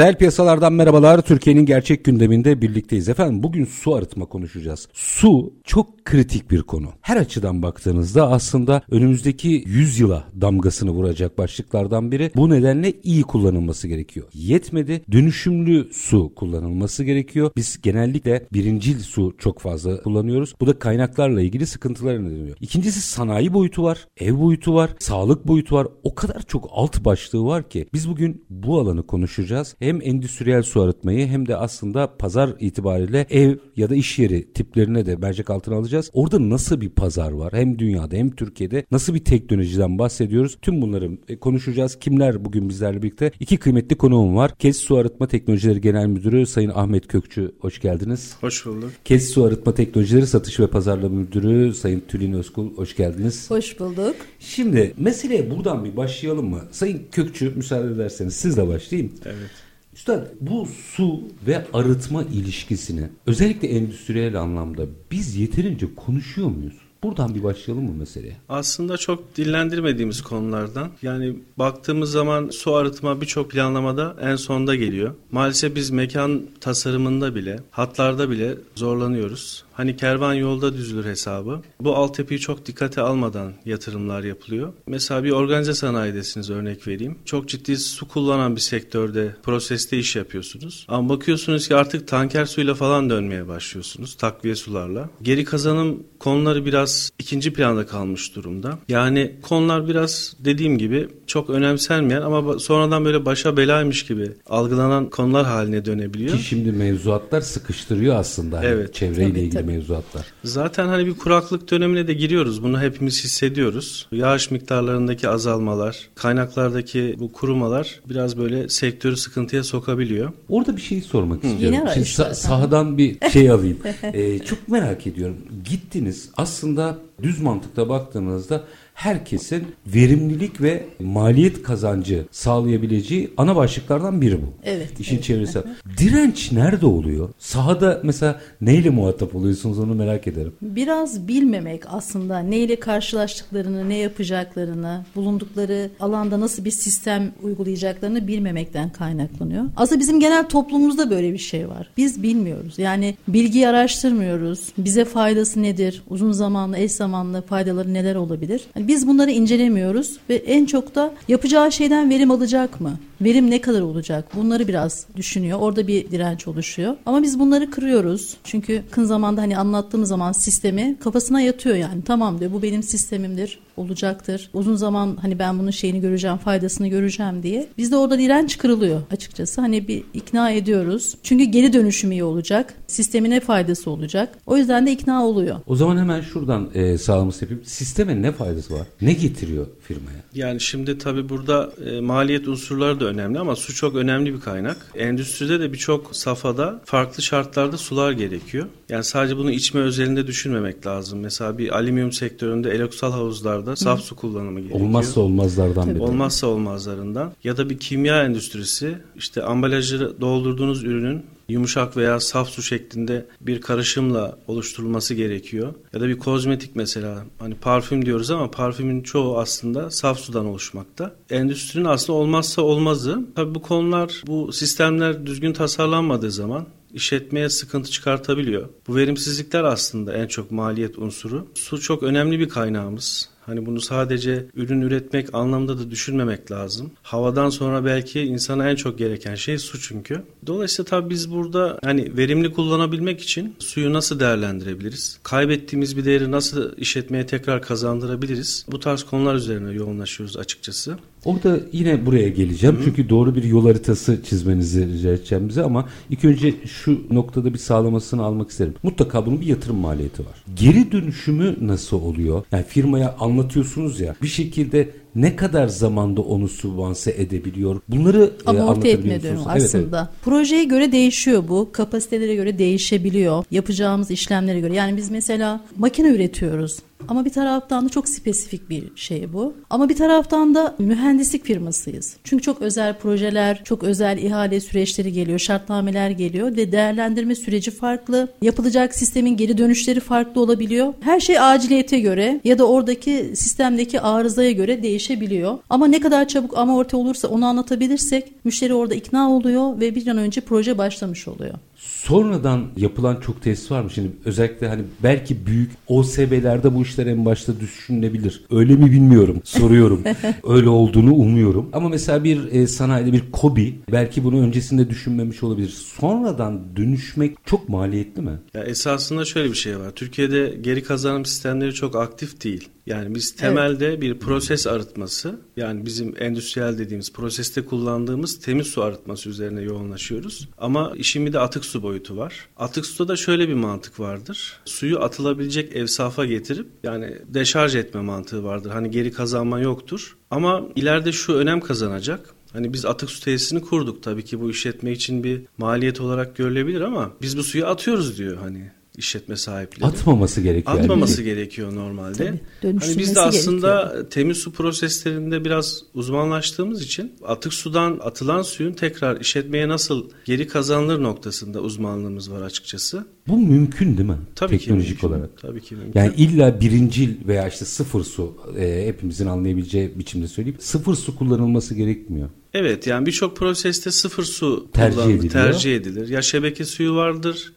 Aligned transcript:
Reel 0.00 0.14
piyasalardan 0.14 0.72
merhabalar. 0.72 1.22
Türkiye'nin 1.22 1.66
gerçek 1.66 2.04
gündeminde 2.04 2.62
birlikteyiz. 2.62 3.08
Efendim 3.08 3.42
bugün 3.42 3.64
su 3.64 3.94
arıtma 3.94 4.26
konuşacağız. 4.26 4.88
Su 4.92 5.54
çok 5.64 5.99
kritik 6.10 6.50
bir 6.50 6.62
konu. 6.62 6.88
Her 7.00 7.16
açıdan 7.16 7.62
baktığınızda 7.62 8.30
aslında 8.30 8.82
önümüzdeki 8.90 9.64
100 9.66 10.00
yıla 10.00 10.24
damgasını 10.40 10.90
vuracak 10.90 11.38
başlıklardan 11.38 12.12
biri. 12.12 12.30
Bu 12.36 12.50
nedenle 12.50 12.92
iyi 13.02 13.22
kullanılması 13.22 13.88
gerekiyor. 13.88 14.26
Yetmedi. 14.34 15.02
Dönüşümlü 15.12 15.88
su 15.92 16.34
kullanılması 16.34 17.04
gerekiyor. 17.04 17.50
Biz 17.56 17.82
genellikle 17.82 18.46
birincil 18.52 18.98
su 18.98 19.34
çok 19.38 19.58
fazla 19.60 20.02
kullanıyoruz. 20.02 20.54
Bu 20.60 20.66
da 20.66 20.78
kaynaklarla 20.78 21.40
ilgili 21.40 21.66
sıkıntılar 21.66 22.24
neden 22.24 22.40
oluyor. 22.40 22.56
İkincisi 22.60 23.00
sanayi 23.00 23.54
boyutu 23.54 23.82
var, 23.82 24.08
ev 24.20 24.40
boyutu 24.40 24.74
var, 24.74 24.90
sağlık 24.98 25.46
boyutu 25.46 25.76
var. 25.76 25.86
O 26.02 26.14
kadar 26.14 26.42
çok 26.42 26.68
alt 26.72 27.04
başlığı 27.04 27.44
var 27.44 27.68
ki 27.68 27.86
biz 27.92 28.08
bugün 28.08 28.44
bu 28.50 28.80
alanı 28.80 29.06
konuşacağız 29.06 29.76
hem 29.78 30.02
endüstriyel 30.02 30.62
su 30.62 30.82
arıtmayı 30.82 31.26
hem 31.26 31.48
de 31.48 31.56
aslında 31.56 32.16
pazar 32.16 32.54
itibariyle 32.60 33.26
ev 33.30 33.56
ya 33.76 33.90
da 33.90 33.94
iş 33.94 34.18
yeri 34.18 34.52
tiplerine 34.52 35.06
de 35.06 35.16
mercek 35.16 35.50
altına 35.50 35.76
alacağız. 35.76 35.99
Orada 36.12 36.50
nasıl 36.50 36.80
bir 36.80 36.88
pazar 36.88 37.32
var 37.32 37.52
hem 37.52 37.78
dünyada 37.78 38.16
hem 38.16 38.30
Türkiye'de 38.30 38.84
nasıl 38.90 39.14
bir 39.14 39.24
teknolojiden 39.24 39.98
bahsediyoruz? 39.98 40.58
Tüm 40.62 40.82
bunları 40.82 41.10
e, 41.28 41.36
konuşacağız. 41.36 41.98
Kimler 41.98 42.44
bugün 42.44 42.68
bizlerle 42.68 43.02
birlikte? 43.02 43.32
İki 43.40 43.56
kıymetli 43.56 43.96
konuğum 43.96 44.36
var. 44.36 44.54
KES 44.58 44.76
Su 44.76 44.96
Arıtma 44.96 45.26
Teknolojileri 45.28 45.80
Genel 45.80 46.06
Müdürü 46.06 46.46
Sayın 46.46 46.72
Ahmet 46.74 47.08
Kökçü 47.08 47.52
hoş 47.60 47.80
geldiniz. 47.80 48.36
Hoş 48.40 48.66
bulduk. 48.66 48.90
KES 49.04 49.30
Su 49.30 49.44
Arıtma 49.44 49.74
Teknolojileri 49.74 50.26
Satış 50.26 50.60
ve 50.60 50.66
Pazarlama 50.66 51.14
Müdürü 51.14 51.74
Sayın 51.74 52.02
Tülin 52.08 52.32
Özkul 52.32 52.76
hoş 52.76 52.96
geldiniz. 52.96 53.50
Hoş 53.50 53.80
bulduk. 53.80 54.16
Şimdi 54.38 54.94
meseleye 54.98 55.50
buradan 55.50 55.84
bir 55.84 55.96
başlayalım 55.96 56.50
mı? 56.50 56.60
Sayın 56.70 57.02
Kökçü 57.12 57.50
müsaade 57.56 57.94
ederseniz 57.94 58.34
sizle 58.36 58.68
başlayayım. 58.68 59.12
Evet. 59.24 59.69
Üstad 59.94 60.26
bu 60.40 60.66
su 60.66 61.20
ve 61.46 61.66
arıtma 61.72 62.22
ilişkisini 62.22 63.08
özellikle 63.26 63.68
endüstriyel 63.68 64.40
anlamda 64.40 64.82
biz 65.10 65.36
yeterince 65.36 65.94
konuşuyor 65.94 66.48
muyuz? 66.48 66.74
Buradan 67.02 67.34
bir 67.34 67.42
başlayalım 67.42 67.84
mı 67.84 67.94
meseleye? 67.94 68.36
Aslında 68.48 68.96
çok 68.96 69.36
dillendirmediğimiz 69.36 70.22
konulardan. 70.22 70.88
Yani 71.02 71.36
baktığımız 71.56 72.10
zaman 72.10 72.48
su 72.50 72.74
arıtma 72.74 73.20
birçok 73.20 73.50
planlamada 73.50 74.16
en 74.20 74.36
sonda 74.36 74.74
geliyor. 74.74 75.14
Maalesef 75.32 75.74
biz 75.76 75.90
mekan 75.90 76.42
tasarımında 76.60 77.34
bile, 77.34 77.60
hatlarda 77.70 78.30
bile 78.30 78.54
zorlanıyoruz. 78.76 79.64
Hani 79.80 79.96
kervan 79.96 80.34
yolda 80.34 80.74
düzülür 80.74 81.04
hesabı. 81.04 81.62
Bu 81.80 81.96
altyapıyı 81.96 82.40
çok 82.40 82.66
dikkate 82.66 83.00
almadan 83.00 83.52
yatırımlar 83.64 84.24
yapılıyor. 84.24 84.72
Mesela 84.86 85.24
bir 85.24 85.30
organize 85.30 85.74
sanayidesiniz 85.74 86.50
örnek 86.50 86.88
vereyim. 86.88 87.18
Çok 87.24 87.48
ciddi 87.48 87.76
su 87.76 88.08
kullanan 88.08 88.56
bir 88.56 88.60
sektörde 88.60 89.36
proseste 89.42 89.98
iş 89.98 90.16
yapıyorsunuz. 90.16 90.86
Ama 90.88 91.08
bakıyorsunuz 91.08 91.68
ki 91.68 91.76
artık 91.76 92.08
tanker 92.08 92.44
suyla 92.44 92.74
falan 92.74 93.10
dönmeye 93.10 93.48
başlıyorsunuz. 93.48 94.14
Takviye 94.14 94.54
sularla. 94.54 95.10
Geri 95.22 95.44
kazanım 95.44 96.02
konuları 96.18 96.66
biraz 96.66 97.10
ikinci 97.18 97.52
planda 97.52 97.86
kalmış 97.86 98.36
durumda. 98.36 98.78
Yani 98.88 99.36
konular 99.42 99.88
biraz 99.88 100.36
dediğim 100.38 100.78
gibi 100.78 101.08
çok 101.26 101.50
önemsenmeyen 101.50 102.22
ama 102.22 102.58
sonradan 102.58 103.04
böyle 103.04 103.24
başa 103.24 103.56
belaymış 103.56 104.06
gibi 104.06 104.32
algılanan 104.46 105.10
konular 105.10 105.46
haline 105.46 105.84
dönebiliyor. 105.84 106.36
Ki 106.36 106.42
şimdi 106.42 106.72
mevzuatlar 106.72 107.40
sıkıştırıyor 107.40 108.16
aslında. 108.16 108.58
Hani 108.58 108.66
Evet. 108.66 108.94
Çevreyle 108.94 109.28
Tabii, 109.28 109.40
ilgili 109.40 109.54
tabii. 109.54 109.69
Mevzuatlar. 109.70 110.26
Zaten 110.44 110.88
hani 110.88 111.06
bir 111.06 111.14
kuraklık 111.14 111.70
dönemine 111.70 112.06
de 112.06 112.12
giriyoruz. 112.14 112.62
Bunu 112.62 112.80
hepimiz 112.80 113.24
hissediyoruz. 113.24 114.06
Yağış 114.12 114.50
miktarlarındaki 114.50 115.28
azalmalar, 115.28 116.08
kaynaklardaki 116.14 117.16
bu 117.18 117.32
kurumalar 117.32 118.00
biraz 118.08 118.38
böyle 118.38 118.68
sektörü 118.68 119.16
sıkıntıya 119.16 119.64
sokabiliyor. 119.64 120.32
Orada 120.48 120.76
bir 120.76 120.82
şey 120.82 121.00
sormak 121.00 121.36
istiyorum. 121.44 121.62
Yeni 121.64 121.76
Şimdi 121.76 121.90
arayışlar 121.90 122.24
sa- 122.24 122.28
zaten. 122.28 122.34
sahadan 122.48 122.98
bir 122.98 123.30
şey 123.32 123.50
alayım. 123.50 123.78
Ee, 124.02 124.38
çok 124.38 124.68
merak 124.68 125.06
ediyorum. 125.06 125.36
Gittiniz 125.70 126.28
aslında 126.36 126.98
düz 127.22 127.40
mantıkla 127.40 127.88
baktığınızda 127.88 128.64
herkesin 129.00 129.66
verimlilik 129.86 130.62
ve 130.62 130.84
maliyet 131.00 131.62
kazancı 131.62 132.24
sağlayabileceği 132.30 133.30
ana 133.36 133.56
başlıklardan 133.56 134.20
biri 134.20 134.42
bu. 134.42 134.46
Evet, 134.64 135.00
İşin 135.00 135.14
evet. 135.14 135.24
çevresi. 135.24 135.58
Direnç 135.98 136.52
nerede 136.52 136.86
oluyor? 136.86 137.28
Sahada 137.38 138.00
mesela 138.02 138.40
neyle 138.60 138.90
muhatap 138.90 139.34
oluyorsunuz 139.34 139.78
onu 139.78 139.94
merak 139.94 140.26
ederim. 140.26 140.52
Biraz 140.62 141.28
bilmemek 141.28 141.82
aslında 141.86 142.38
neyle 142.38 142.80
karşılaştıklarını, 142.80 143.88
ne 143.88 143.96
yapacaklarını, 143.96 145.04
bulundukları 145.16 145.90
alanda 146.00 146.40
nasıl 146.40 146.64
bir 146.64 146.70
sistem 146.70 147.32
uygulayacaklarını 147.42 148.26
bilmemekten 148.28 148.90
kaynaklanıyor. 148.90 149.64
Aslında 149.76 150.00
bizim 150.00 150.20
genel 150.20 150.48
toplumumuzda 150.48 151.10
böyle 151.10 151.32
bir 151.32 151.38
şey 151.38 151.68
var. 151.68 151.90
Biz 151.96 152.22
bilmiyoruz. 152.22 152.74
Yani 152.78 153.14
bilgiyi 153.28 153.68
araştırmıyoruz. 153.68 154.72
Bize 154.78 155.04
faydası 155.04 155.62
nedir? 155.62 156.02
Uzun 156.10 156.32
zamanlı, 156.32 156.78
eş 156.78 156.92
zamanlı 156.92 157.42
faydaları 157.42 157.94
neler 157.94 158.14
olabilir? 158.14 158.62
Yani 158.76 158.89
biz 158.90 159.06
bunları 159.06 159.30
incelemiyoruz 159.30 160.16
ve 160.28 160.34
en 160.34 160.66
çok 160.66 160.94
da 160.94 161.14
yapacağı 161.28 161.72
şeyden 161.72 162.10
verim 162.10 162.30
alacak 162.30 162.80
mı? 162.80 162.98
Verim 163.20 163.50
ne 163.50 163.60
kadar 163.60 163.80
olacak? 163.80 164.24
Bunları 164.34 164.68
biraz 164.68 165.06
düşünüyor. 165.16 165.58
Orada 165.58 165.86
bir 165.86 166.10
direnç 166.10 166.48
oluşuyor. 166.48 166.96
Ama 167.06 167.22
biz 167.22 167.38
bunları 167.38 167.70
kırıyoruz. 167.70 168.36
Çünkü 168.44 168.72
yakın 168.72 169.04
zamanda 169.04 169.40
hani 169.40 169.58
anlattığımız 169.58 170.08
zaman 170.08 170.32
sistemi 170.32 170.96
kafasına 171.00 171.40
yatıyor 171.40 171.76
yani. 171.76 172.02
Tamam 172.04 172.40
diyor 172.40 172.52
bu 172.52 172.62
benim 172.62 172.82
sistemimdir, 172.82 173.58
olacaktır. 173.80 174.50
Uzun 174.52 174.76
zaman 174.76 175.18
hani 175.22 175.38
ben 175.38 175.58
bunun 175.58 175.70
şeyini 175.70 176.00
göreceğim, 176.00 176.36
faydasını 176.36 176.88
göreceğim 176.88 177.42
diye. 177.42 177.68
Bizde 177.78 177.96
orada 177.96 178.18
direnç 178.18 178.58
kırılıyor 178.58 179.02
açıkçası. 179.10 179.60
Hani 179.60 179.88
bir 179.88 180.02
ikna 180.14 180.50
ediyoruz. 180.50 181.14
Çünkü 181.22 181.44
geri 181.44 181.72
dönüşüm 181.72 182.12
iyi 182.12 182.24
olacak. 182.24 182.74
Sistemine 182.86 183.40
faydası 183.40 183.90
olacak. 183.90 184.38
O 184.46 184.56
yüzden 184.56 184.86
de 184.86 184.92
ikna 184.92 185.26
oluyor. 185.26 185.56
O 185.66 185.76
zaman 185.76 185.96
hemen 185.98 186.20
şuradan 186.20 186.68
e, 186.74 186.98
sağlaması 186.98 187.44
yapayım. 187.44 187.64
Sisteme 187.64 188.22
ne 188.22 188.32
faydası 188.32 188.74
var? 188.74 188.86
Ne 189.00 189.12
getiriyor 189.12 189.66
firmaya? 189.82 190.20
Yani 190.34 190.60
şimdi 190.60 190.98
tabii 190.98 191.28
burada 191.28 191.72
e, 191.86 192.00
maliyet 192.00 192.48
unsurları 192.48 193.00
da 193.00 193.04
önemli 193.04 193.38
ama 193.38 193.56
su 193.56 193.74
çok 193.74 193.96
önemli 193.96 194.34
bir 194.34 194.40
kaynak. 194.40 194.76
Endüstride 194.94 195.60
de 195.60 195.72
birçok 195.72 196.16
safhada 196.16 196.80
farklı 196.84 197.22
şartlarda 197.22 197.78
sular 197.78 198.12
gerekiyor. 198.12 198.66
Yani 198.88 199.04
sadece 199.04 199.36
bunu 199.36 199.50
içme 199.50 199.80
özelinde 199.80 200.26
düşünmemek 200.26 200.86
lazım. 200.86 201.20
Mesela 201.20 201.58
bir 201.58 201.76
alüminyum 201.76 202.12
sektöründe 202.12 202.70
eloksal 202.70 203.12
havuzlarda 203.12 203.69
saf 203.76 204.00
su 204.00 204.16
kullanımı 204.16 204.60
gerekiyor. 204.60 204.80
Olmazsa 204.80 205.20
olmazlardan 205.20 205.94
biri. 205.94 206.02
Olmazsa 206.02 206.46
olmazlarından. 206.46 207.32
Ya 207.44 207.56
da 207.56 207.70
bir 207.70 207.78
kimya 207.78 208.24
endüstrisi 208.24 208.98
işte 209.16 209.42
ambalajı 209.42 210.20
doldurduğunuz 210.20 210.84
ürünün 210.84 211.22
yumuşak 211.48 211.96
veya 211.96 212.20
saf 212.20 212.48
su 212.48 212.62
şeklinde 212.62 213.26
bir 213.40 213.60
karışımla 213.60 214.38
oluşturulması 214.46 215.14
gerekiyor. 215.14 215.74
Ya 215.92 216.00
da 216.00 216.08
bir 216.08 216.18
kozmetik 216.18 216.76
mesela 216.76 217.24
hani 217.38 217.54
parfüm 217.54 218.06
diyoruz 218.06 218.30
ama 218.30 218.50
parfümün 218.50 219.02
çoğu 219.02 219.38
aslında 219.38 219.90
saf 219.90 220.18
sudan 220.18 220.46
oluşmakta. 220.46 221.14
Endüstrinin 221.30 221.84
aslında 221.84 222.18
olmazsa 222.18 222.62
olmazı. 222.62 223.26
Tabii 223.36 223.54
bu 223.54 223.62
konular, 223.62 224.22
bu 224.26 224.52
sistemler 224.52 225.26
düzgün 225.26 225.52
tasarlanmadığı 225.52 226.30
zaman 226.30 226.66
işletmeye 226.94 227.48
sıkıntı 227.48 227.90
çıkartabiliyor. 227.90 228.68
Bu 228.88 228.96
verimsizlikler 228.96 229.64
aslında 229.64 230.12
en 230.12 230.26
çok 230.26 230.50
maliyet 230.50 230.98
unsuru. 230.98 231.46
Su 231.54 231.80
çok 231.80 232.02
önemli 232.02 232.38
bir 232.38 232.48
kaynağımız. 232.48 233.29
Hani 233.46 233.66
bunu 233.66 233.80
sadece 233.80 234.46
ürün 234.54 234.80
üretmek 234.80 235.34
anlamda 235.34 235.78
da 235.78 235.90
düşünmemek 235.90 236.50
lazım. 236.50 236.90
Havadan 237.02 237.50
sonra 237.50 237.84
belki 237.84 238.20
insana 238.20 238.70
en 238.70 238.76
çok 238.76 238.98
gereken 238.98 239.34
şey 239.34 239.58
su 239.58 239.80
çünkü. 239.80 240.22
Dolayısıyla 240.46 240.88
tabii 240.88 241.10
biz 241.10 241.30
burada 241.30 241.78
hani 241.84 242.16
verimli 242.16 242.52
kullanabilmek 242.52 243.20
için 243.20 243.54
suyu 243.58 243.92
nasıl 243.92 244.20
değerlendirebiliriz? 244.20 245.18
Kaybettiğimiz 245.22 245.96
bir 245.96 246.04
değeri 246.04 246.30
nasıl 246.30 246.76
işletmeye 246.76 247.26
tekrar 247.26 247.62
kazandırabiliriz? 247.62 248.66
Bu 248.72 248.80
tarz 248.80 249.02
konular 249.02 249.34
üzerine 249.34 249.72
yoğunlaşıyoruz 249.72 250.36
açıkçası. 250.36 250.96
Orada 251.24 251.60
yine 251.72 252.06
buraya 252.06 252.28
geleceğim. 252.28 252.76
Hı-hı. 252.76 252.84
Çünkü 252.84 253.08
doğru 253.08 253.34
bir 253.34 253.42
yol 253.42 253.66
haritası 253.66 254.22
çizmenizi 254.22 254.88
rica 254.88 255.10
edeceğim 255.10 255.48
bize 255.48 255.62
ama 255.62 255.88
ilk 256.10 256.24
önce 256.24 256.54
şu 256.66 257.00
noktada 257.10 257.52
bir 257.52 257.58
sağlamasını 257.58 258.22
almak 258.22 258.50
isterim. 258.50 258.74
Mutlaka 258.82 259.26
bunun 259.26 259.40
bir 259.40 259.46
yatırım 259.46 259.76
maliyeti 259.76 260.22
var. 260.22 260.44
Geri 260.54 260.92
dönüşümü 260.92 261.56
nasıl 261.60 262.02
oluyor? 262.02 262.44
Yani 262.52 262.64
firmaya 262.64 263.16
anlatıyorsunuz 263.30 264.00
ya 264.00 264.14
bir 264.22 264.28
şekilde 264.28 264.90
ne 265.14 265.36
kadar 265.36 265.68
zamanda 265.68 266.20
onu 266.20 266.48
sübvanse 266.48 267.14
edebiliyor? 267.18 267.80
Bunları 267.88 268.32
amorti 268.46 268.88
e, 268.88 268.90
etme 268.90 269.22
diyorum 269.22 269.42
aslında. 269.46 269.58
Evet, 269.58 269.74
evet. 269.74 270.24
Projeye 270.24 270.64
göre 270.64 270.92
değişiyor 270.92 271.44
bu. 271.48 271.68
Kapasitelere 271.72 272.34
göre 272.34 272.58
değişebiliyor. 272.58 273.44
Yapacağımız 273.50 274.10
işlemlere 274.10 274.60
göre. 274.60 274.74
Yani 274.74 274.96
biz 274.96 275.10
mesela 275.10 275.60
makine 275.76 276.08
üretiyoruz. 276.08 276.78
Ama 277.08 277.24
bir 277.24 277.30
taraftan 277.30 277.84
da 277.84 277.88
çok 277.88 278.08
spesifik 278.08 278.70
bir 278.70 278.84
şey 278.96 279.32
bu. 279.32 279.54
Ama 279.70 279.88
bir 279.88 279.96
taraftan 279.96 280.54
da 280.54 280.74
mühendislik 280.78 281.44
firmasıyız. 281.44 282.16
Çünkü 282.24 282.42
çok 282.42 282.62
özel 282.62 282.98
projeler, 282.98 283.64
çok 283.64 283.82
özel 283.82 284.18
ihale 284.18 284.60
süreçleri 284.60 285.12
geliyor, 285.12 285.38
şartnameler 285.38 286.10
geliyor 286.10 286.56
ve 286.56 286.72
değerlendirme 286.72 287.34
süreci 287.34 287.70
farklı. 287.70 288.28
Yapılacak 288.42 288.94
sistemin 288.94 289.36
geri 289.36 289.58
dönüşleri 289.58 290.00
farklı 290.00 290.40
olabiliyor. 290.40 290.94
Her 291.00 291.20
şey 291.20 291.40
aciliyete 291.40 292.00
göre 292.00 292.40
ya 292.44 292.58
da 292.58 292.68
oradaki 292.68 293.32
sistemdeki 293.34 294.00
arızaya 294.00 294.50
göre 294.50 294.82
değişebiliyor. 294.82 295.58
Ama 295.70 295.86
ne 295.86 296.00
kadar 296.00 296.28
çabuk 296.28 296.58
amorti 296.58 296.96
olursa 296.96 297.28
onu 297.28 297.46
anlatabilirsek 297.46 298.32
müşteri 298.44 298.74
orada 298.74 298.94
ikna 298.94 299.30
oluyor 299.30 299.80
ve 299.80 299.94
bir 299.94 300.06
an 300.06 300.18
önce 300.18 300.40
proje 300.40 300.78
başlamış 300.78 301.28
oluyor. 301.28 301.54
Sonradan 301.80 302.66
yapılan 302.76 303.20
çok 303.20 303.42
tesis 303.42 303.70
var 303.70 303.82
mı? 303.82 303.90
Şimdi 303.90 304.10
özellikle 304.24 304.68
hani 304.68 304.82
belki 305.02 305.46
büyük 305.46 305.70
OSB'lerde 305.86 306.74
bu 306.74 306.82
işler 306.82 307.06
en 307.06 307.24
başta 307.24 307.60
düşünülebilir. 307.60 308.44
Öyle 308.50 308.74
mi 308.74 308.90
bilmiyorum. 308.90 309.40
Soruyorum. 309.44 310.02
Öyle 310.44 310.68
olduğunu 310.68 311.14
umuyorum. 311.14 311.68
Ama 311.72 311.88
mesela 311.88 312.24
bir 312.24 312.52
e, 312.52 312.66
sanayide 312.66 313.12
bir 313.12 313.22
kobi 313.32 313.78
belki 313.92 314.24
bunu 314.24 314.40
öncesinde 314.40 314.90
düşünmemiş 314.90 315.42
olabilir. 315.42 315.68
Sonradan 315.68 316.76
dönüşmek 316.76 317.36
çok 317.46 317.68
maliyetli 317.68 318.22
mi? 318.22 318.38
Ya 318.54 318.62
esasında 318.62 319.24
şöyle 319.24 319.50
bir 319.50 319.56
şey 319.56 319.78
var. 319.78 319.90
Türkiye'de 319.90 320.54
geri 320.60 320.82
kazanım 320.82 321.24
sistemleri 321.24 321.74
çok 321.74 321.96
aktif 321.96 322.44
değil. 322.44 322.68
Yani 322.90 323.14
biz 323.14 323.36
temelde 323.36 323.86
evet. 323.88 324.00
bir 324.00 324.18
proses 324.18 324.66
arıtması 324.66 325.40
yani 325.56 325.86
bizim 325.86 326.14
endüstriyel 326.18 326.78
dediğimiz 326.78 327.12
proseste 327.12 327.64
kullandığımız 327.64 328.40
temiz 328.40 328.66
su 328.66 328.82
arıtması 328.82 329.28
üzerine 329.28 329.62
yoğunlaşıyoruz. 329.62 330.48
Ama 330.58 330.92
işin 330.96 331.26
bir 331.26 331.32
de 331.32 331.38
atık 331.38 331.64
su 331.64 331.82
boyutu 331.82 332.16
var. 332.16 332.48
Atık 332.56 332.86
suda 332.86 333.08
da 333.08 333.16
şöyle 333.16 333.48
bir 333.48 333.54
mantık 333.54 334.00
vardır. 334.00 334.60
Suyu 334.64 335.00
atılabilecek 335.00 335.76
evsafa 335.76 336.24
getirip 336.24 336.66
yani 336.82 337.18
deşarj 337.28 337.76
etme 337.76 338.00
mantığı 338.00 338.44
vardır. 338.44 338.70
Hani 338.70 338.90
geri 338.90 339.12
kazanma 339.12 339.60
yoktur. 339.60 340.16
Ama 340.30 340.68
ileride 340.76 341.12
şu 341.12 341.32
önem 341.32 341.60
kazanacak. 341.60 342.34
Hani 342.52 342.72
biz 342.72 342.84
atık 342.84 343.10
su 343.10 343.20
tesisini 343.20 343.60
kurduk. 343.60 344.02
Tabii 344.02 344.24
ki 344.24 344.40
bu 344.40 344.50
işletme 344.50 344.92
için 344.92 345.24
bir 345.24 345.42
maliyet 345.58 346.00
olarak 346.00 346.36
görülebilir 346.36 346.80
ama 346.80 347.12
biz 347.22 347.36
bu 347.36 347.42
suyu 347.42 347.66
atıyoruz 347.66 348.18
diyor 348.18 348.36
hani 348.36 348.70
işletme 349.00 349.36
sahipleri. 349.36 349.86
Atmaması 349.86 350.40
gerekiyor. 350.40 350.78
Atmaması 350.78 351.22
yani. 351.22 351.34
gerekiyor 351.34 351.74
normalde. 351.74 352.40
Tabii, 352.62 352.78
hani 352.80 352.98
biz 352.98 353.16
de 353.16 353.20
aslında 353.20 353.82
gerekiyor. 353.82 354.10
temiz 354.10 354.38
su 354.38 354.52
proseslerinde 354.52 355.44
biraz 355.44 355.82
uzmanlaştığımız 355.94 356.82
için 356.82 357.12
atık 357.26 357.54
sudan 357.54 358.00
atılan 358.02 358.42
suyun 358.42 358.72
tekrar 358.72 359.20
işletmeye 359.20 359.68
nasıl 359.68 360.10
geri 360.24 360.46
kazanılır 360.46 361.02
noktasında 361.02 361.60
uzmanlığımız 361.60 362.32
var 362.32 362.42
açıkçası. 362.42 363.06
Bu 363.28 363.38
mümkün 363.38 363.96
değil 363.98 364.08
mi? 364.08 364.18
Tabii 364.34 364.58
Teknolojik 364.58 365.00
ki 365.00 365.06
mümkün. 365.06 365.08
olarak. 365.08 365.40
Tabii 365.42 365.60
ki 365.60 365.74
mümkün. 365.74 366.00
Yani 366.00 366.12
illa 366.16 366.60
birincil 366.60 367.26
veya 367.26 367.48
işte 367.48 367.64
sıfır 367.64 368.04
su 368.04 368.36
e, 368.58 368.86
hepimizin 368.86 369.26
anlayabileceği 369.26 369.98
biçimde 369.98 370.28
söyleyeyim. 370.28 370.58
Sıfır 370.60 370.94
su 370.94 371.16
kullanılması 371.16 371.74
gerekmiyor. 371.74 372.28
Evet 372.54 372.86
yani 372.86 373.06
birçok 373.06 373.36
proseste 373.36 373.90
sıfır 373.90 374.24
su 374.24 374.68
tercih, 374.72 375.30
tercih 375.30 375.76
edilir. 375.76 376.08
Ya 376.08 376.22
şebeke 376.22 376.64
suyu 376.64 376.94
vardır 376.94 377.52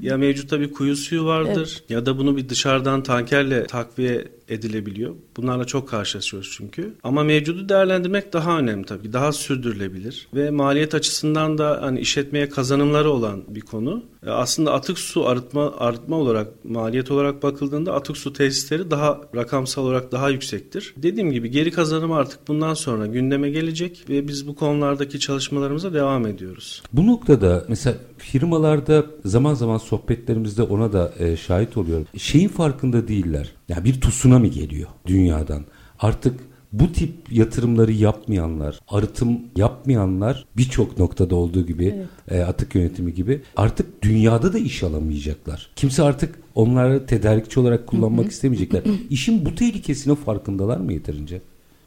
ya 0.00 0.16
mevcutta 0.16 0.60
bir 0.60 0.72
kuyu 0.72 0.96
suyu 0.96 1.24
vardır 1.24 1.76
evet. 1.80 1.90
ya 1.90 2.06
da 2.06 2.18
bunu 2.18 2.36
bir 2.36 2.48
dışarıdan 2.48 3.02
tankerle 3.02 3.66
takviye 3.66 4.37
edilebiliyor. 4.48 5.14
Bunlarla 5.36 5.64
çok 5.64 5.88
karşılaşıyoruz 5.88 6.54
çünkü. 6.56 6.94
Ama 7.02 7.22
mevcudu 7.22 7.68
değerlendirmek 7.68 8.32
daha 8.32 8.58
önemli 8.58 8.84
tabii. 8.84 9.12
Daha 9.12 9.32
sürdürülebilir 9.32 10.28
ve 10.34 10.50
maliyet 10.50 10.94
açısından 10.94 11.58
da 11.58 11.78
hani 11.82 12.00
işletmeye 12.00 12.48
kazanımları 12.48 13.10
olan 13.10 13.42
bir 13.48 13.60
konu. 13.60 14.04
E, 14.26 14.30
aslında 14.30 14.72
atık 14.72 14.98
su 14.98 15.26
arıtma 15.26 15.74
arıtma 15.78 16.16
olarak 16.16 16.64
maliyet 16.64 17.10
olarak 17.10 17.42
bakıldığında 17.42 17.94
atık 17.94 18.16
su 18.16 18.32
tesisleri 18.32 18.90
daha 18.90 19.20
rakamsal 19.36 19.84
olarak 19.84 20.12
daha 20.12 20.30
yüksektir. 20.30 20.94
Dediğim 20.96 21.32
gibi 21.32 21.50
geri 21.50 21.70
kazanım 21.70 22.12
artık 22.12 22.48
bundan 22.48 22.74
sonra 22.74 23.06
gündeme 23.06 23.50
gelecek 23.50 24.04
ve 24.08 24.28
biz 24.28 24.48
bu 24.48 24.54
konulardaki 24.54 25.20
çalışmalarımıza 25.20 25.94
devam 25.94 26.26
ediyoruz. 26.26 26.82
Bu 26.92 27.06
noktada 27.06 27.64
mesela 27.68 27.96
firmalarda 28.18 29.06
zaman 29.24 29.54
zaman 29.54 29.78
sohbetlerimizde 29.78 30.62
ona 30.62 30.92
da 30.92 31.12
e, 31.18 31.36
şahit 31.36 31.76
oluyorum. 31.76 32.06
Şeyin 32.16 32.48
farkında 32.48 33.08
değiller. 33.08 33.52
Ya 33.68 33.84
bir 33.84 34.00
tsunami 34.38 34.50
geliyor 34.50 34.88
dünyadan. 35.06 35.64
Artık 36.00 36.40
bu 36.72 36.92
tip 36.92 37.32
yatırımları 37.32 37.92
yapmayanlar, 37.92 38.80
arıtım 38.88 39.40
yapmayanlar 39.56 40.46
birçok 40.56 40.98
noktada 40.98 41.36
olduğu 41.36 41.66
gibi 41.66 41.94
evet. 42.28 42.40
e, 42.40 42.44
atık 42.44 42.74
yönetimi 42.74 43.14
gibi 43.14 43.42
artık 43.56 44.02
dünyada 44.02 44.52
da 44.52 44.58
iş 44.58 44.82
alamayacaklar. 44.82 45.70
Kimse 45.76 46.02
artık 46.02 46.38
onları 46.54 47.06
tedarikçi 47.06 47.60
olarak 47.60 47.86
kullanmak 47.86 48.30
istemeyecekler. 48.30 48.82
İşin 49.10 49.44
bu 49.46 49.54
tehlikesine 49.54 50.14
farkındalar 50.14 50.76
mı 50.76 50.92
yeterince? 50.92 51.40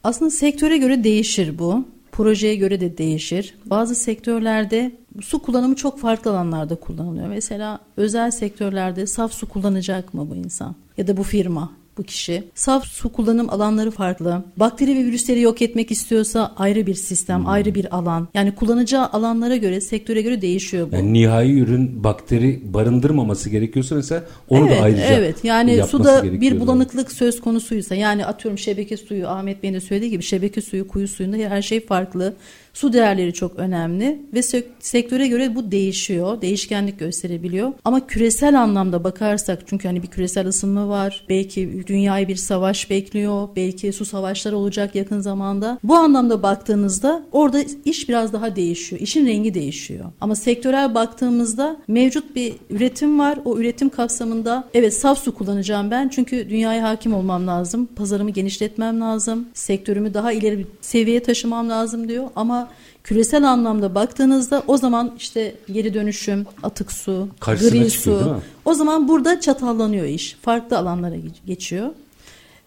Aslında 0.03 0.31
sektöre 0.31 0.77
göre 0.77 1.03
değişir 1.03 1.59
bu. 1.59 1.85
Projeye 2.11 2.55
göre 2.55 2.79
de 2.79 2.97
değişir. 2.97 3.55
Bazı 3.65 3.95
sektörlerde 3.95 4.91
su 5.21 5.39
kullanımı 5.39 5.75
çok 5.75 5.99
farklı 5.99 6.31
alanlarda 6.31 6.75
kullanılıyor. 6.75 7.27
Mesela 7.27 7.79
özel 7.97 8.31
sektörlerde 8.31 9.07
saf 9.07 9.33
su 9.33 9.49
kullanacak 9.49 10.13
mı 10.13 10.29
bu 10.29 10.35
insan 10.35 10.75
ya 10.97 11.07
da 11.07 11.17
bu 11.17 11.23
firma? 11.23 11.80
Bu 12.01 12.05
kişi. 12.05 12.43
Saf 12.55 12.85
su 12.85 13.11
kullanım 13.11 13.49
alanları 13.49 13.91
farklı. 13.91 14.43
Bakteri 14.57 14.95
ve 14.97 15.05
virüsleri 15.05 15.41
yok 15.41 15.61
etmek 15.61 15.91
istiyorsa 15.91 16.53
ayrı 16.57 16.87
bir 16.87 16.95
sistem, 16.95 17.39
hmm. 17.39 17.47
ayrı 17.47 17.75
bir 17.75 17.95
alan. 17.95 18.27
Yani 18.33 18.55
kullanacağı 18.55 19.07
alanlara 19.07 19.55
göre, 19.55 19.81
sektöre 19.81 20.21
göre 20.21 20.41
değişiyor 20.41 20.91
bu. 20.91 20.95
Yani 20.95 21.13
nihai 21.13 21.59
ürün 21.59 22.03
bakteri 22.03 22.73
barındırmaması 22.73 23.49
gerekiyorsa 23.49 23.95
mesela 23.95 24.23
onu 24.49 24.67
evet, 24.67 24.79
da 24.79 24.83
ayrıca 24.83 25.03
Evet 25.03 25.43
yani 25.43 25.83
suda 25.83 26.41
bir 26.41 26.59
bulanıklık 26.59 27.11
söz 27.11 27.41
konusuysa 27.41 27.95
yani 27.95 28.25
atıyorum 28.25 28.57
şebeke 28.57 28.97
suyu 28.97 29.27
Ahmet 29.27 29.63
Bey'in 29.63 29.73
de 29.73 29.79
söylediği 29.79 30.11
gibi 30.11 30.23
şebeke 30.23 30.61
suyu, 30.61 30.87
kuyu 30.87 31.07
suyunda 31.07 31.37
her 31.37 31.61
şey 31.61 31.85
farklı. 31.85 32.33
Su 32.73 32.93
değerleri 32.93 33.33
çok 33.33 33.55
önemli 33.59 34.21
ve 34.33 34.41
sektöre 34.79 35.27
göre 35.27 35.55
bu 35.55 35.71
değişiyor, 35.71 36.41
değişkenlik 36.41 36.99
gösterebiliyor. 36.99 37.73
Ama 37.85 38.07
küresel 38.07 38.61
anlamda 38.61 39.03
bakarsak 39.03 39.59
çünkü 39.65 39.87
hani 39.87 40.03
bir 40.03 40.07
küresel 40.07 40.47
ısınma 40.47 40.89
var, 40.89 41.25
belki 41.29 41.83
dünyayı 41.87 42.27
bir 42.27 42.35
savaş 42.35 42.89
bekliyor, 42.89 43.49
belki 43.55 43.93
su 43.93 44.05
savaşları 44.05 44.57
olacak 44.57 44.95
yakın 44.95 45.19
zamanda. 45.19 45.79
Bu 45.83 45.95
anlamda 45.95 46.43
baktığınızda 46.43 47.23
orada 47.31 47.63
iş 47.85 48.09
biraz 48.09 48.33
daha 48.33 48.55
değişiyor, 48.55 49.01
işin 49.01 49.27
rengi 49.27 49.53
değişiyor. 49.53 50.05
Ama 50.21 50.35
sektörel 50.35 50.95
baktığımızda 50.95 51.77
mevcut 51.87 52.35
bir 52.35 52.53
üretim 52.69 53.19
var. 53.19 53.39
O 53.45 53.57
üretim 53.57 53.89
kapsamında 53.89 54.63
evet 54.73 54.93
saf 54.93 55.19
su 55.19 55.35
kullanacağım 55.35 55.91
ben 55.91 56.09
çünkü 56.09 56.49
dünyaya 56.49 56.83
hakim 56.89 57.13
olmam 57.13 57.47
lazım, 57.47 57.85
pazarımı 57.95 58.29
genişletmem 58.29 59.01
lazım, 59.01 59.47
sektörümü 59.53 60.13
daha 60.13 60.31
ileri 60.31 60.59
bir 60.59 60.67
seviyeye 60.81 61.23
taşımam 61.23 61.69
lazım 61.69 62.09
diyor. 62.09 62.29
Ama 62.35 62.60
küresel 63.03 63.49
anlamda 63.49 63.95
baktığınızda 63.95 64.63
o 64.67 64.77
zaman 64.77 65.11
işte 65.17 65.55
geri 65.71 65.93
dönüşüm, 65.93 66.45
atık 66.63 66.91
su, 66.91 67.27
Karşısına 67.39 67.81
gri 67.81 67.89
su. 67.89 68.41
O 68.65 68.73
zaman 68.73 69.07
burada 69.07 69.39
çatallanıyor 69.39 70.05
iş. 70.05 70.37
Farklı 70.41 70.77
alanlara 70.77 71.15
geçiyor. 71.45 71.89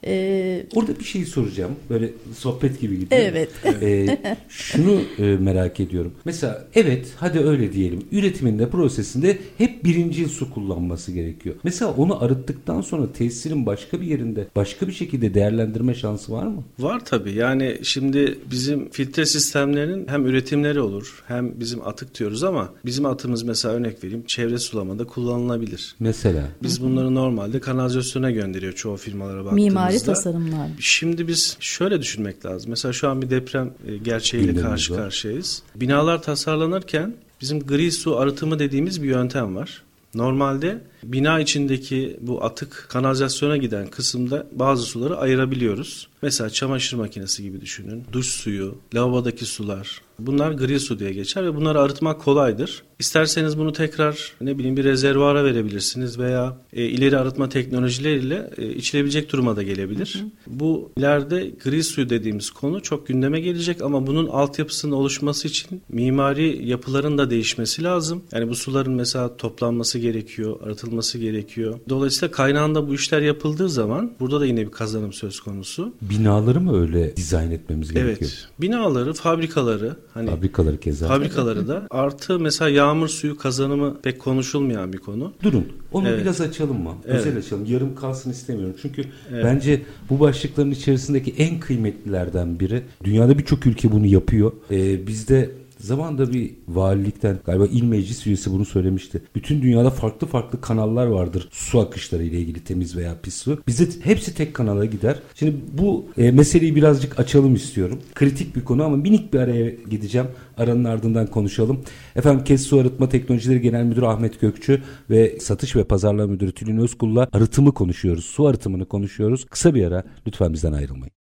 Ee, 0.06 0.66
Orada 0.74 0.98
bir 0.98 1.04
şey 1.04 1.24
soracağım. 1.24 1.72
Böyle 1.90 2.10
sohbet 2.38 2.80
gibi 2.80 2.98
gidiyor. 2.98 3.22
Evet. 3.24 3.48
Ee, 3.82 4.18
şunu 4.48 5.00
e, 5.18 5.22
merak 5.22 5.80
ediyorum. 5.80 6.12
Mesela 6.24 6.64
evet 6.74 7.06
hadi 7.16 7.38
öyle 7.40 7.72
diyelim. 7.72 8.04
Üretiminde 8.12 8.68
prosesinde 8.68 9.38
hep 9.58 9.84
birinci 9.84 10.28
su 10.28 10.50
kullanması 10.54 11.12
gerekiyor. 11.12 11.54
Mesela 11.64 11.92
onu 11.92 12.22
arıttıktan 12.24 12.80
sonra 12.80 13.12
tesisin 13.12 13.66
başka 13.66 14.00
bir 14.00 14.06
yerinde 14.06 14.46
başka 14.56 14.88
bir 14.88 14.92
şekilde 14.92 15.34
değerlendirme 15.34 15.94
şansı 15.94 16.32
var 16.32 16.46
mı? 16.46 16.62
Var 16.78 17.04
tabii. 17.04 17.32
Yani 17.32 17.78
şimdi 17.82 18.38
bizim 18.50 18.90
filtre 18.90 19.26
sistemlerinin 19.26 20.08
hem 20.08 20.26
üretimleri 20.26 20.80
olur 20.80 21.22
hem 21.28 21.60
bizim 21.60 21.86
atık 21.86 22.18
diyoruz 22.18 22.44
ama 22.44 22.72
bizim 22.84 23.06
atımız 23.06 23.42
mesela 23.42 23.74
örnek 23.74 24.04
vereyim 24.04 24.24
çevre 24.26 24.58
sulamada 24.58 25.04
kullanılabilir. 25.04 25.94
Mesela? 26.00 26.42
Biz 26.62 26.82
bunları 26.82 27.14
normalde 27.14 27.60
kanalizasyona 27.60 28.30
gönderiyor 28.30 28.72
çoğu 28.72 28.96
firmalara 28.96 29.44
baktığımız 29.44 29.64
baktığımızda 29.94 30.12
tasarımlar. 30.14 30.68
Şimdi 30.80 31.28
biz 31.28 31.56
şöyle 31.60 32.00
düşünmek 32.02 32.46
lazım. 32.46 32.70
Mesela 32.70 32.92
şu 32.92 33.08
an 33.08 33.22
bir 33.22 33.30
deprem 33.30 33.70
e, 33.86 33.96
gerçeğiyle 33.96 34.52
Gündemimiz 34.52 34.70
karşı 34.72 34.92
var. 34.94 35.00
karşıyayız. 35.02 35.62
Binalar 35.76 36.22
tasarlanırken 36.22 37.14
bizim 37.40 37.60
gri 37.60 37.92
su 37.92 38.16
arıtımı 38.18 38.58
dediğimiz 38.58 39.02
bir 39.02 39.08
yöntem 39.08 39.56
var. 39.56 39.82
Normalde 40.14 40.78
bina 41.02 41.40
içindeki 41.40 42.16
bu 42.20 42.44
atık 42.44 42.86
kanalizasyona 42.88 43.56
giden 43.56 43.86
kısımda 43.86 44.46
bazı 44.52 44.82
suları 44.82 45.16
ayırabiliyoruz. 45.18 46.08
Mesela 46.22 46.50
çamaşır 46.50 46.96
makinesi 46.96 47.42
gibi 47.42 47.60
düşünün. 47.60 48.04
Duş 48.12 48.26
suyu, 48.26 48.74
lavabodaki 48.94 49.44
sular. 49.46 50.00
Bunlar 50.18 50.52
gri 50.52 50.80
su 50.80 50.98
diye 50.98 51.12
geçer 51.12 51.44
ve 51.44 51.56
bunları 51.56 51.80
arıtmak 51.80 52.20
kolaydır. 52.20 52.82
İsterseniz 53.04 53.58
bunu 53.58 53.72
tekrar 53.72 54.32
ne 54.40 54.58
bileyim 54.58 54.76
bir 54.76 54.84
rezervuara 54.84 55.44
verebilirsiniz 55.44 56.18
veya 56.18 56.56
e, 56.72 56.84
ileri 56.84 57.18
arıtma 57.18 57.48
teknolojileriyle 57.48 58.50
e, 58.58 58.68
içilebilecek 58.68 59.32
duruma 59.32 59.56
da 59.56 59.62
gelebilir. 59.62 60.24
Bu 60.46 60.90
ileride 60.96 61.50
gri 61.64 61.84
suyu 61.84 62.10
dediğimiz 62.10 62.50
konu 62.50 62.82
çok 62.82 63.06
gündeme 63.06 63.40
gelecek 63.40 63.82
ama 63.82 64.06
bunun 64.06 64.26
altyapısının 64.26 64.92
oluşması 64.92 65.48
için 65.48 65.82
mimari 65.88 66.68
yapıların 66.68 67.18
da 67.18 67.30
değişmesi 67.30 67.82
lazım. 67.82 68.22
Yani 68.32 68.48
bu 68.48 68.54
suların 68.54 68.92
mesela 68.92 69.36
toplanması 69.36 69.98
gerekiyor, 69.98 70.60
arıtılması 70.62 71.18
gerekiyor. 71.18 71.78
Dolayısıyla 71.88 72.32
kaynağında 72.32 72.88
bu 72.88 72.94
işler 72.94 73.22
yapıldığı 73.22 73.68
zaman 73.68 74.12
burada 74.20 74.40
da 74.40 74.46
yine 74.46 74.66
bir 74.66 74.70
kazanım 74.70 75.12
söz 75.12 75.40
konusu. 75.40 75.92
Binaları 76.02 76.60
mı 76.60 76.80
öyle 76.80 77.16
dizayn 77.16 77.50
etmemiz 77.50 77.92
gerekiyor? 77.92 78.30
Evet. 78.34 78.48
Binaları, 78.60 79.12
fabrikaları 79.12 79.96
hani 80.14 80.30
Fabrikaları 80.30 80.80
keza. 80.80 81.08
fabrikaları 81.08 81.68
da 81.68 81.86
artı 81.90 82.38
mesela 82.38 82.68
yağmur 82.94 83.08
suyu 83.08 83.36
kazanımı 83.36 84.00
pek 84.02 84.20
konuşulmayan 84.20 84.92
bir 84.92 84.98
konu. 84.98 85.32
Durun. 85.42 85.66
Onu 85.92 86.08
Evet. 86.08 86.20
biraz 86.20 86.40
açalım 86.40 86.82
mı? 86.82 86.94
Evet. 87.06 87.16
Özel 87.20 87.38
açalım. 87.38 87.64
Yarım 87.64 87.94
kalsın 87.94 88.30
istemiyorum. 88.30 88.74
Çünkü 88.82 89.04
bence 89.32 89.82
bu 90.10 90.20
başlıkların 90.20 90.70
içerisindeki 90.70 91.34
en 91.38 91.60
kıymetlilerden 91.60 92.60
biri. 92.60 92.82
Dünyada 93.04 93.38
birçok 93.38 93.66
ülke 93.66 93.92
bunu 93.92 94.06
yapıyor. 94.06 94.52
Ee, 94.70 95.06
bizde 95.06 95.50
Zamanında 95.84 96.32
bir 96.32 96.54
valilikten 96.68 97.38
galiba 97.44 97.66
il 97.66 97.82
meclis 97.82 98.26
üyesi 98.26 98.52
bunu 98.52 98.64
söylemişti. 98.64 99.22
Bütün 99.34 99.62
dünyada 99.62 99.90
farklı 99.90 100.26
farklı 100.26 100.60
kanallar 100.60 101.06
vardır 101.06 101.48
su 101.52 101.80
akışları 101.80 102.22
ile 102.22 102.38
ilgili 102.38 102.64
temiz 102.64 102.96
veya 102.96 103.20
pis 103.22 103.34
su. 103.34 103.62
Bizde 103.66 103.84
hepsi 104.04 104.34
tek 104.34 104.54
kanala 104.54 104.84
gider. 104.84 105.18
Şimdi 105.34 105.56
bu 105.72 106.06
e, 106.18 106.30
meseleyi 106.30 106.76
birazcık 106.76 107.18
açalım 107.18 107.54
istiyorum. 107.54 107.98
Kritik 108.14 108.56
bir 108.56 108.64
konu 108.64 108.84
ama 108.84 108.96
minik 108.96 109.32
bir 109.32 109.38
araya 109.38 109.70
gideceğim. 109.90 110.26
Aranın 110.58 110.84
ardından 110.84 111.26
konuşalım. 111.26 111.80
Efendim 112.16 112.44
KES 112.44 112.66
Su 112.66 112.80
Arıtma 112.80 113.08
Teknolojileri 113.08 113.60
Genel 113.60 113.84
Müdürü 113.84 114.06
Ahmet 114.06 114.40
Gökçü 114.40 114.82
ve 115.10 115.40
Satış 115.40 115.76
ve 115.76 115.84
Pazarlama 115.84 116.32
Müdürü 116.32 116.52
Tülin 116.52 116.78
Özkul'la 116.78 117.28
arıtımı 117.32 117.74
konuşuyoruz. 117.74 118.24
Su 118.24 118.46
arıtımını 118.46 118.84
konuşuyoruz. 118.84 119.46
Kısa 119.50 119.74
bir 119.74 119.86
ara 119.86 120.02
lütfen 120.26 120.52
bizden 120.52 120.72
ayrılmayın. 120.72 121.12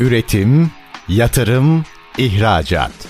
Üretim, 0.00 0.70
yatırım, 1.08 1.84
ihracat. 2.18 3.09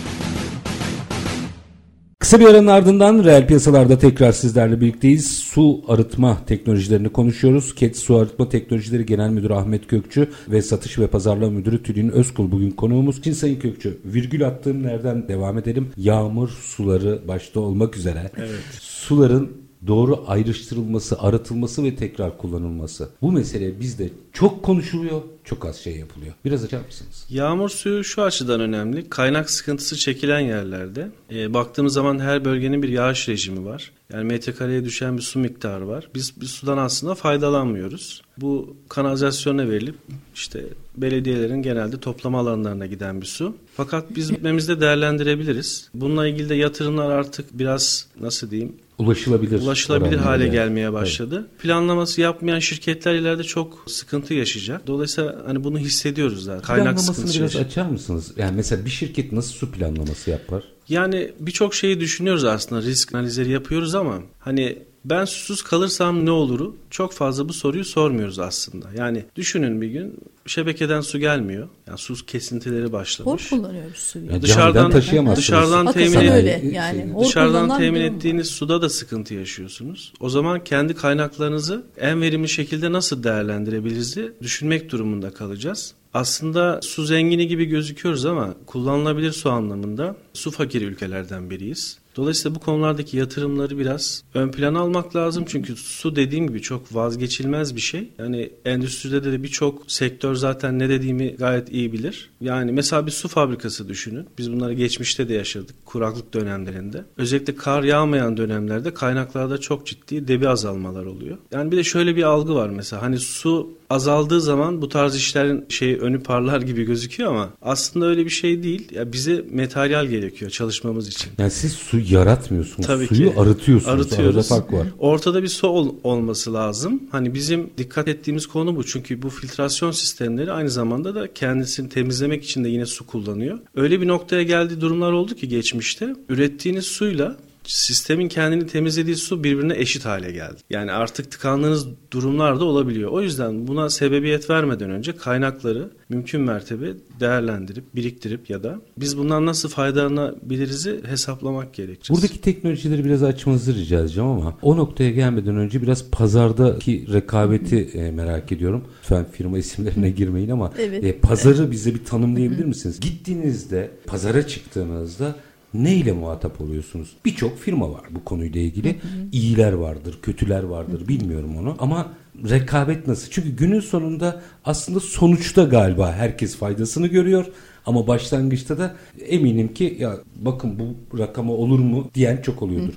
Kısa 2.21 2.39
bir 2.39 2.45
aranın 2.45 2.67
ardından 2.67 3.23
reel 3.23 3.47
piyasalarda 3.47 3.97
tekrar 3.97 4.31
sizlerle 4.31 4.81
birlikteyiz. 4.81 5.37
Su 5.37 5.81
arıtma 5.87 6.45
teknolojilerini 6.45 7.09
konuşuyoruz. 7.09 7.75
KET 7.75 7.97
Su 7.97 8.15
Arıtma 8.15 8.49
Teknolojileri 8.49 9.05
Genel 9.05 9.29
Müdürü 9.29 9.53
Ahmet 9.53 9.89
Gökçü 9.89 10.29
ve 10.47 10.61
Satış 10.61 10.99
ve 10.99 11.07
Pazarlama 11.07 11.51
Müdürü 11.51 11.83
Tülin 11.83 12.09
Özkul 12.09 12.51
bugün 12.51 12.71
konuğumuz. 12.71 13.23
Şimdi 13.23 13.37
Sayın 13.37 13.59
Gökçü 13.59 13.97
virgül 14.05 14.47
attığım 14.47 14.83
nereden 14.83 15.27
devam 15.27 15.57
edelim? 15.57 15.89
Yağmur 15.97 16.49
suları 16.49 17.27
başta 17.27 17.59
olmak 17.59 17.97
üzere. 17.97 18.31
Suların 18.79 19.51
doğru 19.87 20.23
ayrıştırılması, 20.27 21.19
arıtılması 21.19 21.83
ve 21.83 21.95
tekrar 21.95 22.37
kullanılması. 22.37 23.09
Bu 23.21 23.31
mesele 23.31 23.79
bizde 23.79 24.09
çok 24.33 24.63
konuşuluyor, 24.63 25.21
çok 25.43 25.65
az 25.65 25.77
şey 25.77 25.97
yapılıyor. 25.97 26.33
Biraz 26.45 26.63
açar 26.63 26.85
mısınız? 26.85 27.25
Yağmur 27.29 27.69
suyu 27.69 28.03
şu 28.03 28.21
açıdan 28.21 28.59
önemli. 28.59 29.09
Kaynak 29.09 29.49
sıkıntısı 29.49 29.95
çekilen 29.95 30.39
yerlerde 30.39 31.11
e, 31.31 31.53
baktığımız 31.53 31.93
zaman 31.93 32.19
her 32.19 32.45
bölgenin 32.45 32.83
bir 32.83 32.89
yağış 32.89 33.29
rejimi 33.29 33.65
var. 33.65 33.91
Yani 34.13 34.23
metrekareye 34.23 34.85
düşen 34.85 35.17
bir 35.17 35.21
su 35.21 35.39
miktarı 35.39 35.87
var. 35.87 36.07
Biz 36.15 36.41
bir 36.41 36.45
sudan 36.45 36.77
aslında 36.77 37.15
faydalanmıyoruz. 37.15 38.21
Bu 38.37 38.75
kanalizasyona 38.89 39.69
verilip 39.69 39.95
işte 40.35 40.65
belediyelerin 40.97 41.61
genelde 41.61 41.99
toplama 41.99 42.39
alanlarına 42.39 42.85
giden 42.85 43.21
bir 43.21 43.25
su. 43.25 43.55
Fakat 43.75 44.15
biz 44.15 44.31
gitmemizde 44.31 44.81
değerlendirebiliriz. 44.81 45.89
Bununla 45.93 46.27
ilgili 46.27 46.49
de 46.49 46.55
yatırımlar 46.55 47.09
artık 47.09 47.59
biraz 47.59 48.07
nasıl 48.19 48.51
diyeyim 48.51 48.73
Ulaşılabilir. 49.01 49.61
ulaşılabilir 49.61 50.17
hale 50.17 50.43
yani. 50.43 50.51
gelmeye 50.53 50.93
başladı. 50.93 51.47
Planlaması 51.59 52.21
yapmayan 52.21 52.59
şirketler 52.59 53.13
ileride 53.15 53.43
çok 53.43 53.83
sıkıntı 53.87 54.33
yaşayacak. 54.33 54.87
Dolayısıyla 54.87 55.41
hani 55.45 55.63
bunu 55.63 55.79
hissediyoruz 55.79 56.43
zaten. 56.43 56.61
Kaynak 56.61 56.85
Planlamasını 56.85 57.25
biraz 57.25 57.35
yaşayacak. 57.35 57.65
açar 57.71 57.85
mısınız? 57.85 58.31
Yani 58.37 58.55
mesela 58.55 58.85
bir 58.85 58.89
şirket 58.89 59.31
nasıl 59.31 59.53
su 59.53 59.71
planlaması 59.71 60.29
yapar? 60.29 60.63
Yani 60.89 61.31
birçok 61.39 61.75
şeyi 61.75 61.99
düşünüyoruz 61.99 62.43
aslında. 62.45 62.81
Risk 62.81 63.15
analizleri 63.15 63.49
yapıyoruz 63.51 63.95
ama 63.95 64.19
hani 64.39 64.77
ben 65.05 65.25
susuz 65.25 65.61
kalırsam 65.61 66.25
ne 66.25 66.31
oluru 66.31 66.75
çok 66.89 67.13
fazla 67.13 67.49
bu 67.49 67.53
soruyu 67.53 67.85
sormuyoruz 67.85 68.39
aslında. 68.39 68.85
Yani 68.97 69.25
düşünün 69.35 69.81
bir 69.81 69.87
gün 69.87 70.17
şebekeden 70.45 71.01
su 71.01 71.19
gelmiyor. 71.19 71.67
Yani 71.87 71.97
su 71.97 72.25
kesintileri 72.25 72.85
Hor 72.85 72.91
başlamış. 72.91 73.49
kullanıyoruz 73.49 73.97
suyu. 73.97 74.25
Yani 74.25 74.41
Dışarıdan- 74.41 74.91
taşıyamazsınız. 74.91 75.37
dışarıdan 75.47 75.85
Akıllı 75.85 76.03
temin 76.11 76.27
öyle 76.31 76.61
yani. 76.73 77.11
Hor 77.13 77.25
Dışarıdan 77.25 77.77
temin 77.77 78.01
durum 78.01 78.11
var. 78.11 78.17
ettiğiniz 78.17 78.47
suda 78.47 78.81
da 78.81 78.89
sıkıntı 78.89 79.33
yaşıyorsunuz. 79.33 80.13
O 80.19 80.29
zaman 80.29 80.63
kendi 80.63 80.93
kaynaklarınızı 80.93 81.83
en 81.97 82.21
verimli 82.21 82.49
şekilde 82.49 82.91
nasıl 82.91 83.23
değerlendirebiliriz 83.23 84.15
diye 84.15 84.31
düşünmek 84.41 84.91
durumunda 84.91 85.33
kalacağız. 85.33 85.93
Aslında 86.13 86.79
su 86.83 87.05
zengini 87.05 87.47
gibi 87.47 87.65
gözüküyoruz 87.65 88.25
ama 88.25 88.53
kullanılabilir 88.65 89.31
su 89.31 89.49
anlamında 89.51 90.15
su 90.33 90.51
fakiri 90.51 90.85
ülkelerden 90.85 91.49
biriyiz. 91.49 92.01
Dolayısıyla 92.15 92.55
bu 92.55 92.59
konulardaki 92.59 93.17
yatırımları 93.17 93.77
biraz 93.77 94.23
ön 94.33 94.51
plana 94.51 94.79
almak 94.79 95.15
lazım. 95.15 95.45
Çünkü 95.47 95.75
su 95.75 96.15
dediğim 96.15 96.47
gibi 96.47 96.61
çok 96.61 96.95
vazgeçilmez 96.95 97.75
bir 97.75 97.81
şey. 97.81 98.09
Yani 98.17 98.49
endüstride 98.65 99.23
de 99.23 99.43
birçok 99.43 99.91
sektör 99.91 100.35
zaten 100.35 100.79
ne 100.79 100.89
dediğimi 100.89 101.35
gayet 101.35 101.73
iyi 101.73 101.93
bilir. 101.93 102.29
Yani 102.41 102.71
mesela 102.71 103.05
bir 103.05 103.11
su 103.11 103.27
fabrikası 103.27 103.89
düşünün. 103.89 104.27
Biz 104.37 104.51
bunları 104.51 104.73
geçmişte 104.73 105.29
de 105.29 105.33
yaşadık 105.33 105.75
kuraklık 105.85 106.33
dönemlerinde. 106.33 107.05
Özellikle 107.17 107.55
kar 107.55 107.83
yağmayan 107.83 108.37
dönemlerde 108.37 108.93
kaynaklarda 108.93 109.57
çok 109.57 109.85
ciddi 109.85 110.27
debi 110.27 110.49
azalmalar 110.49 111.05
oluyor. 111.05 111.37
Yani 111.51 111.71
bir 111.71 111.77
de 111.77 111.83
şöyle 111.83 112.15
bir 112.15 112.23
algı 112.23 112.55
var 112.55 112.69
mesela 112.69 113.01
hani 113.01 113.19
su 113.19 113.69
azaldığı 113.89 114.41
zaman 114.41 114.81
bu 114.81 114.89
tarz 114.89 115.15
işlerin 115.15 115.65
şey 115.69 115.97
önü 116.01 116.23
parlar 116.23 116.61
gibi 116.61 116.83
gözüküyor 116.83 117.29
ama 117.29 117.49
aslında 117.61 118.05
öyle 118.05 118.25
bir 118.25 118.29
şey 118.29 118.63
değil. 118.63 118.87
Ya 118.91 119.13
bize 119.13 119.45
materyal 119.53 120.05
gerekiyor 120.05 120.20
çalışmamız 120.29 121.07
için. 121.07 121.31
Yani 121.37 121.51
siz 121.51 121.71
su 121.73 121.99
yaratmıyorsunuz. 122.09 122.87
Tabii 122.87 123.07
Suyu 123.07 123.33
ki. 123.33 123.39
arıtıyorsunuz. 123.39 123.93
Arıtıyoruz. 123.93 124.35
Arada 124.35 124.43
fark 124.61 124.73
var. 124.73 124.87
Ortada 124.99 125.43
bir 125.43 125.47
su 125.47 125.67
ol- 125.67 125.95
olması 126.03 126.53
lazım. 126.53 127.03
Hani 127.11 127.33
bizim 127.33 127.69
dikkat 127.77 128.07
ettiğimiz 128.07 128.47
konu 128.47 128.75
bu. 128.75 128.83
Çünkü 128.85 129.21
bu 129.21 129.29
filtrasyon 129.29 129.91
sistemleri 129.91 130.51
aynı 130.51 130.69
zamanda 130.69 131.15
da 131.15 131.33
kendisini 131.33 131.89
temizlemek 131.89 132.43
için 132.43 132.63
de 132.63 132.69
yine 132.69 132.85
su 132.85 133.07
kullanıyor. 133.07 133.59
Öyle 133.75 134.01
bir 134.01 134.07
noktaya 134.07 134.43
geldiği 134.43 134.81
durumlar 134.81 135.11
oldu 135.11 135.35
ki 135.35 135.47
geçmişte 135.47 136.15
ürettiğiniz 136.29 136.85
suyla 136.85 137.37
sistemin 137.63 138.27
kendini 138.27 138.67
temizlediği 138.67 139.15
su 139.15 139.43
birbirine 139.43 139.77
eşit 139.77 140.05
hale 140.05 140.31
geldi. 140.31 140.57
Yani 140.69 140.91
artık 140.91 141.31
tıkandığınız 141.31 141.87
durumlar 142.11 142.59
da 142.59 142.65
olabiliyor. 142.65 143.11
O 143.11 143.21
yüzden 143.21 143.67
buna 143.67 143.89
sebebiyet 143.89 144.49
vermeden 144.49 144.89
önce 144.89 145.15
kaynakları 145.15 145.89
mümkün 146.09 146.41
mertebe 146.41 146.85
değerlendirip, 147.19 147.95
biriktirip 147.95 148.49
ya 148.49 148.63
da 148.63 148.81
biz 148.97 149.17
bundan 149.17 149.45
nasıl 149.45 149.69
faydalanabiliriz'i 149.69 151.01
hesaplamak 151.05 151.73
gerekecek. 151.73 152.15
Buradaki 152.15 152.41
teknolojileri 152.41 153.05
biraz 153.05 153.23
açmanızı 153.23 153.75
rica 153.75 153.99
edeceğim 153.99 154.29
ama 154.29 154.57
o 154.61 154.77
noktaya 154.77 155.11
gelmeden 155.11 155.55
önce 155.57 155.81
biraz 155.81 156.09
pazardaki 156.11 157.13
rekabeti 157.13 157.77
e, 157.93 158.11
merak 158.11 158.51
ediyorum. 158.51 158.83
Lütfen 159.01 159.25
firma 159.31 159.57
isimlerine 159.57 160.09
girmeyin 160.21 160.49
ama 160.49 160.73
Evet. 160.79 161.03
e, 161.03 161.17
pazarı 161.17 161.71
bize 161.71 161.93
bir 161.93 162.05
tanımlayabilir 162.05 162.65
misiniz? 162.65 162.99
Gittiğinizde 162.99 163.91
pazara 164.07 164.47
çıktığınızda 164.47 165.35
ne 165.73 165.95
ile 165.95 166.11
muhatap 166.11 166.61
oluyorsunuz? 166.61 167.09
Birçok 167.25 167.57
firma 167.59 167.91
var 167.91 168.01
bu 168.11 168.23
konuyla 168.23 168.61
ilgili. 168.61 168.95
İyiler 169.31 169.73
vardır, 169.73 170.19
kötüler 170.21 170.63
vardır 170.63 171.07
bilmiyorum 171.07 171.57
onu 171.57 171.75
ama 171.79 172.13
rekabet 172.49 173.07
nasıl? 173.07 173.27
Çünkü 173.31 173.49
günün 173.49 173.79
sonunda 173.79 174.41
aslında 174.65 174.99
sonuçta 174.99 175.63
galiba 175.63 176.13
herkes 176.13 176.55
faydasını 176.55 177.07
görüyor. 177.07 177.45
Ama 177.85 178.07
başlangıçta 178.07 178.77
da 178.77 178.95
eminim 179.27 179.73
ki 179.73 179.97
ya 179.99 180.17
bakın 180.35 180.79
bu 180.79 181.17
rakama 181.19 181.53
olur 181.53 181.79
mu 181.79 182.09
diyen 182.15 182.37
çok 182.37 182.61
oluyordur. 182.61 182.93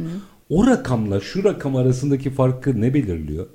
O 0.49 0.67
rakamla 0.67 1.21
şu 1.21 1.45
rakam 1.45 1.77
arasındaki 1.77 2.31
farkı 2.31 2.81
ne 2.81 2.95
belirliyor? 2.95 3.47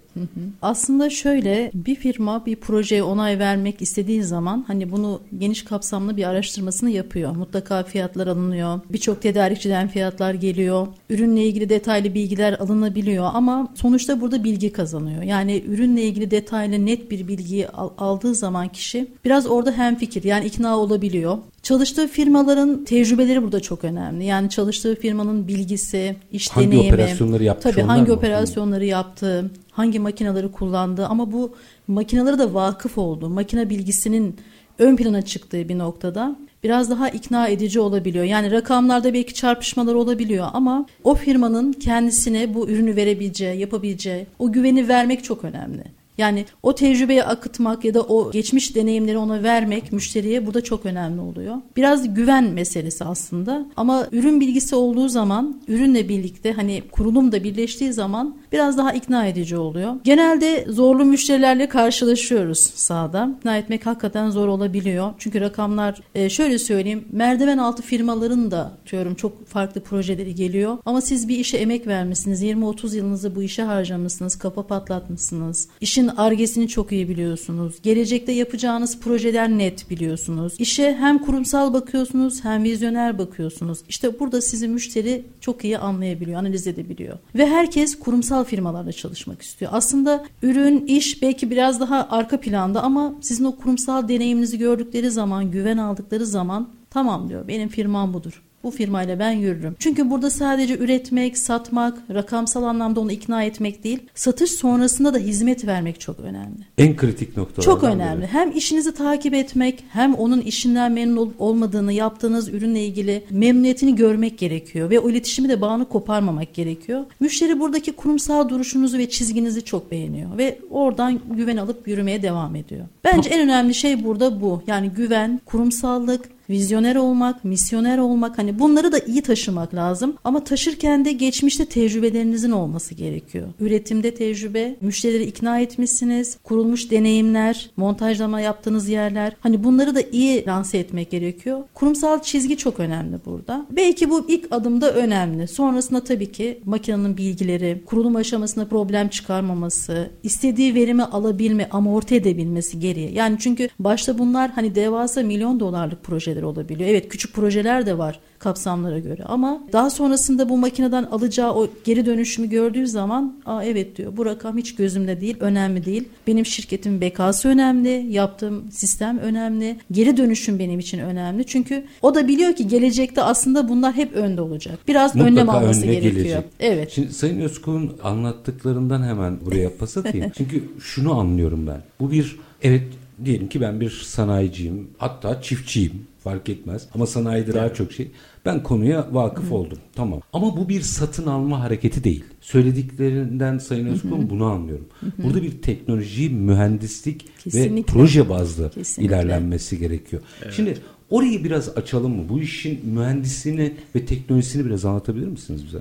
Aslında 0.61 1.09
şöyle 1.09 1.71
bir 1.73 1.95
firma 1.95 2.45
bir 2.45 2.55
projeye 2.55 3.03
onay 3.03 3.39
vermek 3.39 3.81
istediği 3.81 4.23
zaman 4.23 4.63
hani 4.67 4.91
bunu 4.91 5.21
geniş 5.37 5.63
kapsamlı 5.63 6.17
bir 6.17 6.23
araştırmasını 6.23 6.89
yapıyor. 6.89 7.35
Mutlaka 7.35 7.83
fiyatlar 7.83 8.27
alınıyor. 8.27 8.79
Birçok 8.89 9.21
tedarikçiden 9.21 9.87
fiyatlar 9.87 10.33
geliyor. 10.33 10.87
Ürünle 11.09 11.45
ilgili 11.45 11.69
detaylı 11.69 12.13
bilgiler 12.13 12.53
alınabiliyor 12.53 13.29
ama 13.33 13.73
sonuçta 13.75 14.21
burada 14.21 14.43
bilgi 14.43 14.71
kazanıyor. 14.73 15.23
Yani 15.23 15.63
ürünle 15.67 16.03
ilgili 16.03 16.31
detaylı 16.31 16.85
net 16.85 17.11
bir 17.11 17.27
bilgiyi 17.27 17.69
aldığı 17.97 18.35
zaman 18.35 18.67
kişi 18.67 19.07
biraz 19.25 19.47
orada 19.47 19.71
hemfikir 19.71 20.23
yani 20.23 20.45
ikna 20.45 20.77
olabiliyor. 20.77 21.37
Çalıştığı 21.69 22.07
firmaların 22.07 22.83
tecrübeleri 22.85 23.43
burada 23.43 23.59
çok 23.59 23.83
önemli. 23.83 24.25
Yani 24.25 24.49
çalıştığı 24.49 24.95
firmanın 24.95 25.47
bilgisi, 25.47 26.15
iş 26.31 26.49
hangi 26.49 26.67
deneyimi. 26.67 26.87
Hangi 26.87 26.93
operasyonları 26.93 27.43
yaptı? 27.43 27.71
Tabii 27.71 27.81
hangi 27.81 28.11
mı? 28.11 28.17
operasyonları 28.17 28.85
yaptı, 28.85 29.51
hangi 29.71 29.99
makineleri 29.99 30.51
kullandı 30.51 31.05
ama 31.05 31.31
bu 31.31 31.55
makineleri 31.87 32.39
da 32.39 32.53
vakıf 32.53 32.97
oldu. 32.97 33.29
Makine 33.29 33.69
bilgisinin 33.69 34.37
ön 34.79 34.95
plana 34.95 35.21
çıktığı 35.21 35.69
bir 35.69 35.77
noktada 35.77 36.35
biraz 36.63 36.89
daha 36.89 37.09
ikna 37.09 37.47
edici 37.47 37.79
olabiliyor. 37.79 38.25
Yani 38.25 38.51
rakamlarda 38.51 39.13
belki 39.13 39.33
çarpışmalar 39.33 39.93
olabiliyor 39.93 40.47
ama 40.53 40.85
o 41.03 41.15
firmanın 41.15 41.73
kendisine 41.73 42.53
bu 42.53 42.69
ürünü 42.69 42.95
verebileceği, 42.95 43.59
yapabileceği 43.59 44.27
o 44.39 44.51
güveni 44.51 44.87
vermek 44.87 45.23
çok 45.23 45.43
önemli. 45.43 45.98
Yani 46.19 46.45
o 46.63 46.75
tecrübeyi 46.75 47.23
akıtmak 47.23 47.85
ya 47.85 47.93
da 47.93 48.01
o 48.01 48.31
geçmiş 48.31 48.75
deneyimleri 48.75 49.17
ona 49.17 49.43
vermek 49.43 49.91
müşteriye 49.91 50.45
burada 50.45 50.63
çok 50.63 50.85
önemli 50.85 51.21
oluyor. 51.21 51.55
Biraz 51.77 52.13
güven 52.13 52.43
meselesi 52.43 53.05
aslında 53.05 53.65
ama 53.75 54.07
ürün 54.11 54.41
bilgisi 54.41 54.75
olduğu 54.75 55.09
zaman 55.09 55.61
ürünle 55.67 56.09
birlikte 56.09 56.53
hani 56.53 56.83
kurulum 56.91 57.31
da 57.31 57.43
birleştiği 57.43 57.93
zaman 57.93 58.37
biraz 58.51 58.77
daha 58.77 58.93
ikna 58.93 59.25
edici 59.25 59.57
oluyor. 59.57 59.93
Genelde 60.03 60.65
zorlu 60.69 61.05
müşterilerle 61.05 61.69
karşılaşıyoruz 61.69 62.59
sahada. 62.59 63.35
İkna 63.39 63.57
etmek 63.57 63.85
hakikaten 63.85 64.29
zor 64.29 64.47
olabiliyor. 64.47 65.13
Çünkü 65.17 65.41
rakamlar 65.41 66.01
e, 66.15 66.29
şöyle 66.29 66.59
söyleyeyim 66.59 67.05
merdiven 67.11 67.57
altı 67.57 67.83
firmaların 67.83 68.51
da 68.51 68.71
diyorum 68.91 69.15
çok 69.15 69.47
farklı 69.47 69.81
projeleri 69.81 70.35
geliyor. 70.35 70.77
Ama 70.85 71.01
siz 71.01 71.27
bir 71.27 71.37
işe 71.37 71.57
emek 71.57 71.87
vermişsiniz. 71.87 72.43
20-30 72.43 72.95
yılınızı 72.95 73.35
bu 73.35 73.43
işe 73.43 73.63
harcamışsınız. 73.63 74.35
Kafa 74.35 74.67
patlatmışsınız. 74.67 75.67
İşin 75.81 76.07
argesini 76.07 76.67
çok 76.67 76.91
iyi 76.91 77.09
biliyorsunuz. 77.09 77.81
Gelecekte 77.83 78.31
yapacağınız 78.31 78.99
projeler 78.99 79.49
net 79.49 79.89
biliyorsunuz. 79.89 80.53
İşe 80.59 80.93
hem 80.99 81.19
kurumsal 81.19 81.73
bakıyorsunuz 81.73 82.45
hem 82.45 82.63
vizyoner 82.63 83.17
bakıyorsunuz. 83.17 83.79
İşte 83.89 84.19
burada 84.19 84.41
sizi 84.41 84.67
müşteri 84.67 85.25
çok 85.41 85.63
iyi 85.63 85.77
anlayabiliyor, 85.77 86.39
analiz 86.39 86.67
edebiliyor. 86.67 87.17
Ve 87.35 87.47
herkes 87.47 87.99
kurumsal 87.99 88.38
firmalarla 88.43 88.91
çalışmak 88.91 89.41
istiyor. 89.41 89.71
Aslında 89.73 90.25
ürün, 90.41 90.85
iş 90.85 91.21
belki 91.21 91.51
biraz 91.51 91.79
daha 91.79 92.07
arka 92.09 92.39
planda 92.39 92.83
ama 92.83 93.13
sizin 93.21 93.45
o 93.45 93.55
kurumsal 93.55 94.07
deneyiminizi 94.07 94.57
gördükleri 94.57 95.11
zaman, 95.11 95.51
güven 95.51 95.77
aldıkları 95.77 96.25
zaman 96.25 96.69
tamam 96.89 97.29
diyor 97.29 97.47
benim 97.47 97.69
firmam 97.69 98.13
budur. 98.13 98.43
Bu 98.63 98.71
firmayla 98.71 99.19
ben 99.19 99.31
yürürüm. 99.31 99.75
Çünkü 99.79 100.09
burada 100.09 100.29
sadece 100.29 100.77
üretmek, 100.77 101.37
satmak, 101.37 101.97
rakamsal 102.13 102.63
anlamda 102.63 102.99
onu 102.99 103.11
ikna 103.11 103.43
etmek 103.43 103.83
değil, 103.83 103.99
satış 104.15 104.51
sonrasında 104.51 105.13
da 105.13 105.17
hizmet 105.17 105.67
vermek 105.67 105.99
çok 105.99 106.19
önemli. 106.19 106.59
En 106.77 106.95
kritik 106.95 107.37
nokta. 107.37 107.61
Çok 107.61 107.83
önemli. 107.83 108.21
Biri. 108.21 108.27
Hem 108.27 108.51
işinizi 108.51 108.93
takip 108.93 109.33
etmek, 109.33 109.83
hem 109.89 110.13
onun 110.13 110.41
işinden 110.41 110.91
memnun 110.91 111.17
olup 111.17 111.41
olmadığını, 111.41 111.93
yaptığınız 111.93 112.49
ürünle 112.49 112.85
ilgili 112.85 113.23
memnuniyetini 113.29 113.95
görmek 113.95 114.37
gerekiyor 114.37 114.89
ve 114.89 114.99
o 114.99 115.09
iletişimi 115.09 115.49
de 115.49 115.61
bağını 115.61 115.89
koparmamak 115.89 116.53
gerekiyor. 116.53 117.05
Müşteri 117.19 117.59
buradaki 117.59 117.91
kurumsal 117.91 118.49
duruşunuzu 118.49 118.97
ve 118.97 119.09
çizginizi 119.09 119.61
çok 119.61 119.91
beğeniyor 119.91 120.37
ve 120.37 120.59
oradan 120.69 121.19
güven 121.31 121.57
alıp 121.57 121.87
yürümeye 121.87 122.21
devam 122.21 122.55
ediyor. 122.55 122.85
Bence 123.03 123.29
en 123.29 123.41
önemli 123.41 123.73
şey 123.73 124.03
burada 124.03 124.41
bu. 124.41 124.63
Yani 124.67 124.89
güven, 124.89 125.41
kurumsallık, 125.45 126.38
vizyoner 126.49 126.95
olmak, 126.95 127.45
misyoner 127.45 127.97
olmak 127.97 128.37
hani 128.37 128.59
bunları 128.59 128.91
da 128.91 128.99
iyi 128.99 129.21
taşımak 129.21 129.75
lazım. 129.75 130.15
Ama 130.23 130.43
taşırken 130.43 131.05
de 131.05 131.11
geçmişte 131.11 131.65
tecrübelerinizin 131.65 132.51
olması 132.51 132.95
gerekiyor. 132.95 133.47
Üretimde 133.59 134.15
tecrübe, 134.15 134.75
müşterileri 134.81 135.23
ikna 135.23 135.59
etmişsiniz, 135.59 136.37
kurulmuş 136.43 136.91
deneyimler, 136.91 137.69
montajlama 137.77 138.41
yaptığınız 138.41 138.89
yerler. 138.89 139.35
Hani 139.39 139.63
bunları 139.63 139.95
da 139.95 140.01
iyi 140.11 140.45
lanse 140.45 140.77
etmek 140.77 141.11
gerekiyor. 141.11 141.59
Kurumsal 141.73 142.21
çizgi 142.21 142.57
çok 142.57 142.79
önemli 142.79 143.17
burada. 143.25 143.65
Belki 143.71 144.09
bu 144.09 144.25
ilk 144.29 144.47
adımda 144.51 144.93
önemli. 144.93 145.47
Sonrasında 145.47 146.03
tabii 146.03 146.31
ki 146.31 146.59
makinenin 146.65 147.17
bilgileri, 147.17 147.81
kurulum 147.85 148.15
aşamasında 148.15 148.67
problem 148.67 149.09
çıkarmaması, 149.09 150.09
istediği 150.23 150.75
verimi 150.75 151.03
alabilme, 151.03 151.69
amorti 151.71 152.15
edebilmesi 152.15 152.79
geriye. 152.79 153.11
Yani 153.11 153.37
çünkü 153.39 153.69
başta 153.79 154.17
bunlar 154.17 154.51
hani 154.51 154.75
devasa 154.75 155.23
milyon 155.23 155.59
dolarlık 155.59 156.03
projeler 156.03 156.38
projeler 156.39 156.43
olabiliyor. 156.43 156.89
Evet 156.89 157.09
küçük 157.09 157.33
projeler 157.33 157.85
de 157.85 157.97
var 157.97 158.19
kapsamlara 158.39 158.99
göre 158.99 159.23
ama 159.23 159.61
daha 159.73 159.89
sonrasında 159.89 160.49
bu 160.49 160.57
makineden 160.57 161.03
alacağı 161.03 161.53
o 161.53 161.67
geri 161.83 162.05
dönüşümü 162.05 162.49
gördüğü 162.49 162.87
zaman 162.87 163.41
Aa, 163.45 163.63
evet 163.63 163.97
diyor 163.97 164.17
bu 164.17 164.25
rakam 164.25 164.57
hiç 164.57 164.75
gözümde 164.75 165.21
değil 165.21 165.37
önemli 165.39 165.85
değil. 165.85 166.03
Benim 166.27 166.45
şirketim 166.45 167.01
bekası 167.01 167.49
önemli 167.49 168.05
yaptığım 168.09 168.71
sistem 168.71 169.17
önemli 169.17 169.77
geri 169.91 170.17
dönüşüm 170.17 170.59
benim 170.59 170.79
için 170.79 170.99
önemli 170.99 171.45
çünkü 171.45 171.83
o 172.01 172.15
da 172.15 172.27
biliyor 172.27 172.55
ki 172.55 172.67
gelecekte 172.67 173.21
aslında 173.21 173.69
bunlar 173.69 173.93
hep 173.93 174.15
önde 174.15 174.41
olacak. 174.41 174.79
Biraz 174.87 175.15
Mutlaka 175.15 175.31
önlem 175.31 175.49
alması 175.49 175.85
gerekiyor. 175.85 176.13
Gelecek. 176.13 176.43
Evet. 176.59 176.91
Şimdi 176.91 177.13
Sayın 177.13 177.39
Özkul'un 177.39 177.97
anlattıklarından 178.03 179.03
hemen 179.03 179.37
buraya 179.45 179.77
pas 179.77 179.97
atayım. 179.97 180.31
çünkü 180.37 180.63
şunu 180.79 181.19
anlıyorum 181.19 181.67
ben. 181.67 181.81
Bu 181.99 182.11
bir 182.11 182.39
evet 182.61 182.83
diyelim 183.25 183.49
ki 183.49 183.61
ben 183.61 183.81
bir 183.81 183.89
sanayiciyim 183.89 184.87
hatta 184.97 185.41
çiftçiyim 185.41 186.08
fark 186.23 186.49
etmez 186.49 186.87
ama 186.95 187.07
sanayide 187.07 187.53
daha 187.53 187.73
çok 187.73 187.91
şey. 187.91 188.11
Ben 188.45 188.63
konuya 188.63 189.07
vakıf 189.11 189.49
Hı. 189.49 189.55
oldum 189.55 189.77
tamam 189.95 190.21
ama 190.33 190.57
bu 190.57 190.69
bir 190.69 190.81
satın 190.81 191.27
alma 191.27 191.59
hareketi 191.61 192.03
değil. 192.03 192.23
Söylediklerinden 192.41 193.57
Sayın 193.57 193.85
Özkul 193.85 194.29
bunu 194.29 194.45
anlıyorum. 194.45 194.87
Hı-hı. 194.99 195.11
Burada 195.23 195.43
bir 195.43 195.61
teknoloji, 195.61 196.29
mühendislik 196.29 197.25
Kesinlikle. 197.43 197.75
ve 197.75 197.83
proje 197.83 198.29
bazlı 198.29 198.69
Kesinlikle. 198.71 199.15
ilerlenmesi 199.15 199.79
gerekiyor. 199.79 200.21
Evet. 200.43 200.53
Şimdi 200.53 200.77
orayı 201.09 201.43
biraz 201.43 201.77
açalım 201.77 202.15
mı? 202.15 202.29
Bu 202.29 202.39
işin 202.39 202.79
mühendisliğini 202.85 203.73
ve 203.95 204.05
teknolojisini 204.05 204.65
biraz 204.65 204.85
anlatabilir 204.85 205.27
misiniz 205.27 205.65
bize? 205.65 205.79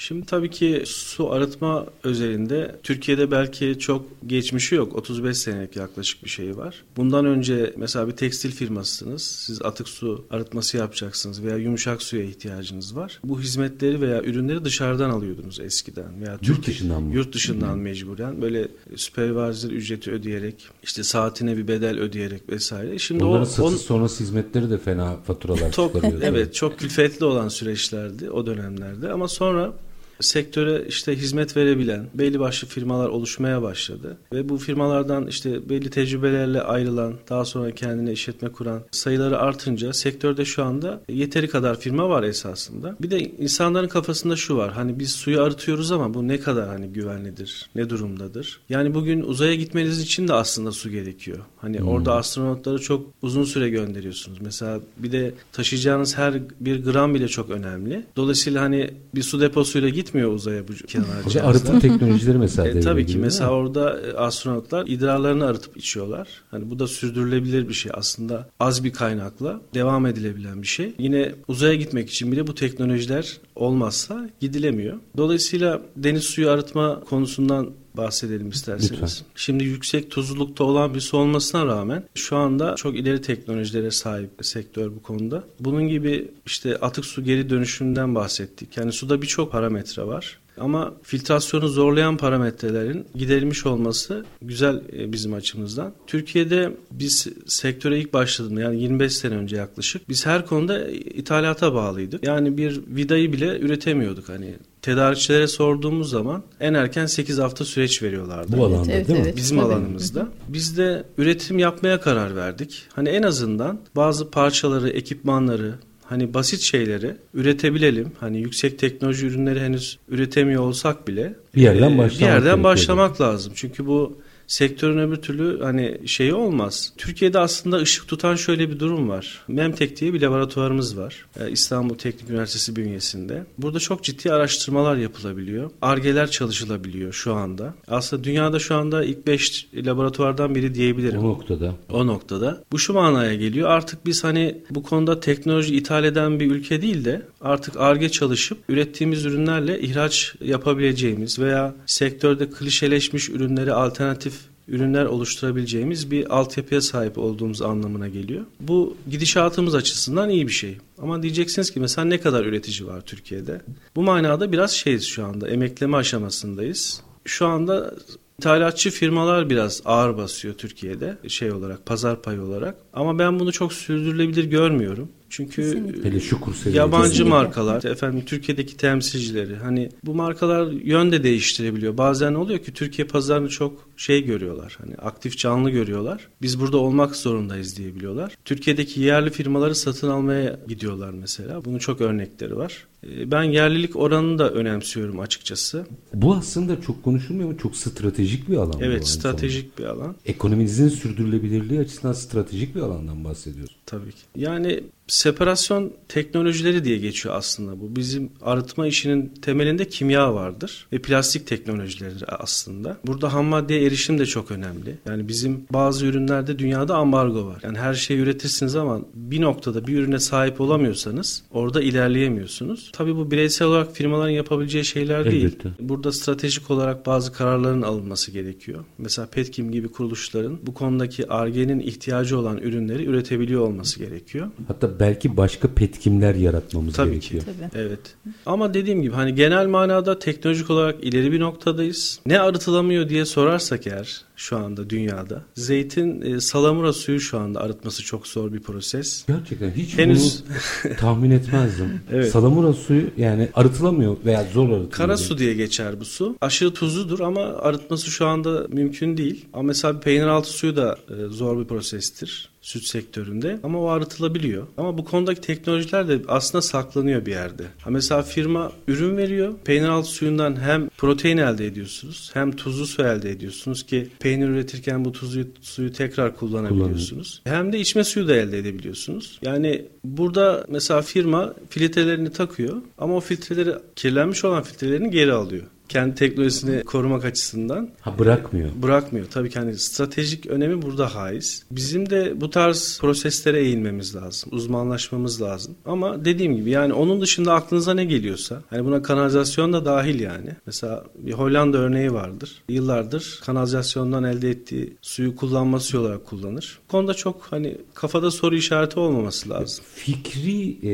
Şimdi 0.00 0.26
tabii 0.26 0.50
ki 0.50 0.82
su 0.86 1.32
arıtma 1.32 1.86
özelinde 2.04 2.76
Türkiye'de 2.82 3.30
belki 3.30 3.78
çok 3.78 4.06
geçmişi 4.26 4.74
yok. 4.74 4.96
35 4.96 5.38
senelik 5.38 5.76
yaklaşık 5.76 6.24
bir 6.24 6.28
şey 6.28 6.56
var. 6.56 6.82
Bundan 6.96 7.26
önce 7.26 7.74
mesela 7.76 8.08
bir 8.08 8.12
tekstil 8.12 8.50
firmasısınız. 8.50 9.22
Siz 9.22 9.62
atık 9.62 9.88
su 9.88 10.24
arıtması 10.30 10.76
yapacaksınız 10.76 11.42
veya 11.42 11.56
yumuşak 11.56 12.02
suya 12.02 12.22
ihtiyacınız 12.22 12.96
var. 12.96 13.20
Bu 13.24 13.40
hizmetleri 13.40 14.00
veya 14.00 14.22
ürünleri 14.22 14.64
dışarıdan 14.64 15.10
alıyordunuz 15.10 15.60
eskiden. 15.60 16.20
Veya 16.20 16.38
yurt 16.42 16.66
dışından 16.66 17.02
mı? 17.02 17.14
Yurt 17.14 17.34
dışından 17.34 17.74
hmm. 17.74 17.82
mecburen. 17.82 18.42
Böyle 18.42 18.68
süpervizör 18.96 19.70
ücreti 19.70 20.10
ödeyerek, 20.10 20.68
işte 20.82 21.02
saatine 21.02 21.56
bir 21.56 21.68
bedel 21.68 21.98
ödeyerek 21.98 22.48
vesaire. 22.48 22.98
Şimdi 22.98 23.24
Onların 23.24 23.42
o, 23.42 23.46
satış 23.46 23.72
on... 23.72 23.76
sonrası 23.76 24.24
hizmetleri 24.24 24.70
de 24.70 24.78
fena 24.78 25.16
faturalar 25.16 25.72
çıkarıyor. 25.72 26.20
evet, 26.22 26.54
çok 26.54 26.78
külfetli 26.78 27.24
olan 27.24 27.48
süreçlerdi 27.48 28.30
o 28.30 28.46
dönemlerde 28.46 29.12
ama 29.12 29.28
sonra 29.28 29.72
sektöre 30.20 30.84
işte 30.88 31.16
hizmet 31.16 31.56
verebilen 31.56 32.06
belli 32.14 32.40
başlı 32.40 32.68
firmalar 32.68 33.08
oluşmaya 33.08 33.62
başladı. 33.62 34.16
Ve 34.32 34.48
bu 34.48 34.58
firmalardan 34.58 35.26
işte 35.26 35.68
belli 35.68 35.90
tecrübelerle 35.90 36.62
ayrılan, 36.62 37.14
daha 37.28 37.44
sonra 37.44 37.70
kendine 37.70 38.12
işletme 38.12 38.48
kuran 38.48 38.82
sayıları 38.90 39.38
artınca 39.38 39.92
sektörde 39.92 40.44
şu 40.44 40.64
anda 40.64 41.00
yeteri 41.08 41.48
kadar 41.48 41.80
firma 41.80 42.08
var 42.08 42.22
esasında. 42.22 42.96
Bir 43.00 43.10
de 43.10 43.20
insanların 43.20 43.88
kafasında 43.88 44.36
şu 44.36 44.56
var. 44.56 44.72
Hani 44.72 44.98
biz 44.98 45.12
suyu 45.12 45.42
arıtıyoruz 45.42 45.92
ama 45.92 46.14
bu 46.14 46.28
ne 46.28 46.40
kadar 46.40 46.68
hani 46.68 46.86
güvenlidir, 46.86 47.70
ne 47.74 47.90
durumdadır? 47.90 48.60
Yani 48.68 48.94
bugün 48.94 49.22
uzaya 49.22 49.54
gitmeniz 49.54 50.00
için 50.00 50.28
de 50.28 50.32
aslında 50.32 50.72
su 50.72 50.90
gerekiyor. 50.90 51.38
Hani 51.56 51.78
hmm. 51.78 51.88
orada 51.88 52.14
astronotları 52.14 52.78
çok 52.78 53.06
uzun 53.22 53.44
süre 53.44 53.70
gönderiyorsunuz. 53.70 54.38
Mesela 54.40 54.80
bir 54.98 55.12
de 55.12 55.34
taşıyacağınız 55.52 56.18
her 56.18 56.34
bir 56.60 56.84
gram 56.84 57.14
bile 57.14 57.28
çok 57.28 57.50
önemli. 57.50 58.06
Dolayısıyla 58.16 58.62
hani 58.62 58.90
bir 59.14 59.22
su 59.22 59.40
deposuyla 59.40 59.88
git 59.88 60.09
gitmiyor 60.10 60.32
uzaya 60.32 60.68
bu 60.68 60.72
kenarcağızlar. 60.72 61.44
Arıtım 61.44 61.80
teknolojileri 61.80 62.38
mesela. 62.38 62.68
e, 62.68 62.80
tabii 62.80 63.06
ki 63.06 63.18
mesela 63.18 63.50
orada 63.50 64.00
e, 64.00 64.12
astronotlar 64.12 64.86
idrarlarını 64.86 65.46
arıtıp 65.46 65.76
içiyorlar. 65.76 66.28
Hani 66.50 66.70
bu 66.70 66.78
da 66.78 66.86
sürdürülebilir 66.86 67.68
bir 67.68 67.74
şey 67.74 67.92
aslında. 67.94 68.48
Az 68.60 68.84
bir 68.84 68.92
kaynakla 68.92 69.60
devam 69.74 70.06
edilebilen 70.06 70.62
bir 70.62 70.66
şey. 70.66 70.94
Yine 70.98 71.32
uzaya 71.48 71.74
gitmek 71.74 72.10
için 72.10 72.32
bile 72.32 72.46
bu 72.46 72.54
teknolojiler 72.54 73.36
olmazsa 73.56 74.30
gidilemiyor. 74.40 74.96
Dolayısıyla 75.16 75.80
deniz 75.96 76.24
suyu 76.24 76.50
arıtma 76.50 77.00
konusundan 77.00 77.70
bahsedelim 78.00 78.48
isterseniz. 78.48 78.92
Lütfen. 78.92 79.26
Şimdi 79.34 79.64
yüksek 79.64 80.10
tuzlulukta 80.10 80.64
olan 80.64 80.94
bir 80.94 81.00
su 81.00 81.16
olmasına 81.18 81.66
rağmen 81.66 82.04
şu 82.14 82.36
anda 82.36 82.74
çok 82.74 82.96
ileri 82.96 83.22
teknolojilere 83.22 83.90
sahip 83.90 84.30
sektör 84.42 84.90
bu 84.96 85.02
konuda. 85.02 85.44
Bunun 85.60 85.88
gibi 85.88 86.28
işte 86.46 86.76
atık 86.76 87.04
su 87.04 87.24
geri 87.24 87.50
dönüşümünden 87.50 88.14
bahsettik. 88.14 88.76
Yani 88.76 88.92
suda 88.92 89.22
birçok 89.22 89.52
parametre 89.52 90.06
var. 90.06 90.38
Ama 90.60 90.94
filtrasyonu 91.02 91.68
zorlayan 91.68 92.16
parametrelerin 92.16 93.06
giderilmiş 93.14 93.66
olması 93.66 94.24
güzel 94.42 94.82
e, 94.92 95.12
bizim 95.12 95.34
açımızdan. 95.34 95.94
Türkiye'de 96.06 96.76
biz 96.90 97.28
sektöre 97.46 97.98
ilk 97.98 98.12
başladığımda 98.12 98.60
yani 98.60 98.82
25 98.82 99.16
sene 99.16 99.34
önce 99.34 99.56
yaklaşık 99.56 100.08
biz 100.08 100.26
her 100.26 100.46
konuda 100.46 100.88
ithalata 100.90 101.74
bağlıydık. 101.74 102.26
Yani 102.26 102.56
bir 102.56 102.80
vidayı 102.86 103.32
bile 103.32 103.58
üretemiyorduk. 103.58 104.28
Hani 104.28 104.54
tedarikçilere 104.82 105.46
sorduğumuz 105.46 106.10
zaman 106.10 106.42
en 106.60 106.74
erken 106.74 107.06
8 107.06 107.38
hafta 107.38 107.64
süreç 107.64 108.02
veriyorlardı. 108.02 108.56
Bu 108.56 108.64
alanda 108.64 108.92
evet, 108.92 109.08
değil 109.08 109.18
mi? 109.18 109.24
evet. 109.24 109.36
Bizim 109.36 109.58
Tabii. 109.58 109.66
alanımızda. 109.66 110.28
Biz 110.48 110.78
de 110.78 111.04
üretim 111.18 111.58
yapmaya 111.58 112.00
karar 112.00 112.36
verdik. 112.36 112.82
Hani 112.94 113.08
en 113.08 113.22
azından 113.22 113.80
bazı 113.96 114.30
parçaları, 114.30 114.90
ekipmanları, 114.90 115.74
hani 116.04 116.34
basit 116.34 116.60
şeyleri 116.60 117.16
üretebilelim. 117.34 118.12
Hani 118.20 118.40
yüksek 118.40 118.78
teknoloji 118.78 119.26
ürünleri 119.26 119.60
henüz 119.60 119.98
üretemiyor 120.08 120.62
olsak 120.62 121.08
bile 121.08 121.34
Bir 121.56 121.62
yerden 121.62 121.90
e, 121.90 121.98
başlamak 121.98 122.20
bir 122.20 122.24
yerden 122.34 122.64
başlamak 122.64 123.20
lazım. 123.20 123.52
Çünkü 123.56 123.86
bu 123.86 124.18
sektörün 124.50 124.98
öbür 124.98 125.16
türlü 125.16 125.62
hani 125.62 125.98
şeyi 126.06 126.34
olmaz. 126.34 126.92
Türkiye'de 126.96 127.38
aslında 127.38 127.76
ışık 127.76 128.08
tutan 128.08 128.34
şöyle 128.34 128.70
bir 128.70 128.80
durum 128.80 129.08
var. 129.08 129.44
Memtek 129.48 130.00
diye 130.00 130.14
bir 130.14 130.20
laboratuvarımız 130.20 130.98
var. 130.98 131.26
Ee, 131.40 131.50
İstanbul 131.50 131.94
Teknik 131.94 132.30
Üniversitesi 132.30 132.76
bünyesinde. 132.76 133.44
Burada 133.58 133.78
çok 133.78 134.04
ciddi 134.04 134.32
araştırmalar 134.32 134.96
yapılabiliyor. 134.96 135.70
Argeler 135.82 136.30
çalışılabiliyor 136.30 137.12
şu 137.12 137.34
anda. 137.34 137.74
Aslında 137.88 138.24
dünyada 138.24 138.58
şu 138.58 138.74
anda 138.74 139.04
ilk 139.04 139.26
5 139.26 139.68
laboratuvardan 139.74 140.54
biri 140.54 140.74
diyebilirim. 140.74 141.20
O 141.20 141.28
noktada. 141.28 141.74
O 141.92 142.06
noktada. 142.06 142.64
Bu 142.72 142.78
şu 142.78 142.92
manaya 142.92 143.34
geliyor. 143.34 143.68
Artık 143.68 144.06
biz 144.06 144.24
hani 144.24 144.62
bu 144.70 144.82
konuda 144.82 145.20
teknoloji 145.20 145.76
ithal 145.76 146.04
eden 146.04 146.40
bir 146.40 146.50
ülke 146.50 146.82
değil 146.82 147.04
de 147.04 147.22
artık 147.40 147.76
ARGE 147.76 148.08
çalışıp 148.08 148.58
ürettiğimiz 148.68 149.24
ürünlerle 149.24 149.80
ihraç 149.80 150.34
yapabileceğimiz 150.40 151.38
veya 151.38 151.74
sektörde 151.86 152.50
klişeleşmiş 152.50 153.28
ürünleri 153.28 153.72
alternatif 153.72 154.39
ürünler 154.70 155.04
oluşturabileceğimiz 155.04 156.10
bir 156.10 156.36
altyapıya 156.38 156.80
sahip 156.80 157.18
olduğumuz 157.18 157.62
anlamına 157.62 158.08
geliyor. 158.08 158.44
Bu 158.60 158.96
gidişatımız 159.10 159.74
açısından 159.74 160.30
iyi 160.30 160.46
bir 160.46 160.52
şey. 160.52 160.76
Ama 161.02 161.22
diyeceksiniz 161.22 161.70
ki 161.70 161.80
mesela 161.80 162.04
ne 162.04 162.20
kadar 162.20 162.44
üretici 162.44 162.88
var 162.88 163.00
Türkiye'de? 163.00 163.60
Bu 163.96 164.02
manada 164.02 164.52
biraz 164.52 164.72
şeyiz 164.72 165.04
şu 165.04 165.24
anda. 165.24 165.48
Emekleme 165.48 165.96
aşamasındayız. 165.96 167.02
Şu 167.24 167.46
anda 167.46 167.94
İthalatçı 168.40 168.90
firmalar 168.90 169.50
biraz 169.50 169.82
ağır 169.84 170.16
basıyor 170.16 170.54
Türkiye'de 170.54 171.18
şey 171.28 171.52
olarak 171.52 171.86
pazar 171.86 172.22
payı 172.22 172.42
olarak 172.42 172.76
ama 172.92 173.18
ben 173.18 173.40
bunu 173.40 173.52
çok 173.52 173.72
sürdürülebilir 173.72 174.44
görmüyorum. 174.44 175.08
Çünkü 175.30 175.62
Kesinlikle. 175.62 176.20
Şu 176.20 176.38
yabancı 176.72 177.08
Kesinlikle. 177.08 177.30
markalar 177.30 177.84
efendim 177.84 178.22
Türkiye'deki 178.26 178.76
temsilcileri 178.76 179.56
hani 179.56 179.88
bu 180.04 180.14
markalar 180.14 180.72
yön 180.72 181.12
de 181.12 181.22
değiştirebiliyor. 181.22 181.98
Bazen 181.98 182.34
oluyor 182.34 182.58
ki 182.58 182.72
Türkiye 182.72 183.08
pazarını 183.08 183.48
çok 183.48 183.88
şey 183.96 184.24
görüyorlar. 184.24 184.78
Hani 184.80 184.94
aktif 184.94 185.38
canlı 185.38 185.70
görüyorlar. 185.70 186.28
Biz 186.42 186.60
burada 186.60 186.76
olmak 186.76 187.16
zorundayız 187.16 187.76
diyebiliyorlar. 187.76 188.34
Türkiye'deki 188.44 189.00
yerli 189.00 189.30
firmaları 189.30 189.74
satın 189.74 190.08
almaya 190.10 190.60
gidiyorlar 190.68 191.10
mesela. 191.10 191.64
Bunun 191.64 191.78
çok 191.78 192.00
örnekleri 192.00 192.56
var. 192.56 192.86
Ee, 193.04 193.30
Ben 193.30 193.42
yerlilik 193.42 193.96
oranını 193.96 194.38
da 194.38 194.50
önemsiyorum 194.50 195.20
açıkçası. 195.20 195.86
Bu 196.14 196.34
aslında 196.34 196.80
çok 196.80 197.02
konuşulmuyor 197.02 197.48
ama 197.48 197.58
çok 197.58 197.76
stratejik 197.76 198.48
bir 198.48 198.56
alan. 198.56 198.80
Evet 198.80 199.08
stratejik 199.08 199.78
bir 199.78 199.84
alan. 199.84 200.16
Ekonominizin 200.26 200.88
sürdürülebilirliği 200.88 201.80
açısından 201.80 202.12
stratejik 202.12 202.74
bir 202.74 202.80
alandan 202.80 203.24
bahsediyoruz. 203.24 203.76
Tabii 203.90 204.10
ki. 204.10 204.18
Yani 204.36 204.80
separasyon 205.10 205.92
teknolojileri 206.08 206.84
diye 206.84 206.98
geçiyor 206.98 207.34
aslında 207.34 207.80
bu. 207.80 207.96
Bizim 207.96 208.30
arıtma 208.42 208.86
işinin 208.86 209.28
temelinde 209.42 209.88
kimya 209.88 210.34
vardır 210.34 210.86
ve 210.92 210.98
plastik 210.98 211.46
teknolojileri 211.46 212.14
aslında. 212.28 212.96
Burada 213.06 213.32
ham 213.32 213.44
maddeye 213.44 213.86
erişim 213.86 214.18
de 214.18 214.26
çok 214.26 214.50
önemli. 214.50 214.98
Yani 215.06 215.28
bizim 215.28 215.64
bazı 215.70 216.06
ürünlerde 216.06 216.58
dünyada 216.58 216.96
ambargo 216.96 217.46
var. 217.46 217.60
Yani 217.62 217.78
her 217.78 217.94
şeyi 217.94 218.20
üretirsiniz 218.20 218.76
ama 218.76 219.00
bir 219.14 219.40
noktada 219.40 219.86
bir 219.86 219.98
ürüne 219.98 220.18
sahip 220.18 220.60
olamıyorsanız 220.60 221.42
orada 221.50 221.82
ilerleyemiyorsunuz. 221.82 222.90
Tabii 222.92 223.16
bu 223.16 223.30
bireysel 223.30 223.68
olarak 223.68 223.96
firmaların 223.96 224.30
yapabileceği 224.30 224.84
şeyler 224.84 225.24
değil. 225.24 225.44
Elbette. 225.44 225.70
Burada 225.80 226.12
stratejik 226.12 226.70
olarak 226.70 227.06
bazı 227.06 227.32
kararların 227.32 227.82
alınması 227.82 228.30
gerekiyor. 228.30 228.84
Mesela 228.98 229.28
Petkim 229.28 229.72
gibi 229.72 229.88
kuruluşların 229.88 230.58
bu 230.62 230.74
konudaki 230.74 231.28
argenin 231.28 231.80
ihtiyacı 231.80 232.38
olan 232.38 232.58
ürünleri 232.58 233.04
üretebiliyor 233.04 233.60
olması 233.60 233.79
gerekiyor. 233.98 234.46
Hatta 234.68 235.00
belki 235.00 235.36
başka 235.36 235.68
petkimler 235.74 236.34
yaratmamız 236.34 236.94
Tabii 236.94 237.10
gerekiyor. 237.10 237.42
ki. 237.42 237.48
Tabii. 237.70 237.82
Evet. 237.84 238.00
Ama 238.46 238.74
dediğim 238.74 239.02
gibi 239.02 239.14
hani 239.14 239.34
genel 239.34 239.66
manada 239.66 240.18
teknolojik 240.18 240.70
olarak 240.70 241.04
ileri 241.04 241.32
bir 241.32 241.40
noktadayız. 241.40 242.20
Ne 242.26 242.40
arıtılamıyor 242.40 243.08
diye 243.08 243.24
sorarsak 243.24 243.86
eğer 243.86 244.20
şu 244.36 244.56
anda 244.56 244.90
dünyada 244.90 245.42
zeytin 245.54 246.20
e, 246.22 246.40
salamura 246.40 246.92
suyu 246.92 247.20
şu 247.20 247.38
anda 247.38 247.60
arıtması 247.60 248.02
çok 248.04 248.26
zor 248.26 248.52
bir 248.52 248.60
proses. 248.60 249.24
Gerçekten 249.26 249.70
hiç 249.70 249.98
Henüz- 249.98 250.42
bunu 250.84 250.96
tahmin 251.00 251.30
etmezdim. 251.30 252.00
Evet. 252.12 252.30
Salamura 252.32 252.72
suyu 252.72 253.02
yani 253.16 253.48
arıtılamıyor 253.54 254.16
veya 254.24 254.46
zor 254.54 254.62
arıtılıyor. 254.68 254.90
Kara 254.90 255.16
su 255.16 255.38
diye 255.38 255.54
geçer 255.54 256.00
bu 256.00 256.04
su. 256.04 256.36
Aşırı 256.40 256.74
tuzludur 256.74 257.20
ama 257.20 257.40
arıtması 257.40 258.10
şu 258.10 258.26
anda 258.26 258.66
mümkün 258.68 259.16
değil. 259.16 259.44
Ama 259.52 259.62
mesela 259.62 260.00
peynir 260.00 260.26
altı 260.26 260.50
suyu 260.50 260.76
da 260.76 260.96
e, 261.10 261.26
zor 261.28 261.60
bir 261.60 261.64
prosestir 261.64 262.50
süt 262.60 262.84
sektöründe 262.84 263.60
ama 263.62 263.80
o 263.80 263.88
arıtılabiliyor. 263.88 264.66
Ama 264.76 264.98
bu 264.98 265.04
konudaki 265.04 265.40
teknolojiler 265.40 266.08
de 266.08 266.20
aslında 266.28 266.62
saklanıyor 266.62 267.26
bir 267.26 267.30
yerde. 267.30 267.64
Ha 267.80 267.90
mesela 267.90 268.22
firma 268.22 268.72
ürün 268.88 269.16
veriyor. 269.16 269.54
Peynir 269.64 269.88
altı 269.88 270.08
suyundan 270.08 270.60
hem 270.60 270.88
protein 270.88 271.36
elde 271.36 271.66
ediyorsunuz 271.66 272.30
hem 272.34 272.52
tuzlu 272.52 272.86
su 272.86 273.02
elde 273.02 273.30
ediyorsunuz 273.30 273.86
ki 273.86 274.08
peynir 274.18 274.48
üretirken 274.48 275.04
bu 275.04 275.12
tuzlu 275.12 275.44
suyu 275.60 275.92
tekrar 275.92 276.36
kullanabiliyorsunuz. 276.36 277.42
Hem 277.44 277.72
de 277.72 277.80
içme 277.80 278.04
suyu 278.04 278.28
da 278.28 278.34
elde 278.34 278.58
edebiliyorsunuz. 278.58 279.38
Yani 279.42 279.86
burada 280.04 280.66
mesela 280.68 281.02
firma 281.02 281.54
filtrelerini 281.70 282.32
takıyor 282.32 282.76
ama 282.98 283.16
o 283.16 283.20
filtreleri 283.20 283.74
kirlenmiş 283.96 284.44
olan 284.44 284.62
filtrelerini 284.62 285.10
geri 285.10 285.32
alıyor. 285.32 285.64
Kendi 285.90 286.14
teknolojisini 286.14 286.82
korumak 286.82 287.24
açısından 287.24 287.90
Ha 288.00 288.18
bırakmıyor. 288.18 288.68
bırakmıyor. 288.82 289.26
Tabii 289.30 289.50
ki 289.50 289.58
hani 289.58 289.78
stratejik 289.78 290.46
önemi 290.46 290.82
burada 290.82 291.14
haiz. 291.14 291.64
Bizim 291.70 292.10
de 292.10 292.40
bu 292.40 292.50
tarz 292.50 292.98
proseslere 293.00 293.60
eğilmemiz 293.60 294.16
lazım. 294.16 294.50
Uzmanlaşmamız 294.52 295.42
lazım. 295.42 295.74
Ama 295.86 296.24
dediğim 296.24 296.56
gibi 296.56 296.70
yani 296.70 296.92
onun 296.92 297.20
dışında 297.20 297.54
aklınıza 297.54 297.94
ne 297.94 298.04
geliyorsa 298.04 298.62
hani 298.70 298.84
buna 298.84 299.02
kanalizasyon 299.02 299.72
da 299.72 299.84
dahil 299.84 300.20
yani. 300.20 300.50
Mesela 300.66 301.04
bir 301.18 301.32
Hollanda 301.32 301.78
örneği 301.78 302.12
vardır. 302.12 302.62
Yıllardır 302.68 303.40
kanalizasyondan 303.46 304.24
elde 304.24 304.50
ettiği 304.50 304.96
suyu 305.02 305.36
kullanması 305.36 306.00
olarak 306.00 306.26
kullanır. 306.26 306.78
Bu 306.88 306.92
konuda 306.92 307.14
çok 307.14 307.42
hani 307.50 307.76
kafada 307.94 308.30
soru 308.30 308.56
işareti 308.56 309.00
olmaması 309.00 309.50
lazım. 309.50 309.84
Fikri 309.94 310.70
e, 310.82 310.92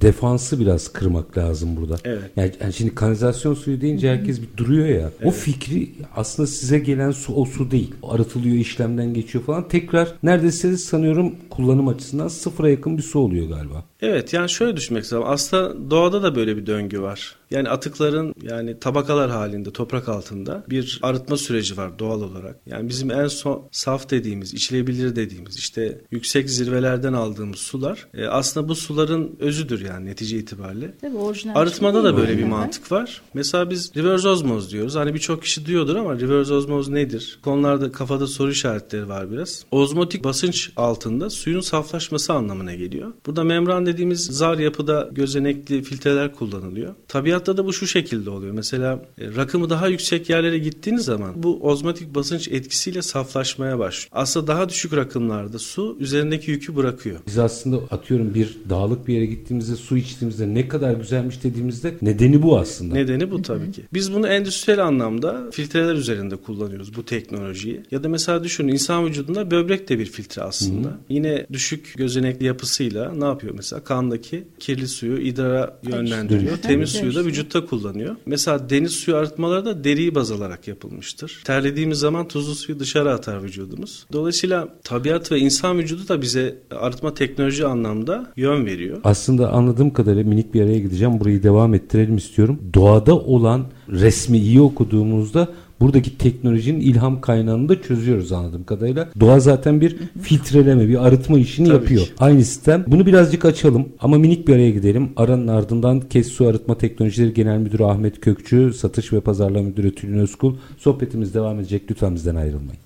defansı 0.00 0.60
biraz 0.60 0.92
kırmak 0.92 1.38
lazım 1.38 1.76
burada. 1.76 1.96
Evet. 2.04 2.30
Yani, 2.36 2.52
yani 2.60 2.72
şimdi 2.72 2.94
kanalizasyon 2.94 3.54
suyu 3.54 3.80
deyince 3.80 4.09
herkes 4.18 4.42
bir 4.42 4.56
duruyor 4.56 4.86
ya. 4.86 5.10
O 5.24 5.30
fikri 5.30 5.90
aslında 6.16 6.46
size 6.46 6.78
gelen 6.78 7.10
su 7.10 7.34
o 7.34 7.44
su 7.44 7.70
değil. 7.70 7.94
O 8.02 8.12
arıtılıyor, 8.12 8.56
işlemden 8.56 9.14
geçiyor 9.14 9.44
falan. 9.44 9.68
Tekrar 9.68 10.14
neredeyse 10.22 10.76
sanıyorum 10.76 11.34
kullanım 11.50 11.88
açısından 11.88 12.28
sıfıra 12.28 12.70
yakın 12.70 12.98
bir 12.98 13.02
su 13.02 13.18
oluyor 13.18 13.48
galiba. 13.48 13.89
Evet 14.02 14.32
yani 14.32 14.50
şöyle 14.50 14.76
düşünmek 14.76 15.04
lazım. 15.04 15.22
Aslında 15.26 15.90
doğada 15.90 16.22
da 16.22 16.34
böyle 16.34 16.56
bir 16.56 16.66
döngü 16.66 17.02
var. 17.02 17.36
Yani 17.50 17.68
atıkların 17.68 18.34
yani 18.42 18.78
tabakalar 18.80 19.30
halinde 19.30 19.70
toprak 19.70 20.08
altında 20.08 20.64
bir 20.70 20.98
arıtma 21.02 21.36
süreci 21.36 21.76
var 21.76 21.98
doğal 21.98 22.22
olarak. 22.22 22.56
Yani 22.66 22.88
bizim 22.88 23.10
en 23.10 23.26
son 23.26 23.68
saf 23.72 24.10
dediğimiz, 24.10 24.54
içilebilir 24.54 25.16
dediğimiz 25.16 25.56
işte 25.56 26.00
yüksek 26.10 26.50
zirvelerden 26.50 27.12
aldığımız 27.12 27.58
sular 27.58 28.06
e, 28.14 28.26
aslında 28.26 28.68
bu 28.68 28.74
suların 28.74 29.36
özüdür 29.40 29.84
yani 29.84 30.06
netice 30.06 30.38
itibariyle. 30.38 30.94
Tabii 31.00 31.16
orijinal 31.16 31.54
Arıtmada 31.54 32.02
şey 32.02 32.04
da 32.04 32.16
değil 32.16 32.28
böyle 32.28 32.38
bir 32.38 32.44
mantık 32.44 32.92
var. 32.92 33.22
Mesela 33.34 33.70
biz 33.70 33.96
reverse 33.96 34.28
osmoz 34.28 34.72
diyoruz. 34.72 34.96
Hani 34.96 35.14
birçok 35.14 35.42
kişi 35.42 35.66
duyuyordur 35.66 35.96
ama 35.96 36.20
reverse 36.20 36.54
osmoz 36.54 36.88
nedir? 36.88 37.38
Konularda 37.42 37.92
kafada 37.92 38.26
soru 38.26 38.50
işaretleri 38.50 39.08
var 39.08 39.32
biraz. 39.32 39.64
Ozmotik 39.70 40.24
basınç 40.24 40.70
altında 40.76 41.30
suyun 41.30 41.60
saflaşması 41.60 42.32
anlamına 42.32 42.74
geliyor. 42.74 43.12
Burada 43.26 43.44
membran 43.44 43.86
dediğimiz 43.92 44.20
zar 44.26 44.58
yapıda 44.58 45.08
gözenekli 45.12 45.82
filtreler 45.82 46.34
kullanılıyor. 46.34 46.94
Tabiatta 47.08 47.56
da 47.56 47.64
bu 47.64 47.72
şu 47.72 47.86
şekilde 47.86 48.30
oluyor. 48.30 48.52
Mesela 48.52 49.02
e, 49.18 49.26
rakımı 49.36 49.70
daha 49.70 49.88
yüksek 49.88 50.30
yerlere 50.30 50.58
gittiğiniz 50.58 51.04
zaman 51.04 51.42
bu 51.42 51.60
ozmotik 51.62 52.14
basınç 52.14 52.48
etkisiyle 52.48 53.02
saflaşmaya 53.02 53.78
başlıyor. 53.78 54.08
Aslında 54.12 54.46
daha 54.46 54.68
düşük 54.68 54.96
rakımlarda 54.96 55.58
su 55.58 55.96
üzerindeki 56.00 56.50
yükü 56.50 56.76
bırakıyor. 56.76 57.18
Biz 57.26 57.38
aslında 57.38 57.76
atıyorum 57.90 58.34
bir 58.34 58.58
dağlık 58.70 59.08
bir 59.08 59.14
yere 59.14 59.26
gittiğimizde 59.26 59.76
su 59.76 59.96
içtiğimizde 59.96 60.54
ne 60.54 60.68
kadar 60.68 60.92
güzelmiş 60.92 61.44
dediğimizde 61.44 61.94
nedeni 62.02 62.42
bu 62.42 62.58
aslında. 62.58 62.94
Nedeni 62.94 63.30
bu 63.30 63.42
tabii 63.42 63.72
ki. 63.72 63.82
Biz 63.92 64.14
bunu 64.14 64.28
endüstriyel 64.28 64.86
anlamda 64.86 65.50
filtreler 65.52 65.94
üzerinde 65.94 66.36
kullanıyoruz 66.36 66.96
bu 66.96 67.04
teknolojiyi. 67.04 67.82
Ya 67.90 68.04
da 68.04 68.08
mesela 68.08 68.44
düşünün 68.44 68.72
insan 68.72 69.06
vücudunda 69.06 69.50
böbrek 69.50 69.88
de 69.88 69.98
bir 69.98 70.06
filtre 70.06 70.42
aslında. 70.42 70.98
Yine 71.08 71.46
düşük 71.52 71.94
gözenekli 71.96 72.46
yapısıyla 72.46 73.14
ne 73.14 73.24
yapıyor 73.24 73.54
mesela? 73.56 73.79
Mesela 73.80 73.84
kandaki 73.84 74.44
kirli 74.58 74.88
suyu 74.88 75.18
idrara 75.18 75.78
yönlendiriyor. 75.82 76.56
Temiz 76.56 76.94
Evet, 76.94 77.00
suyu 77.00 77.14
da 77.14 77.28
vücutta 77.28 77.66
kullanıyor. 77.66 78.16
Mesela 78.26 78.70
deniz 78.70 78.92
suyu 78.92 79.16
arıtmaları 79.16 79.64
da 79.64 79.84
deriyi 79.84 80.14
baz 80.14 80.32
alarak 80.32 80.68
yapılmıştır. 80.68 81.42
Terlediğimiz 81.44 81.98
zaman 81.98 82.28
tuzlu 82.28 82.54
suyu 82.54 82.78
dışarı 82.78 83.12
atar 83.12 83.42
vücudumuz. 83.42 84.06
Dolayısıyla 84.12 84.68
tabiat 84.84 85.32
ve 85.32 85.38
insan 85.38 85.78
vücudu 85.78 86.08
da 86.08 86.22
bize 86.22 86.58
arıtma 86.70 87.14
teknoloji 87.14 87.66
anlamda 87.66 88.32
yön 88.36 88.66
veriyor. 88.66 89.00
Aslında 89.04 89.52
anladığım 89.52 89.92
kadarıyla 89.92 90.24
minik 90.24 90.54
bir 90.54 90.62
araya 90.62 90.78
gideceğim. 90.78 91.20
Burayı 91.20 91.42
devam 91.42 91.74
ettirelim 91.74 92.16
istiyorum. 92.16 92.58
Doğada 92.74 93.18
olan 93.18 93.66
resmi 93.88 94.38
iyi 94.38 94.60
okuduğumuzda 94.60 95.48
buradaki 95.80 96.18
teknolojinin 96.18 96.80
ilham 96.80 97.20
kaynağını 97.20 97.68
da 97.68 97.82
çözüyoruz 97.82 98.32
anladığım 98.32 98.64
kadarıyla. 98.64 99.08
Doğa 99.20 99.40
zaten 99.40 99.80
bir 99.80 99.96
filtreleme, 100.22 100.88
bir 100.88 101.06
arıtma 101.06 101.38
işini 101.38 101.68
Tabii 101.68 101.76
yapıyor. 101.76 102.02
ki. 102.06 102.12
Aynı 102.18 102.44
sistem. 102.44 102.84
Bunu 102.86 103.06
birazcık 103.06 103.44
açalım 103.44 103.88
ama 104.00 104.18
minik 104.18 104.48
bir 104.48 104.54
araya 104.54 104.70
gidelim. 104.70 105.10
Aranın 105.16 105.48
ardından 105.48 106.00
Kes 106.00 106.28
Su 106.28 106.46
Arıtma 106.46 106.78
Teknolojileri 106.78 107.34
Genel 107.34 107.58
Müdürü 107.58 107.84
Ahmet 107.84 108.20
Kökçü, 108.20 108.72
Satış 108.72 109.12
ve 109.12 109.20
Pazarlama 109.20 109.68
Müdürü 109.68 109.94
Tülin 109.94 110.18
Özkul. 110.18 110.56
Sohbetimiz 110.78 111.34
devam 111.34 111.60
edecek. 111.60 111.82
Lütfen 111.90 112.14
bizden 112.14 112.34
ayrılmayın. 112.34 112.80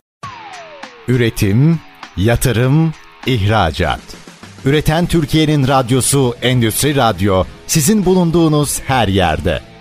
Üretim, 1.09 1.79
yatırım, 2.17 2.93
ihracat. 3.27 4.01
Üreten 4.65 5.07
Türkiye'nin 5.07 5.69
radyosu 5.69 6.35
Endüstri 6.43 6.97
Radyo 6.97 7.45
sizin 7.67 8.05
bulunduğunuz 8.05 8.81
her 8.81 9.09
yerde. 9.09 9.61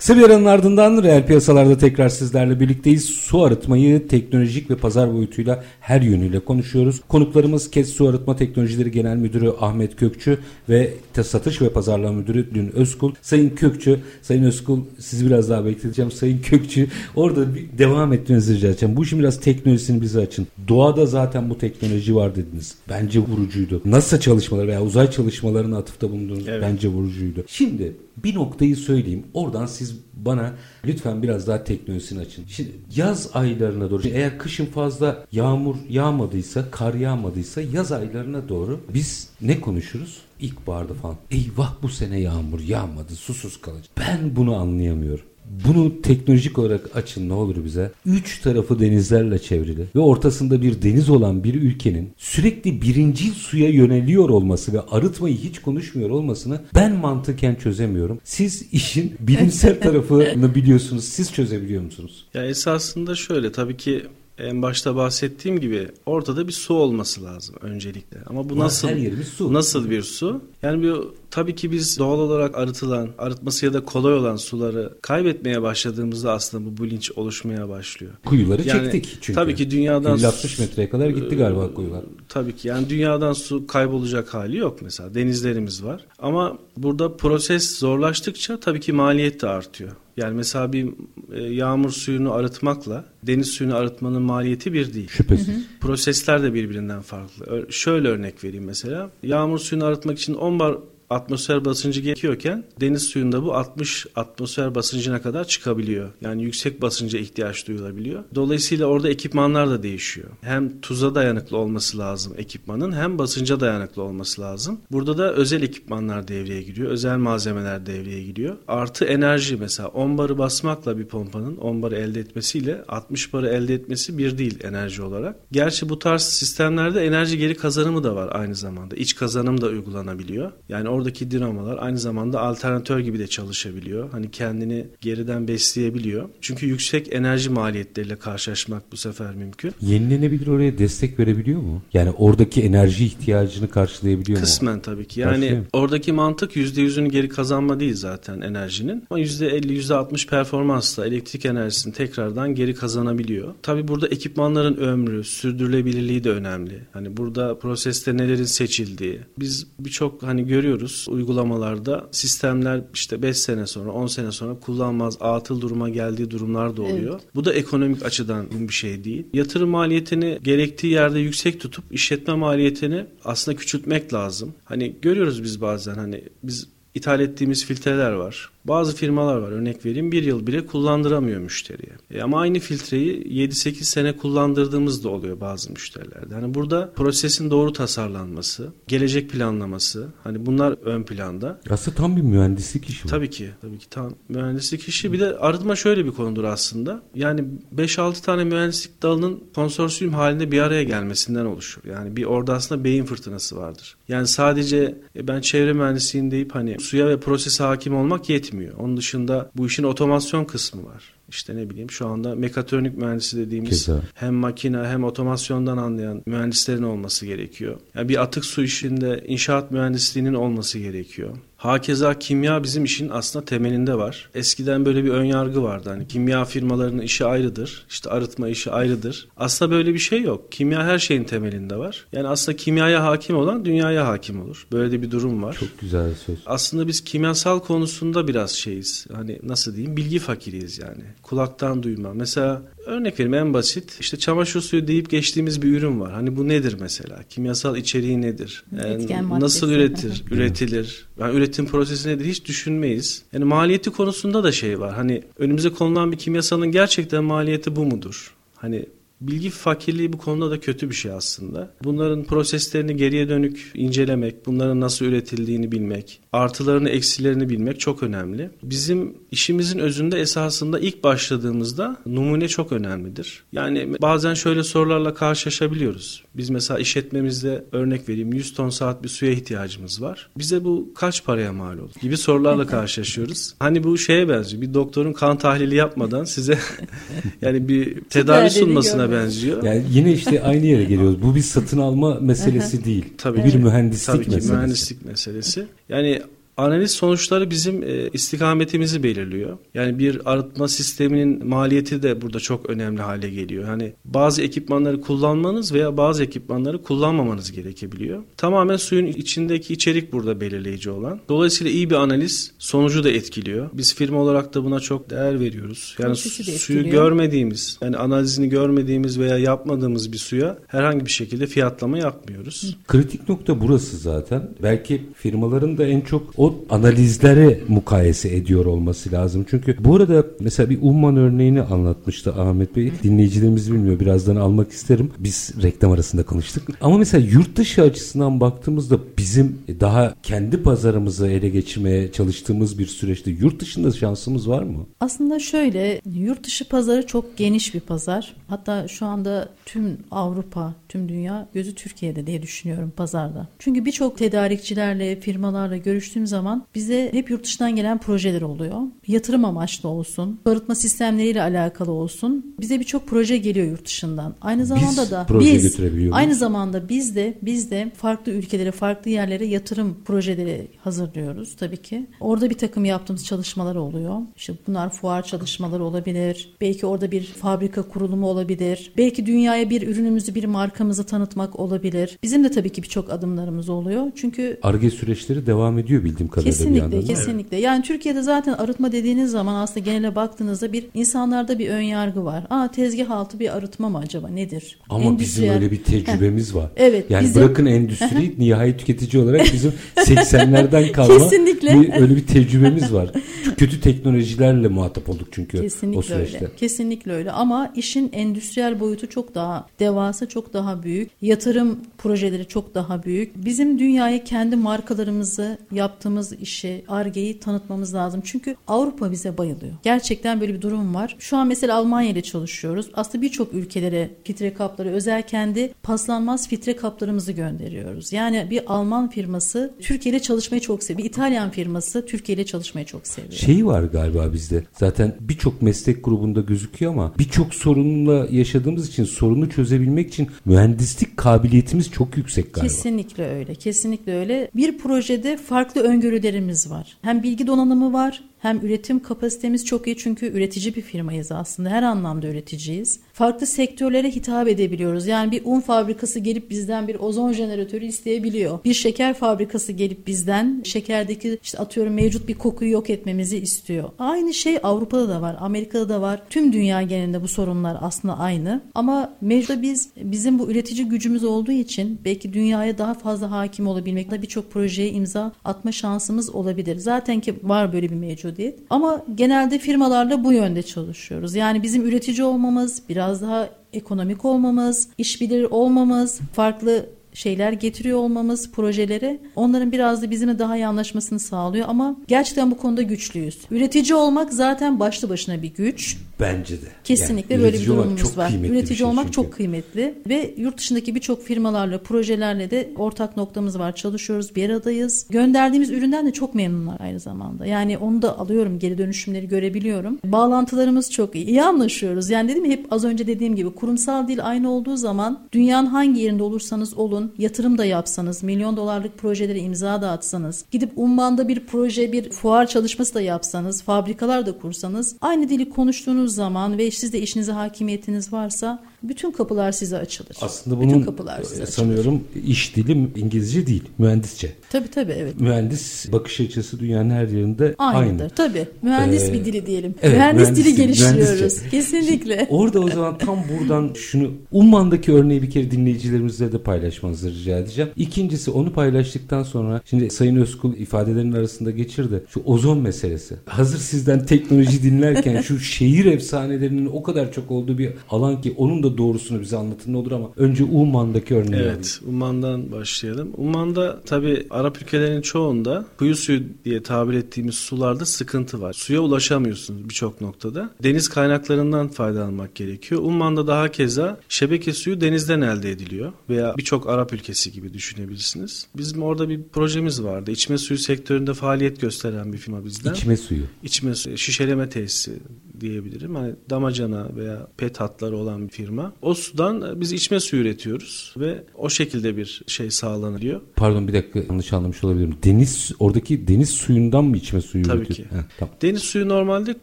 Kısa 0.00 0.16
bir 0.16 0.22
aranın 0.22 0.44
ardından 0.44 1.02
reel 1.02 1.26
piyasalarda 1.26 1.78
tekrar 1.78 2.08
sizlerle 2.08 2.60
birlikteyiz. 2.60 3.04
Su 3.04 3.42
arıtmayı 3.42 4.08
teknolojik 4.08 4.70
ve 4.70 4.76
pazar 4.76 5.14
boyutuyla 5.14 5.64
her 5.80 6.02
yönüyle 6.02 6.40
konuşuyoruz. 6.40 7.00
Konuklarımız 7.08 7.70
KES 7.70 7.92
Su 7.92 8.08
Arıtma 8.08 8.36
Teknolojileri 8.36 8.90
Genel 8.90 9.16
Müdürü 9.16 9.52
Ahmet 9.60 9.96
Kökçü 9.96 10.38
ve 10.68 10.94
te- 11.12 11.24
Satış 11.24 11.62
ve 11.62 11.68
Pazarlama 11.68 12.18
Müdürü 12.18 12.54
Dün 12.54 12.68
Özkul. 12.68 13.12
Sayın 13.22 13.50
Kökçü, 13.50 14.00
Sayın 14.22 14.42
Özkul 14.42 14.80
sizi 14.98 15.26
biraz 15.26 15.50
daha 15.50 15.64
bekleteceğim. 15.64 16.10
Sayın 16.10 16.38
Kökçü 16.38 16.86
orada 17.16 17.54
bir 17.54 17.78
devam 17.78 18.12
etmenizi 18.12 18.54
rica 18.54 18.68
edeceğim. 18.68 18.96
Bu 18.96 19.02
işin 19.02 19.18
biraz 19.18 19.40
teknolojisini 19.40 20.02
bize 20.02 20.20
açın. 20.20 20.46
Doğada 20.68 21.06
zaten 21.06 21.50
bu 21.50 21.58
teknoloji 21.58 22.14
var 22.16 22.36
dediniz. 22.36 22.74
Bence 22.88 23.20
vurucuydu. 23.20 23.82
NASA 23.84 24.20
çalışmaları 24.20 24.68
veya 24.68 24.82
uzay 24.82 25.10
çalışmalarına 25.10 25.78
atıfta 25.78 26.10
bulundunuz. 26.10 26.48
Evet. 26.48 26.62
Bence 26.62 26.88
vurucuydu. 26.88 27.44
Şimdi 27.46 27.92
bir 28.24 28.34
noktayı 28.34 28.76
söyleyeyim. 28.76 29.26
Oradan 29.34 29.66
siz 29.66 29.96
bana 30.14 30.54
lütfen 30.84 31.22
biraz 31.22 31.46
daha 31.46 31.64
teknolojisini 31.64 32.20
açın. 32.20 32.44
Şimdi 32.48 32.70
yaz 32.96 33.30
aylarına 33.34 33.90
doğru 33.90 34.08
eğer 34.08 34.38
kışın 34.38 34.66
fazla 34.66 35.24
yağmur 35.32 35.76
yağmadıysa, 35.88 36.70
kar 36.70 36.94
yağmadıysa 36.94 37.60
yaz 37.60 37.92
aylarına 37.92 38.48
doğru 38.48 38.80
biz 38.94 39.28
ne 39.40 39.60
konuşuruz? 39.60 40.18
İlkbaharda 40.40 40.94
falan. 40.94 41.16
Eyvah 41.30 41.74
bu 41.82 41.88
sene 41.88 42.20
yağmur 42.20 42.60
yağmadı, 42.60 43.14
susuz 43.14 43.60
kalacak. 43.60 43.90
Ben 43.98 44.36
bunu 44.36 44.56
anlayamıyorum. 44.56 45.29
Bunu 45.68 46.02
teknolojik 46.02 46.58
olarak 46.58 46.96
açın 46.96 47.28
ne 47.28 47.32
olur 47.32 47.64
bize. 47.64 47.92
Üç 48.06 48.40
tarafı 48.40 48.80
denizlerle 48.80 49.38
çevrili 49.38 49.86
ve 49.94 50.00
ortasında 50.00 50.62
bir 50.62 50.82
deniz 50.82 51.10
olan 51.10 51.44
bir 51.44 51.54
ülkenin 51.54 52.12
sürekli 52.18 52.82
birinci 52.82 53.30
suya 53.30 53.68
yöneliyor 53.70 54.28
olması 54.28 54.72
ve 54.72 54.80
arıtmayı 54.80 55.36
hiç 55.36 55.58
konuşmuyor 55.58 56.10
olmasını 56.10 56.60
ben 56.74 56.96
mantıken 56.96 57.54
çözemiyorum. 57.54 58.20
Siz 58.24 58.66
işin 58.72 59.14
bilimsel 59.20 59.80
tarafını 59.82 60.54
biliyorsunuz. 60.54 61.04
Siz 61.04 61.32
çözebiliyor 61.32 61.82
musunuz? 61.82 62.26
Ya 62.34 62.46
esasında 62.46 63.14
şöyle 63.14 63.52
tabii 63.52 63.76
ki 63.76 64.02
en 64.38 64.62
başta 64.62 64.96
bahsettiğim 64.96 65.60
gibi 65.60 65.88
ortada 66.06 66.48
bir 66.48 66.52
su 66.52 66.74
olması 66.74 67.24
lazım 67.24 67.54
öncelikle. 67.60 68.18
Ama 68.26 68.50
bu 68.50 68.54
Var, 68.56 68.64
nasıl 68.64 68.88
her 68.88 68.96
yerimiz 68.96 69.28
su. 69.28 69.52
nasıl 69.52 69.90
bir 69.90 70.02
su? 70.02 70.42
Yani 70.62 70.82
bir 70.82 70.94
tabii 71.30 71.54
ki 71.54 71.72
biz 71.72 71.98
doğal 71.98 72.18
olarak 72.18 72.58
arıtılan, 72.58 73.08
arıtması 73.18 73.66
ya 73.66 73.72
da 73.72 73.84
kolay 73.84 74.14
olan 74.14 74.36
suları 74.36 74.92
kaybetmeye 75.02 75.62
başladığımızda 75.62 76.32
aslında 76.32 76.64
bu 76.66 76.84
bilinç 76.84 77.10
oluşmaya 77.12 77.68
başlıyor. 77.68 78.12
Kuyuları 78.24 78.62
Yani 78.62 78.92
çektik 78.92 79.18
çünkü. 79.20 79.32
tabii 79.32 79.54
ki 79.54 79.70
dünyadan 79.70 80.18
50-60 80.18 80.60
metreye 80.60 80.90
kadar 80.90 81.08
gitti 81.08 81.36
galiba 81.36 81.74
kuyular. 81.74 82.02
Tabii 82.28 82.56
ki 82.56 82.68
yani 82.68 82.90
dünyadan 82.90 83.32
su 83.32 83.66
kaybolacak 83.66 84.34
hali 84.34 84.56
yok 84.56 84.82
mesela 84.82 85.14
denizlerimiz 85.14 85.84
var. 85.84 86.06
Ama 86.18 86.58
burada 86.76 87.16
proses 87.16 87.78
zorlaştıkça 87.78 88.60
tabii 88.60 88.80
ki 88.80 88.92
maliyet 88.92 89.42
de 89.42 89.48
artıyor. 89.48 89.90
Yani 90.16 90.36
mesela 90.36 90.72
bir 90.72 90.88
e, 91.32 91.42
yağmur 91.42 91.90
suyunu 91.90 92.32
arıtmakla 92.32 93.04
deniz 93.22 93.46
suyunu 93.50 93.76
arıtmanın 93.76 94.22
maliyeti 94.22 94.72
bir 94.72 94.94
değil. 94.94 95.08
Şüphesiz. 95.08 95.66
Prosesler 95.80 96.42
de 96.42 96.54
birbirinden 96.54 97.00
farklı. 97.02 97.66
Şöyle 97.70 98.08
örnek 98.08 98.44
vereyim 98.44 98.64
mesela. 98.64 99.10
Yağmur 99.22 99.58
suyunu 99.58 99.84
arıtmak 99.84 100.18
için 100.18 100.34
10 100.34 100.58
bar 100.58 100.78
atmosfer 101.10 101.64
basıncı 101.64 102.00
gerekiyorken 102.00 102.64
deniz 102.80 103.02
suyunda 103.02 103.42
bu 103.42 103.54
60 103.54 104.06
atmosfer 104.16 104.74
basıncına 104.74 105.22
kadar 105.22 105.44
çıkabiliyor. 105.44 106.10
Yani 106.20 106.42
yüksek 106.42 106.82
basınca 106.82 107.18
ihtiyaç 107.18 107.68
duyulabiliyor. 107.68 108.24
Dolayısıyla 108.34 108.86
orada 108.86 109.08
ekipmanlar 109.08 109.70
da 109.70 109.82
değişiyor. 109.82 110.28
Hem 110.40 110.80
tuza 110.80 111.14
dayanıklı 111.14 111.56
olması 111.56 111.98
lazım 111.98 112.32
ekipmanın 112.36 112.92
hem 112.92 113.18
basınca 113.18 113.60
dayanıklı 113.60 114.02
olması 114.02 114.40
lazım. 114.40 114.80
Burada 114.92 115.18
da 115.18 115.32
özel 115.32 115.62
ekipmanlar 115.62 116.28
devreye 116.28 116.62
giriyor. 116.62 116.90
Özel 116.90 117.16
malzemeler 117.16 117.86
devreye 117.86 118.22
giriyor. 118.22 118.56
Artı 118.68 119.04
enerji 119.04 119.56
mesela 119.56 119.88
10 119.88 120.18
barı 120.18 120.38
basmakla 120.38 120.98
bir 120.98 121.04
pompanın 121.04 121.56
10 121.56 121.82
barı 121.82 121.96
elde 121.96 122.20
etmesiyle 122.20 122.84
60 122.88 123.32
barı 123.32 123.48
elde 123.48 123.74
etmesi 123.74 124.18
bir 124.18 124.38
değil 124.38 124.64
enerji 124.64 125.02
olarak. 125.02 125.36
Gerçi 125.52 125.88
bu 125.88 125.98
tarz 125.98 126.22
sistemlerde 126.22 127.06
enerji 127.06 127.38
geri 127.38 127.56
kazanımı 127.56 128.04
da 128.04 128.14
var 128.16 128.28
aynı 128.32 128.54
zamanda. 128.54 128.96
İç 128.96 129.16
kazanım 129.16 129.60
da 129.60 129.66
uygulanabiliyor. 129.66 130.52
Yani 130.68 130.88
oradaki 131.00 131.30
dinamalar 131.30 131.78
aynı 131.80 131.98
zamanda 131.98 132.40
alternatör 132.40 132.98
gibi 132.98 133.18
de 133.18 133.26
çalışabiliyor. 133.26 134.10
Hani 134.10 134.30
kendini 134.30 134.86
geriden 135.00 135.48
besleyebiliyor. 135.48 136.28
Çünkü 136.40 136.66
yüksek 136.66 137.14
enerji 137.14 137.50
maliyetleriyle 137.50 138.16
karşılaşmak 138.16 138.92
bu 138.92 138.96
sefer 138.96 139.34
mümkün. 139.34 139.72
Yenilenebilir 139.80 140.46
oraya 140.46 140.78
destek 140.78 141.18
verebiliyor 141.18 141.60
mu? 141.60 141.82
Yani 141.92 142.10
oradaki 142.10 142.62
enerji 142.62 143.04
ihtiyacını 143.04 143.70
karşılayabiliyor 143.70 144.38
mu? 144.38 144.44
Kısmen 144.44 144.80
tabii 144.80 145.08
ki. 145.08 145.20
Yani 145.20 145.62
oradaki 145.72 146.12
mantık 146.12 146.56
%100'ünü 146.56 147.08
geri 147.08 147.28
kazanma 147.28 147.80
değil 147.80 147.94
zaten 147.94 148.40
enerjinin. 148.40 149.04
Ama 149.10 149.20
%50, 149.20 149.66
%60 149.66 150.26
performansla 150.26 151.06
elektrik 151.06 151.46
enerjisini 151.46 151.92
tekrardan 151.92 152.54
geri 152.54 152.74
kazanabiliyor. 152.74 153.54
Tabii 153.62 153.88
burada 153.88 154.06
ekipmanların 154.06 154.76
ömrü, 154.76 155.24
sürdürülebilirliği 155.24 156.24
de 156.24 156.30
önemli. 156.30 156.80
Hani 156.92 157.16
burada 157.16 157.58
proseste 157.58 158.16
nelerin 158.16 158.44
seçildiği. 158.44 159.20
Biz 159.38 159.66
birçok 159.78 160.22
hani 160.22 160.46
görüyoruz 160.46 160.89
uygulamalarda 161.08 162.08
sistemler 162.10 162.80
işte 162.94 163.22
5 163.22 163.36
sene 163.38 163.66
sonra 163.66 163.90
10 163.92 164.06
sene 164.06 164.32
sonra 164.32 164.54
kullanmaz 164.60 165.16
atıl 165.20 165.60
duruma 165.60 165.88
geldiği 165.88 166.30
durumlar 166.30 166.76
da 166.76 166.82
oluyor. 166.82 167.20
Bu 167.34 167.44
da 167.44 167.52
ekonomik 167.52 168.02
açıdan 168.04 168.46
bir 168.50 168.72
şey 168.72 169.04
değil. 169.04 169.26
Yatırım 169.32 169.70
maliyetini 169.70 170.38
gerektiği 170.42 170.92
yerde 170.92 171.18
yüksek 171.18 171.60
tutup 171.60 171.84
işletme 171.90 172.34
maliyetini 172.34 173.06
aslında 173.24 173.56
küçültmek 173.56 174.12
lazım. 174.14 174.54
Hani 174.64 174.96
görüyoruz 175.02 175.42
biz 175.42 175.60
bazen 175.60 175.94
hani 175.94 176.24
biz 176.42 176.68
ithal 176.94 177.20
ettiğimiz 177.20 177.64
filtreler 177.64 178.12
var. 178.12 178.50
Bazı 178.64 178.96
firmalar 178.96 179.36
var 179.36 179.52
örnek 179.52 179.86
vereyim 179.86 180.12
bir 180.12 180.22
yıl 180.22 180.46
bile 180.46 180.66
kullandıramıyor 180.66 181.40
müşteriye. 181.40 181.92
E 182.10 182.22
ama 182.22 182.40
aynı 182.40 182.58
filtreyi 182.58 183.24
7-8 183.48 183.84
sene 183.84 184.16
kullandırdığımız 184.16 185.04
da 185.04 185.08
oluyor 185.08 185.40
bazı 185.40 185.70
müşterilerde. 185.70 186.34
Hani 186.34 186.54
burada 186.54 186.92
prosesin 186.96 187.50
doğru 187.50 187.72
tasarlanması, 187.72 188.72
gelecek 188.88 189.30
planlaması 189.30 190.08
hani 190.24 190.46
bunlar 190.46 190.72
ön 190.84 191.02
planda. 191.02 191.60
Aslında 191.70 191.96
tam 191.96 192.16
bir 192.16 192.22
mühendislik 192.22 192.88
işi 192.88 193.04
bu. 193.04 193.08
Tabii 193.08 193.30
ki. 193.30 193.50
Tabii 193.60 193.78
ki 193.78 193.88
tam 193.90 194.14
mühendislik 194.28 194.88
işi. 194.88 195.12
Bir 195.12 195.20
de 195.20 195.36
arıtma 195.36 195.76
şöyle 195.76 196.04
bir 196.04 196.10
konudur 196.10 196.44
aslında. 196.44 197.02
Yani 197.14 197.44
5-6 197.76 198.22
tane 198.22 198.44
mühendislik 198.44 199.02
dalının 199.02 199.44
konsorsiyum 199.54 200.14
halinde 200.14 200.52
bir 200.52 200.60
araya 200.60 200.82
gelmesinden 200.82 201.44
oluşur. 201.44 201.82
Yani 201.90 202.16
bir 202.16 202.24
orada 202.24 202.54
aslında 202.54 202.84
beyin 202.84 203.04
fırtınası 203.04 203.56
vardır. 203.56 203.96
Yani 204.08 204.26
sadece 204.26 204.98
e, 205.16 205.28
ben 205.28 205.40
çevre 205.40 205.72
mühendisliğim 205.72 206.30
deyip 206.30 206.54
hani 206.54 206.76
suya 206.80 207.08
ve 207.08 207.20
prosese 207.20 207.64
hakim 207.64 207.96
olmak 207.96 208.30
yetmiyor. 208.30 208.49
Onun 208.78 208.96
dışında 208.96 209.50
bu 209.56 209.66
işin 209.66 209.82
otomasyon 209.82 210.44
kısmı 210.44 210.84
var. 210.84 211.14
işte 211.28 211.56
ne 211.56 211.70
bileyim 211.70 211.90
şu 211.90 212.06
anda 212.06 212.34
mekatronik 212.34 212.96
mühendisi 212.96 213.36
dediğimiz 213.36 213.70
Keza. 213.70 214.02
hem 214.14 214.34
makine 214.34 214.78
hem 214.78 215.04
otomasyondan 215.04 215.76
anlayan 215.76 216.22
mühendislerin 216.26 216.82
olması 216.82 217.26
gerekiyor. 217.26 217.80
Yani 217.94 218.08
bir 218.08 218.22
atık 218.22 218.44
su 218.44 218.62
işinde 218.62 219.24
inşaat 219.26 219.70
mühendisliğinin 219.70 220.34
olması 220.34 220.78
gerekiyor. 220.78 221.36
Hakeza 221.60 222.18
kimya 222.18 222.62
bizim 222.62 222.84
işin 222.84 223.08
aslında 223.08 223.44
temelinde 223.44 223.94
var. 223.94 224.28
Eskiden 224.34 224.84
böyle 224.86 225.04
bir 225.04 225.10
ön 225.10 225.24
yargı 225.24 225.62
vardı. 225.62 225.88
Hani 225.90 226.08
kimya 226.08 226.44
firmalarının 226.44 227.02
işi 227.02 227.24
ayrıdır. 227.24 227.86
işte 227.90 228.10
arıtma 228.10 228.48
işi 228.48 228.70
ayrıdır. 228.70 229.28
Aslında 229.36 229.70
böyle 229.70 229.94
bir 229.94 229.98
şey 229.98 230.22
yok. 230.22 230.52
Kimya 230.52 230.84
her 230.84 230.98
şeyin 230.98 231.24
temelinde 231.24 231.76
var. 231.76 232.06
Yani 232.12 232.28
aslında 232.28 232.56
kimyaya 232.56 233.04
hakim 233.04 233.36
olan 233.36 233.64
dünyaya 233.64 234.06
hakim 234.06 234.42
olur. 234.42 234.66
Böyle 234.72 234.92
de 234.92 235.02
bir 235.02 235.10
durum 235.10 235.42
var. 235.42 235.56
Çok 235.60 235.80
güzel 235.80 236.14
söz. 236.14 236.38
Aslında 236.46 236.86
biz 236.86 237.04
kimyasal 237.04 237.60
konusunda 237.60 238.28
biraz 238.28 238.50
şeyiz. 238.50 239.06
Hani 239.12 239.38
nasıl 239.42 239.74
diyeyim? 239.74 239.96
Bilgi 239.96 240.18
fakiriyiz 240.18 240.78
yani. 240.78 241.04
Kulaktan 241.22 241.82
duyma. 241.82 242.14
Mesela 242.14 242.62
örnek 242.90 243.14
vereyim 243.14 243.34
en 243.34 243.54
basit. 243.54 243.96
İşte 244.00 244.16
çamaşır 244.16 244.60
suyu 244.60 244.86
deyip 244.86 245.10
geçtiğimiz 245.10 245.62
bir 245.62 245.68
ürün 245.76 246.00
var. 246.00 246.12
Hani 246.12 246.36
bu 246.36 246.48
nedir 246.48 246.76
mesela? 246.80 247.22
Kimyasal 247.28 247.76
içeriği 247.76 248.22
nedir? 248.22 248.64
Yani 249.08 249.40
nasıl 249.40 249.70
üretir, 249.70 250.24
üretilir? 250.30 251.06
Yani 251.20 251.36
üretim 251.36 251.66
prosesi 251.66 252.08
nedir 252.08 252.24
hiç 252.24 252.44
düşünmeyiz. 252.44 253.22
Yani 253.32 253.44
maliyeti 253.44 253.90
konusunda 253.90 254.44
da 254.44 254.52
şey 254.52 254.80
var. 254.80 254.94
Hani 254.94 255.22
önümüze 255.38 255.70
konulan 255.70 256.12
bir 256.12 256.18
kimyasalın 256.18 256.70
gerçekten 256.70 257.24
maliyeti 257.24 257.76
bu 257.76 257.84
mudur? 257.84 258.34
Hani 258.54 258.86
Bilgi 259.20 259.50
fakirliği 259.50 260.12
bu 260.12 260.18
konuda 260.18 260.50
da 260.50 260.60
kötü 260.60 260.90
bir 260.90 260.94
şey 260.94 261.12
aslında. 261.12 261.74
Bunların 261.84 262.24
proseslerini 262.24 262.96
geriye 262.96 263.28
dönük 263.28 263.70
incelemek, 263.74 264.46
bunların 264.46 264.80
nasıl 264.80 265.04
üretildiğini 265.04 265.72
bilmek, 265.72 266.20
artılarını 266.32 266.90
eksilerini 266.90 267.48
bilmek 267.48 267.80
çok 267.80 268.02
önemli. 268.02 268.50
Bizim 268.62 269.14
işimizin 269.30 269.78
özünde 269.78 270.20
esasında 270.20 270.80
ilk 270.80 271.04
başladığımızda 271.04 271.96
numune 272.06 272.48
çok 272.48 272.72
önemlidir. 272.72 273.42
Yani 273.52 273.94
bazen 274.02 274.34
şöyle 274.34 274.62
sorularla 274.62 275.14
karşılaşabiliyoruz. 275.14 276.24
Biz 276.34 276.50
mesela 276.50 276.80
işletmemizde 276.80 277.64
örnek 277.72 278.08
vereyim 278.08 278.32
100 278.32 278.54
ton 278.54 278.70
saat 278.70 279.02
bir 279.02 279.08
suya 279.08 279.32
ihtiyacımız 279.32 280.02
var. 280.02 280.30
Bize 280.38 280.64
bu 280.64 280.92
kaç 280.94 281.24
paraya 281.24 281.52
mal 281.52 281.78
olur 281.78 281.90
gibi 282.00 282.16
sorularla 282.16 282.66
karşılaşıyoruz. 282.76 283.54
Hani 283.58 283.84
bu 283.84 283.98
şeye 283.98 284.28
benziyor. 284.28 284.62
Bir 284.62 284.74
doktorun 284.74 285.12
kan 285.12 285.38
tahlili 285.38 285.74
yapmadan 285.74 286.24
size 286.24 286.58
yani 287.42 287.68
bir 287.68 288.00
tedavi 288.00 288.50
sunmasına 288.50 289.09
benziyor. 289.12 289.62
Yani 289.62 289.82
yine 289.90 290.12
işte 290.12 290.42
aynı 290.42 290.66
yere 290.66 290.84
geliyoruz. 290.84 291.22
Bu 291.22 291.34
bir 291.34 291.40
satın 291.40 291.78
alma 291.78 292.14
meselesi 292.20 292.84
değil. 292.84 293.04
Tabii 293.18 293.40
Bu 293.40 293.44
bir 293.44 293.50
ki. 293.50 293.58
mühendislik 293.58 294.06
Tabii 294.06 294.24
ki 294.24 294.30
meselesi. 294.30 294.52
mühendislik 294.52 295.04
meselesi. 295.04 295.66
Yani 295.88 296.20
analiz 296.60 296.90
sonuçları 296.90 297.50
bizim 297.50 297.82
e, 297.82 298.08
istikametimizi 298.12 299.02
belirliyor. 299.02 299.58
Yani 299.74 299.98
bir 299.98 300.32
arıtma 300.32 300.68
sisteminin 300.68 301.46
maliyeti 301.46 302.02
de 302.02 302.22
burada 302.22 302.40
çok 302.40 302.70
önemli 302.70 303.02
hale 303.02 303.30
geliyor. 303.30 303.64
Hani 303.64 303.92
bazı 304.04 304.42
ekipmanları 304.42 305.00
kullanmanız 305.00 305.72
veya 305.72 305.96
bazı 305.96 306.24
ekipmanları 306.24 306.82
kullanmamanız 306.82 307.52
gerekebiliyor. 307.52 308.22
Tamamen 308.36 308.76
suyun 308.76 309.06
içindeki 309.06 309.74
içerik 309.74 310.12
burada 310.12 310.40
belirleyici 310.40 310.90
olan. 310.90 311.20
Dolayısıyla 311.28 311.72
iyi 311.72 311.90
bir 311.90 311.94
analiz 311.94 312.52
sonucu 312.58 313.04
da 313.04 313.10
etkiliyor. 313.10 313.70
Biz 313.72 313.94
firma 313.94 314.18
olarak 314.22 314.54
da 314.54 314.64
buna 314.64 314.80
çok 314.80 315.10
değer 315.10 315.40
veriyoruz. 315.40 315.96
Yani 315.98 316.16
suyu 316.16 316.90
görmediğimiz, 316.90 317.78
yani 317.82 317.96
analizini 317.96 318.48
görmediğimiz 318.48 319.18
veya 319.18 319.38
yapmadığımız 319.38 320.12
bir 320.12 320.18
suya 320.18 320.58
herhangi 320.66 321.06
bir 321.06 321.10
şekilde 321.10 321.46
fiyatlama 321.46 321.98
yapmıyoruz. 321.98 322.76
Kritik 322.86 323.28
nokta 323.28 323.60
burası 323.60 323.96
zaten. 323.96 324.50
Belki 324.62 325.02
firmaların 325.14 325.78
da 325.78 325.86
en 325.86 326.00
çok 326.00 326.32
o 326.36 326.49
analizlere 326.70 327.60
mukayese 327.68 328.36
ediyor 328.36 328.66
olması 328.66 329.12
lazım. 329.12 329.46
Çünkü 329.50 329.76
bu 329.84 329.96
arada 329.96 330.26
mesela 330.40 330.70
bir 330.70 330.78
Umman 330.82 331.16
örneğini 331.16 331.62
anlatmıştı 331.62 332.32
Ahmet 332.32 332.76
Bey. 332.76 332.92
Dinleyicilerimiz 333.02 333.72
bilmiyor. 333.72 334.00
Birazdan 334.00 334.36
almak 334.36 334.70
isterim. 334.72 335.10
Biz 335.18 335.52
reklam 335.62 335.92
arasında 335.92 336.22
konuştuk. 336.22 336.68
Ama 336.80 336.98
mesela 336.98 337.26
yurt 337.26 337.56
dışı 337.56 337.82
açısından 337.82 338.40
baktığımızda 338.40 338.98
bizim 339.18 339.58
daha 339.80 340.14
kendi 340.22 340.62
pazarımızı 340.62 341.26
ele 341.26 341.48
geçirmeye 341.48 342.12
çalıştığımız 342.12 342.78
bir 342.78 342.86
süreçte 342.86 343.30
yurt 343.30 343.60
dışında 343.60 343.90
şansımız 343.92 344.48
var 344.48 344.62
mı? 344.62 344.86
Aslında 345.00 345.38
şöyle 345.38 346.00
yurt 346.14 346.46
dışı 346.46 346.68
pazarı 346.68 347.06
çok 347.06 347.36
geniş 347.36 347.74
bir 347.74 347.80
pazar. 347.80 348.34
Hatta 348.48 348.88
şu 348.88 349.06
anda 349.06 349.48
tüm 349.66 349.98
Avrupa, 350.10 350.74
tüm 350.88 351.08
dünya 351.08 351.48
gözü 351.54 351.74
Türkiye'de 351.74 352.26
diye 352.26 352.42
düşünüyorum 352.42 352.92
pazarda. 352.96 353.48
Çünkü 353.58 353.84
birçok 353.84 354.18
tedarikçilerle, 354.18 355.20
firmalarla 355.20 355.76
görüştüğüm 355.76 356.26
zaman 356.30 356.66
bize 356.74 357.12
hep 357.12 357.30
yurt 357.30 357.44
dışından 357.44 357.76
gelen 357.76 357.98
projeler 357.98 358.42
oluyor. 358.42 358.80
Yatırım 359.06 359.44
amaçlı 359.44 359.88
olsun, 359.88 360.40
barıtma 360.46 360.74
sistemleriyle 360.74 361.42
alakalı 361.42 361.92
olsun. 361.92 362.54
Bize 362.60 362.80
birçok 362.80 363.06
proje 363.06 363.36
geliyor 363.38 363.66
yurt 363.66 363.84
dışından. 363.86 364.34
Aynı 364.40 364.66
zamanda 364.66 365.10
da 365.10 365.24
proje 365.28 365.54
biz 365.54 365.76
aynı 366.12 366.34
zamanda 366.34 366.88
biz 366.88 367.16
de 367.16 367.38
biz 367.42 367.70
de 367.70 367.92
farklı 367.96 368.32
ülkelere, 368.32 368.70
farklı 368.70 369.10
yerlere 369.10 369.46
yatırım 369.46 369.96
projeleri 370.04 370.68
hazırlıyoruz 370.84 371.56
tabii 371.56 371.76
ki. 371.76 372.06
Orada 372.20 372.50
bir 372.50 372.58
takım 372.58 372.84
yaptığımız 372.84 373.24
çalışmalar 373.24 373.76
oluyor. 373.76 374.16
İşte 374.36 374.52
bunlar 374.66 374.90
fuar 374.90 375.22
çalışmaları 375.22 375.84
olabilir. 375.84 376.54
Belki 376.60 376.86
orada 376.86 377.10
bir 377.10 377.24
fabrika 377.24 377.82
kurulumu 377.82 378.26
olabilir. 378.26 378.92
Belki 378.96 379.26
dünyaya 379.26 379.70
bir 379.70 379.88
ürünümüzü, 379.88 380.34
bir 380.34 380.44
markamızı 380.44 381.06
tanıtmak 381.06 381.60
olabilir. 381.60 382.18
Bizim 382.22 382.44
de 382.44 382.50
tabii 382.50 382.70
ki 382.70 382.82
birçok 382.82 383.10
adımlarımız 383.10 383.68
oluyor. 383.68 384.06
Çünkü 384.14 384.58
Arge 384.62 384.90
süreçleri 384.90 385.46
devam 385.46 385.78
ediyor 385.78 386.04
bildiğim 386.04 386.19
kadarıyla 386.28 386.50
bir 386.52 386.56
Kesinlikle, 386.56 386.78
yandan. 386.80 386.92
değil 386.92 387.10
mi? 387.10 387.16
kesinlikle. 387.16 387.56
Yani 387.56 387.82
Türkiye'de 387.82 388.22
zaten 388.22 388.52
arıtma 388.52 388.92
dediğiniz 388.92 389.30
zaman 389.30 389.54
aslında 389.54 389.80
genele 389.80 390.14
baktığınızda 390.14 390.72
bir 390.72 390.86
insanlarda 390.94 391.58
bir 391.58 391.68
ön 391.70 391.80
yargı 391.82 392.24
var. 392.24 392.44
Aa 392.50 392.68
tezgah 392.70 393.10
altı 393.10 393.40
bir 393.40 393.56
arıtma 393.56 393.88
mı 393.88 393.98
acaba 393.98 394.28
nedir? 394.28 394.78
Ama 394.88 395.18
bizim 395.18 395.44
Endüstriyel- 395.44 395.54
öyle 395.54 395.70
bir 395.70 395.84
tecrübemiz 395.84 396.54
var. 396.54 396.70
Evet, 396.76 397.10
Yani 397.10 397.24
bizim- 397.24 397.42
bırakın 397.42 397.66
endüstriyi 397.66 398.34
nihai 398.38 398.76
tüketici 398.76 399.22
olarak 399.22 399.44
bizim 399.52 399.72
80'lerden 399.96 400.92
kalma 400.92 401.18
Kesinlikle. 401.18 401.80
bir, 401.80 401.92
öyle 402.00 402.16
bir 402.16 402.26
tecrübemiz 402.26 402.92
var. 402.92 403.10
Çok 403.44 403.56
kötü 403.56 403.80
teknolojilerle 403.80 404.68
muhatap 404.68 405.08
olduk 405.08 405.28
çünkü 405.30 405.58
o 405.58 405.60
Kesinlikle 405.60 406.02
süreçte. 406.02 406.36
öyle. 406.38 406.54
Kesinlikle 406.56 407.12
öyle. 407.12 407.30
Ama 407.32 407.72
işin 407.76 408.10
endüstriyel 408.12 408.80
boyutu 408.80 409.06
çok 409.08 409.34
daha 409.34 409.66
devasa, 409.80 410.28
çok 410.28 410.52
daha 410.52 410.82
büyük. 410.82 411.10
Yatırım 411.22 411.78
projeleri 411.98 412.46
çok 412.48 412.74
daha 412.74 413.02
büyük. 413.02 413.44
Bizim 413.44 413.78
dünyaya 413.78 414.24
kendi 414.24 414.56
markalarımızı, 414.56 415.58
yaptığımız 415.72 416.09
işi, 416.40 416.84
argeyi 416.88 417.40
tanıtmamız 417.40 417.94
lazım. 417.94 418.20
Çünkü 418.24 418.56
Avrupa 418.68 419.12
bize 419.12 419.38
bayılıyor. 419.38 419.72
Gerçekten 419.82 420.40
böyle 420.40 420.54
bir 420.54 420.62
durum 420.62 420.94
var. 420.94 421.16
Şu 421.18 421.36
an 421.36 421.46
mesela 421.46 421.76
Almanya 421.76 422.10
ile 422.10 422.22
çalışıyoruz. 422.22 422.90
Aslında 422.94 423.22
birçok 423.22 423.54
ülkelere 423.54 424.10
filtre 424.24 424.54
kapları, 424.54 424.88
özel 424.88 425.22
kendi 425.22 425.74
paslanmaz 425.82 426.48
filtre 426.48 426.76
kaplarımızı 426.76 427.32
gönderiyoruz. 427.32 428.12
Yani 428.12 428.46
bir 428.50 428.62
Alman 428.66 429.10
firması 429.10 429.74
Türkiye 429.80 430.14
ile 430.14 430.22
çalışmayı 430.22 430.60
çok 430.60 430.82
seviyor. 430.82 430.98
Bir 430.98 431.10
İtalyan 431.10 431.50
firması 431.50 432.06
Türkiye 432.06 432.36
ile 432.36 432.46
çalışmayı 432.46 432.86
çok 432.86 433.06
seviyor. 433.06 433.32
Şeyi 433.32 433.66
var 433.66 433.82
galiba 433.82 434.32
bizde. 434.32 434.64
Zaten 434.72 435.16
birçok 435.20 435.62
meslek 435.62 436.04
grubunda 436.04 436.40
gözüküyor 436.40 436.92
ama 436.92 437.12
birçok 437.18 437.54
sorunla 437.54 438.26
yaşadığımız 438.30 438.88
için 438.88 439.04
sorunu 439.04 439.50
çözebilmek 439.50 440.08
için 440.08 440.28
mühendislik 440.44 441.16
kabiliyetimiz 441.16 441.90
çok 441.90 442.16
yüksek 442.16 442.54
galiba. 442.54 442.72
Kesinlikle 442.72 443.26
öyle. 443.26 443.54
Kesinlikle 443.54 444.14
öyle. 444.18 444.50
Bir 444.56 444.78
projede 444.78 445.36
farklı 445.36 445.80
öngörülerimiz 446.00 446.70
var. 446.70 446.96
Hem 447.02 447.22
bilgi 447.22 447.46
donanımı 447.46 447.92
var 447.92 448.22
hem 448.40 448.58
üretim 448.66 449.02
kapasitemiz 449.02 449.66
çok 449.66 449.86
iyi 449.86 449.96
çünkü 449.96 450.26
üretici 450.26 450.74
bir 450.74 450.82
firmayız 450.82 451.32
aslında. 451.32 451.68
Her 451.68 451.82
anlamda 451.82 452.26
üreticiyiz. 452.26 453.00
Farklı 453.12 453.46
sektörlere 453.46 454.10
hitap 454.10 454.48
edebiliyoruz. 454.48 455.06
Yani 455.06 455.30
bir 455.30 455.42
un 455.44 455.60
fabrikası 455.60 456.18
gelip 456.18 456.50
bizden 456.50 456.88
bir 456.88 456.94
ozon 456.94 457.32
jeneratörü 457.32 457.84
isteyebiliyor. 457.84 458.64
Bir 458.64 458.74
şeker 458.74 459.14
fabrikası 459.14 459.72
gelip 459.72 460.06
bizden 460.06 460.62
şekerdeki 460.64 461.38
işte 461.42 461.58
atıyorum 461.58 461.94
mevcut 461.94 462.28
bir 462.28 462.34
kokuyu 462.34 462.70
yok 462.70 462.90
etmemizi 462.90 463.38
istiyor. 463.38 463.90
Aynı 463.98 464.34
şey 464.34 464.58
Avrupa'da 464.62 465.08
da 465.08 465.22
var, 465.22 465.36
Amerika'da 465.40 465.88
da 465.88 466.00
var. 466.00 466.22
Tüm 466.30 466.52
dünya 466.52 466.82
genelinde 466.82 467.22
bu 467.22 467.28
sorunlar 467.28 467.76
aslında 467.80 468.18
aynı. 468.18 468.60
Ama 468.74 469.12
mevcut 469.20 469.62
biz 469.62 469.88
bizim 469.96 470.38
bu 470.38 470.50
üretici 470.50 470.88
gücümüz 470.88 471.24
olduğu 471.24 471.52
için 471.52 472.00
belki 472.04 472.32
dünyaya 472.32 472.78
daha 472.78 472.94
fazla 472.94 473.30
hakim 473.30 473.66
olabilmekle 473.66 474.22
birçok 474.22 474.50
projeye 474.50 474.90
imza 474.90 475.32
atma 475.44 475.72
şansımız 475.72 476.30
olabilir. 476.30 476.76
Zaten 476.76 477.20
ki 477.20 477.34
var 477.42 477.72
böyle 477.72 477.90
bir 477.90 477.94
mevcudiyet. 478.30 478.58
Ama 478.70 479.04
genelde 479.14 479.58
firmalarla 479.58 480.24
bu 480.24 480.32
yönde 480.32 480.62
çalışıyoruz. 480.62 481.34
Yani 481.34 481.62
bizim 481.62 481.86
üretici 481.86 482.24
olmamız, 482.24 482.82
biraz 482.88 483.22
daha 483.22 483.48
ekonomik 483.72 484.24
olmamız, 484.24 484.88
işbilir 484.98 485.44
olmamız, 485.50 486.20
farklı 486.32 486.86
şeyler 487.14 487.52
getiriyor 487.52 487.98
olmamız 487.98 488.52
projelere 488.52 489.18
onların 489.36 489.72
biraz 489.72 490.02
da 490.02 490.10
bizimle 490.10 490.38
daha 490.38 490.56
iyi 490.56 490.66
anlaşmasını 490.66 491.18
sağlıyor 491.18 491.66
ama 491.68 491.96
gerçekten 492.08 492.50
bu 492.50 492.56
konuda 492.56 492.82
güçlüyüz. 492.82 493.38
Üretici 493.50 493.94
olmak 493.94 494.32
zaten 494.32 494.80
başlı 494.80 495.08
başına 495.08 495.42
bir 495.42 495.54
güç. 495.54 495.96
Bence 496.20 496.62
de. 496.62 496.66
Kesinlikle 496.84 497.34
Yani 497.34 497.44
böyle 497.44 497.60
bir 497.60 497.66
durumumuz 497.66 498.18
var. 498.18 498.32
Üretici 498.48 498.76
şey 498.76 498.86
olmak 498.86 499.04
çünkü. 499.04 499.14
çok 499.14 499.32
kıymetli 499.32 499.94
ve 500.08 500.34
yurt 500.36 500.58
dışındaki 500.58 500.94
birçok 500.94 501.22
firmalarla, 501.22 501.78
projelerle 501.78 502.50
de 502.50 502.70
ortak 502.76 503.16
noktamız 503.16 503.58
var. 503.58 503.74
Çalışıyoruz, 503.74 504.36
bir 504.36 504.50
aradayız. 504.50 505.06
Gönderdiğimiz 505.10 505.70
üründen 505.70 506.06
de 506.06 506.12
çok 506.12 506.34
memnunlar 506.34 506.80
aynı 506.80 507.00
zamanda. 507.00 507.46
Yani 507.46 507.78
onu 507.78 508.02
da 508.02 508.18
alıyorum, 508.18 508.58
geri 508.58 508.78
dönüşümleri 508.78 509.28
görebiliyorum. 509.28 509.98
Bağlantılarımız 510.04 510.90
çok 510.90 511.14
iyi. 511.14 511.26
İyi 511.26 511.42
anlaşıyoruz. 511.42 512.10
Yani 512.10 512.28
dedim 512.28 512.50
hep 512.50 512.66
az 512.70 512.84
önce 512.84 513.06
dediğim 513.06 513.36
gibi 513.36 513.50
kurumsal 513.54 514.08
dil 514.08 514.26
aynı 514.26 514.50
olduğu 514.50 514.76
zaman 514.76 515.20
dünyanın 515.32 515.66
hangi 515.66 516.00
yerinde 516.00 516.22
olursanız 516.22 516.74
olun, 516.78 516.99
yatırım 517.18 517.58
da 517.58 517.64
yapsanız, 517.64 518.22
milyon 518.22 518.56
dolarlık 518.56 518.98
projelere 518.98 519.38
imza 519.38 519.82
da 519.82 519.90
atsanız, 519.90 520.44
gidip 520.50 520.72
Umman'da 520.76 521.28
bir 521.28 521.46
proje, 521.46 521.92
bir 521.92 522.10
fuar 522.10 522.46
çalışması 522.46 522.94
da 522.94 523.00
yapsanız, 523.00 523.62
fabrikalar 523.62 524.26
da 524.26 524.38
kursanız, 524.38 524.96
aynı 525.00 525.28
dili 525.28 525.50
konuştuğunuz 525.50 526.14
zaman 526.14 526.58
ve 526.58 526.70
siz 526.70 526.92
de 526.92 527.00
işinize 527.00 527.32
hakimiyetiniz 527.32 528.12
varsa 528.12 528.62
bütün 528.82 529.10
kapılar 529.12 529.52
size 529.52 529.76
açılır. 529.78 530.16
Aslında 530.20 530.60
bütün 530.60 530.74
bunun 530.74 530.82
kapılar 530.84 531.22
size 531.22 531.40
e, 531.40 531.42
açılır. 531.42 531.56
sanıyorum 531.56 532.04
iş 532.26 532.56
dilim 532.56 532.90
İngilizce 532.96 533.46
değil, 533.46 533.62
mühendisçe. 533.78 534.32
Tabii 534.50 534.68
tabii 534.68 534.92
evet. 534.92 535.20
Mühendis 535.20 535.92
bakış 535.92 536.20
açısı 536.20 536.58
dünyanın 536.60 536.90
her 536.90 537.08
yerinde 537.08 537.54
Aynıdır 537.58 538.00
aynı. 538.04 538.10
tabii. 538.10 538.46
Mühendis 538.62 539.08
Ee, 539.08 539.12
bir 539.12 539.24
dili 539.24 539.46
diyelim. 539.46 539.74
evet, 539.82 539.94
mühendis, 539.96 540.22
mühendis 540.22 540.44
dili 540.46 540.56
geliştiriyoruz. 540.56 541.10
mühendisçe. 541.14 541.48
Kesinlikle. 541.50 542.26
Orada 542.30 542.60
o 542.60 542.70
zaman 542.70 542.98
tam 542.98 543.18
buradan 543.38 543.70
şunu 543.74 544.10
Umman'daki 544.32 544.92
örneği 544.92 545.22
bir 545.22 545.30
kere 545.30 545.50
dinleyicilerimizle 545.50 546.32
de 546.32 546.38
paylaşmanızı 546.38 547.10
rica 547.10 547.38
edeceğim. 547.38 547.70
İkincisi 547.76 548.30
onu 548.30 548.52
paylaştıktan 548.52 549.22
sonra 549.22 549.60
şimdi 549.64 549.90
Sayın 549.90 550.16
Özkul 550.16 550.54
ifadelerinin 550.56 551.12
arasında 551.12 551.50
geçirdi. 551.50 552.04
Şu 552.08 552.22
ozon 552.24 552.58
meselesi. 552.58 553.14
Hazır 553.26 553.58
sizden 553.58 554.06
teknoloji 554.06 554.62
dinlerken 554.62 555.20
şu 555.22 555.38
şehir 555.40 555.84
efsanelerinin 555.84 556.66
o 556.66 556.82
kadar 556.82 557.12
çok 557.12 557.30
olduğu 557.30 557.58
bir 557.58 557.72
alan 557.90 558.20
ki 558.20 558.34
onun 558.36 558.62
da 558.62 558.69
doğrusunu 558.78 559.20
bize 559.20 559.36
anlatın 559.36 559.72
ne 559.72 559.76
olur 559.76 559.92
ama 559.92 560.10
önce 560.16 560.44
Umman'daki 560.44 561.14
örneği 561.14 561.34
alayım. 561.34 561.54
Evet, 561.54 561.80
Umman'dan 561.86 562.52
başlayalım. 562.52 563.10
Umman'da 563.16 563.80
tabii 563.86 564.26
Arap 564.30 564.62
ülkelerinin 564.62 565.02
çoğunda 565.02 565.64
kuyu 565.78 565.96
suyu 565.96 566.22
diye 566.44 566.62
tabir 566.62 566.94
ettiğimiz 566.94 567.34
sularda 567.34 567.86
sıkıntı 567.86 568.40
var. 568.40 568.52
Suya 568.52 568.80
ulaşamıyorsunuz 568.80 569.68
birçok 569.68 570.00
noktada. 570.00 570.50
Deniz 570.62 570.88
kaynaklarından 570.88 571.68
faydalanmak 571.68 572.34
gerekiyor. 572.34 572.82
Umman'da 572.82 573.26
daha 573.26 573.48
keza 573.48 574.00
şebeke 574.08 574.52
suyu 574.52 574.80
denizden 574.80 575.20
elde 575.20 575.50
ediliyor 575.50 575.92
veya 576.08 576.34
birçok 576.38 576.68
Arap 576.68 576.92
ülkesi 576.92 577.32
gibi 577.32 577.54
düşünebilirsiniz. 577.54 578.46
Bizim 578.56 578.82
orada 578.82 579.08
bir 579.08 579.22
projemiz 579.22 579.82
vardı. 579.82 580.10
İçme 580.10 580.38
suyu 580.38 580.58
sektöründe 580.58 581.14
faaliyet 581.14 581.60
gösteren 581.60 582.12
bir 582.12 582.18
firma 582.18 582.44
bizden. 582.44 582.74
İçme 582.74 582.96
suyu. 582.96 583.22
İçme 583.42 583.74
suyu, 583.74 583.98
şişeleme 583.98 584.48
tesisi 584.48 584.92
diyebilirim. 585.40 585.94
Hani 585.94 586.14
damacana 586.30 586.86
veya 586.96 587.26
pet 587.36 587.60
hatları 587.60 587.96
olan 587.96 588.24
bir 588.28 588.32
firma. 588.32 588.72
O 588.82 588.94
sudan 588.94 589.60
biz 589.60 589.72
içme 589.72 590.00
suyu 590.00 590.22
üretiyoruz 590.22 590.94
ve 590.96 591.24
o 591.34 591.50
şekilde 591.50 591.96
bir 591.96 592.22
şey 592.26 592.50
sağlanıyor. 592.50 593.20
Pardon 593.36 593.68
bir 593.68 593.72
dakika 593.72 593.98
yanlış 593.98 594.32
anlamış 594.32 594.64
olabilirim. 594.64 594.94
Deniz 595.04 595.52
oradaki 595.58 596.08
deniz 596.08 596.30
suyundan 596.30 596.84
mı 596.84 596.96
içme 596.96 597.20
suyu 597.20 597.44
Tabii 597.44 597.58
üretiyor? 597.58 597.88
ki. 597.88 597.94
Heh, 597.94 598.02
tamam. 598.18 598.34
Deniz 598.42 598.62
suyu 598.62 598.88
normalde 598.88 599.34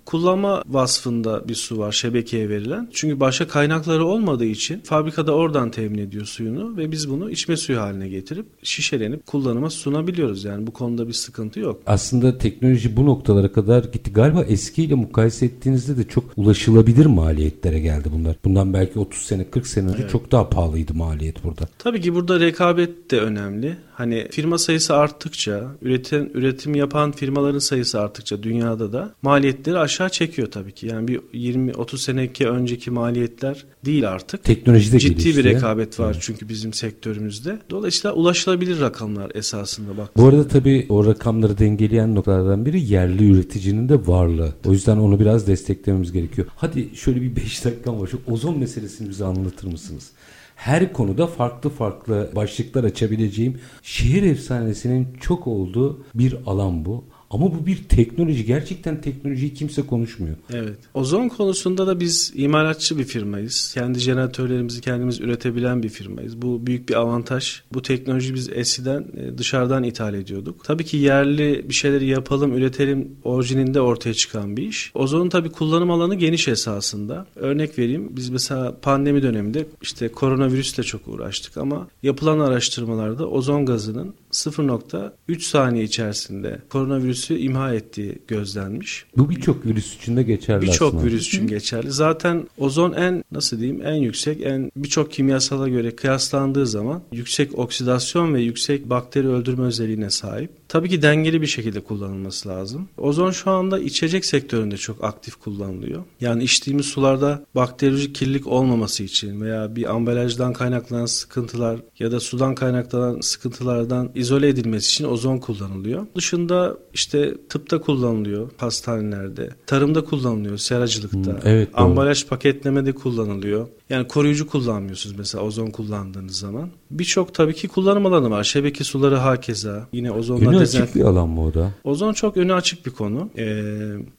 kullanma 0.06 0.64
vasfında 0.68 1.48
bir 1.48 1.56
su 1.56 1.78
var 1.78 1.92
şebekeye 1.92 2.50
verilen. 2.50 2.90
Çünkü 2.94 3.20
başka 3.20 3.48
kaynakları 3.48 4.06
olmadığı 4.06 4.46
için 4.46 4.80
fabrikada 4.80 5.32
oradan 5.36 5.72
temin 5.72 5.98
ediyor 5.98 6.26
suyunu 6.26 6.78
ve 6.78 6.92
biz 6.92 7.10
bunu 7.10 7.32
içme 7.32 7.58
suyu 7.58 7.80
haline 7.80 8.10
getirip 8.10 8.46
şişelenip 8.64 9.26
kullanıma 9.26 9.70
sunabiliyoruz. 9.70 10.44
Yani 10.44 10.68
bu 10.68 10.72
konuda 10.74 11.08
bir 11.08 11.14
sıkıntı 11.14 11.60
yok. 11.60 11.82
Aslında 11.86 12.38
teknoloji 12.38 12.98
bu 12.98 13.06
noktalara 13.06 13.52
kadar 13.52 13.84
gitti. 13.84 14.14
Galiba 14.14 14.44
eskiyle 14.44 14.96
mukayese 14.96 15.46
ettiğinizde 15.88 15.98
de 15.98 16.08
çok 16.08 16.24
ulaşılabilir 16.38 17.06
maliyetlere 17.06 17.80
geldi 17.80 18.10
bunlar. 18.12 18.36
Bundan 18.46 18.74
belki 18.74 19.00
30 19.00 19.22
sene 19.22 19.50
40 19.50 19.68
sene 19.68 19.90
önce 19.90 20.08
çok 20.08 20.32
daha 20.32 20.50
pahalıydı 20.50 20.94
maliyet 20.94 21.44
burada. 21.44 21.68
Tabii 21.78 22.02
ki 22.02 22.16
burada 22.16 22.40
rekabet 22.40 23.12
de 23.12 23.22
önemli. 23.22 23.78
Hani 23.98 24.28
firma 24.32 24.58
sayısı 24.58 24.96
arttıkça, 24.96 25.64
üreten 25.82 26.30
üretim 26.34 26.76
yapan 26.76 27.12
firmaların 27.12 27.60
sayısı 27.60 28.02
arttıkça 28.02 28.44
dünyada 28.44 28.94
da 28.94 29.14
maliyetleri 29.22 29.78
aşağı 29.80 30.10
çekiyor 30.10 30.52
tabii 30.52 30.72
ki. 30.72 30.88
Yani 30.88 31.08
bir 31.08 31.20
20 31.34 31.74
30 31.74 32.02
seneki 32.02 32.48
önceki 32.48 32.92
maliyetler 32.92 33.66
değil 33.86 34.10
artık. 34.10 34.44
Teknoloji 34.44 34.92
de 34.92 35.00
Ciddi 35.00 35.24
gelişti. 35.24 35.40
bir 35.40 35.44
rekabet 35.44 36.00
var 36.00 36.12
Evet. 36.12 36.18
çünkü 36.22 36.50
bizim 36.50 36.74
sektörümüzde. 36.74 37.60
Dolayısıyla 37.70 38.14
ulaşılabilir 38.16 38.80
rakamlar 38.80 39.32
esasında 39.36 39.98
bak. 39.98 40.10
Bu 40.18 40.26
arada 40.28 40.48
tabii 40.48 40.86
o 40.90 41.06
rakamları 41.06 41.58
dengeleyen 41.58 42.16
noktalardan 42.16 42.66
biri 42.66 42.82
yerli 42.82 43.32
üreticinin 43.32 43.90
de 43.90 44.08
varlığı. 44.08 44.54
O 44.66 44.72
yüzden 44.72 44.98
onu 44.98 45.20
biraz 45.20 45.48
desteklememiz 45.48 46.12
gerekiyor. 46.12 46.48
Hadi 46.56 46.90
şöyle 46.96 47.22
bir 47.22 47.36
5 47.36 47.66
dakika 47.66 48.00
var. 48.00 48.08
Şu 48.08 48.20
ozon 48.28 48.60
meselesini 48.60 49.10
bize 49.10 49.26
anlatır 49.26 49.68
mısınız? 49.68 50.12
Her 50.58 50.94
konuda 50.94 51.28
farklı 51.28 51.70
farklı 51.70 52.32
başlıklar 52.36 52.84
açabileceğim 52.84 53.60
şehir 53.84 54.24
efsanesinin 54.24 55.08
çok 55.22 55.48
olduğu 55.48 56.06
bir 56.16 56.38
alan 56.46 56.86
bu. 56.86 57.06
Ama 57.32 57.46
bu 57.46 57.66
bir 57.66 57.84
teknoloji. 57.84 58.46
Gerçekten 58.46 59.02
teknolojiyi 59.02 59.54
kimse 59.54 59.82
konuşmuyor. 59.82 60.36
Evet. 60.54 60.78
Ozon 60.94 61.30
konusunda 61.30 61.88
da 61.88 62.00
biz 62.00 62.34
imalatçı 62.36 62.98
bir 62.98 63.04
firmayız. 63.04 63.72
Kendi 63.74 64.00
jeneratörlerimizi 64.00 64.82
kendimiz 64.82 65.20
üretebilen 65.20 65.84
bir 65.84 65.90
firmayız. 65.90 66.42
Bu 66.42 66.68
büyük 66.68 66.90
bir 66.90 66.94
avantaj. 66.94 67.62
Bu 67.74 67.82
teknoloji 67.82 68.34
biz 68.34 68.50
eskiden 68.50 69.06
e, 69.18 69.38
dışarıdan 69.38 69.84
ithal 69.84 70.14
ediyorduk. 70.14 70.64
Tabii 70.64 70.86
ki 70.86 70.98
yerli 70.98 71.66
bir 71.70 71.74
şeyleri 71.74 72.06
yapalım, 72.06 72.58
üretelim 72.58 73.12
orijininde 73.24 73.82
ortaya 73.82 74.14
çıkan 74.14 74.58
bir 74.58 74.64
iş. 74.64 74.92
Ozonun 74.96 75.30
tabii 75.30 75.50
kullanım 75.50 75.92
alanı 75.92 76.16
geniş 76.16 76.48
esasında. 76.48 77.28
Örnek 77.36 77.80
vereyim. 77.80 78.10
Biz 78.12 78.30
mesela 78.30 78.78
pandemi 78.82 79.24
döneminde 79.24 79.66
işte 79.82 80.08
koronavirüsle 80.10 80.84
çok 80.84 81.08
uğraştık 81.08 81.58
ama 81.58 81.88
yapılan 82.04 82.40
araştırmalarda 82.40 83.30
ozon 83.30 83.66
gazının 83.66 84.14
0.3 84.38 85.40
saniye 85.40 85.84
içerisinde 85.84 86.60
koronavirüsü 86.70 87.38
imha 87.38 87.74
ettiği 87.74 88.20
gözlenmiş. 88.28 89.06
Bu 89.18 89.30
birçok 89.30 89.66
virüs 89.66 89.96
için 89.96 90.18
de 90.18 90.24
geçerli 90.24 90.62
Birçok 90.62 90.88
aslında. 90.88 91.04
virüs 91.04 91.28
için 91.28 91.48
geçerli. 91.48 91.92
Zaten 91.92 92.48
ozon 92.58 92.94
en 92.94 93.24
nasıl 93.32 93.60
diyeyim 93.60 93.82
en 93.86 93.94
yüksek 93.96 94.42
en 94.42 94.72
birçok 94.76 95.12
kimyasala 95.12 95.68
göre 95.68 95.96
kıyaslandığı 95.96 96.68
zaman 96.68 97.02
yüksek 97.12 97.60
oksidasyon 97.60 98.34
ve 98.34 98.42
yüksek 98.42 98.90
bakteri 98.90 99.28
öldürme 99.28 99.66
özelliğine 99.66 100.10
sahip. 100.10 100.67
Tabii 100.70 100.90
ki 100.90 101.02
dengeli 101.02 101.42
bir 101.42 101.48
şekilde 101.48 101.80
kullanılması 101.80 102.50
lazım. 102.50 102.90
Ozon 102.98 103.32
şu 103.32 103.52
anda 103.52 103.80
içecek 103.80 104.26
sektöründe 104.26 104.78
çok 104.78 105.04
aktif 105.04 105.36
kullanılıyor. 105.36 106.04
Yani 106.22 106.44
içtiğimiz 106.44 106.86
sularda 106.86 107.46
bakteriyolojik 107.56 108.16
kirlilik 108.16 108.48
olmaması 108.48 109.04
için 109.04 109.42
veya 109.42 109.76
bir 109.76 109.96
ambalajdan 109.96 110.54
kaynaklanan 110.54 111.06
sıkıntılar 111.06 111.80
ya 112.00 112.12
da 112.12 112.20
sudan 112.20 112.56
kaynaklanan 112.56 113.22
sıkıntılardan 113.22 114.10
izole 114.16 114.48
edilmesi 114.48 114.90
için 114.92 115.06
ozon 115.06 115.38
kullanılıyor. 115.38 116.06
Dışında 116.16 116.78
işte 116.94 117.34
tıpta 117.50 117.82
kullanılıyor 117.82 118.50
hastanelerde, 118.58 119.50
tarımda 119.66 120.04
kullanılıyor, 120.04 120.58
seracılıkta, 120.58 121.32
Hmm, 121.32 121.40
evet, 121.44 121.74
doğru. 121.74 121.84
ambalaj 121.84 122.26
paketlemede 122.26 122.92
kullanılıyor. 122.92 123.68
Yani 123.90 124.08
koruyucu 124.08 124.48
kullanmıyorsunuz 124.48 125.16
mesela 125.18 125.44
ozon 125.44 125.68
kullandığınız 125.68 126.40
zaman. 126.40 126.70
Birçok 126.92 127.34
tabii 127.34 127.54
ki 127.54 127.68
kullanım 127.68 128.06
alanı 128.06 128.30
var. 128.30 128.44
Şebeke 128.44 128.84
suları 128.84 129.16
hakeza. 129.16 129.88
Yine 129.94 130.12
ozonla 130.12 130.57
Önü 130.58 130.64
dezenf- 130.66 130.84
açık 130.84 130.96
bir 130.96 131.02
alan 131.02 131.30
mı 131.30 131.44
o 131.46 131.54
da? 131.54 131.72
Ozon 131.84 132.14
çok 132.14 132.38
önü 132.38 132.54
açık 132.54 132.86
bir 132.86 132.92
konu. 132.92 133.30
Ee, 133.38 133.64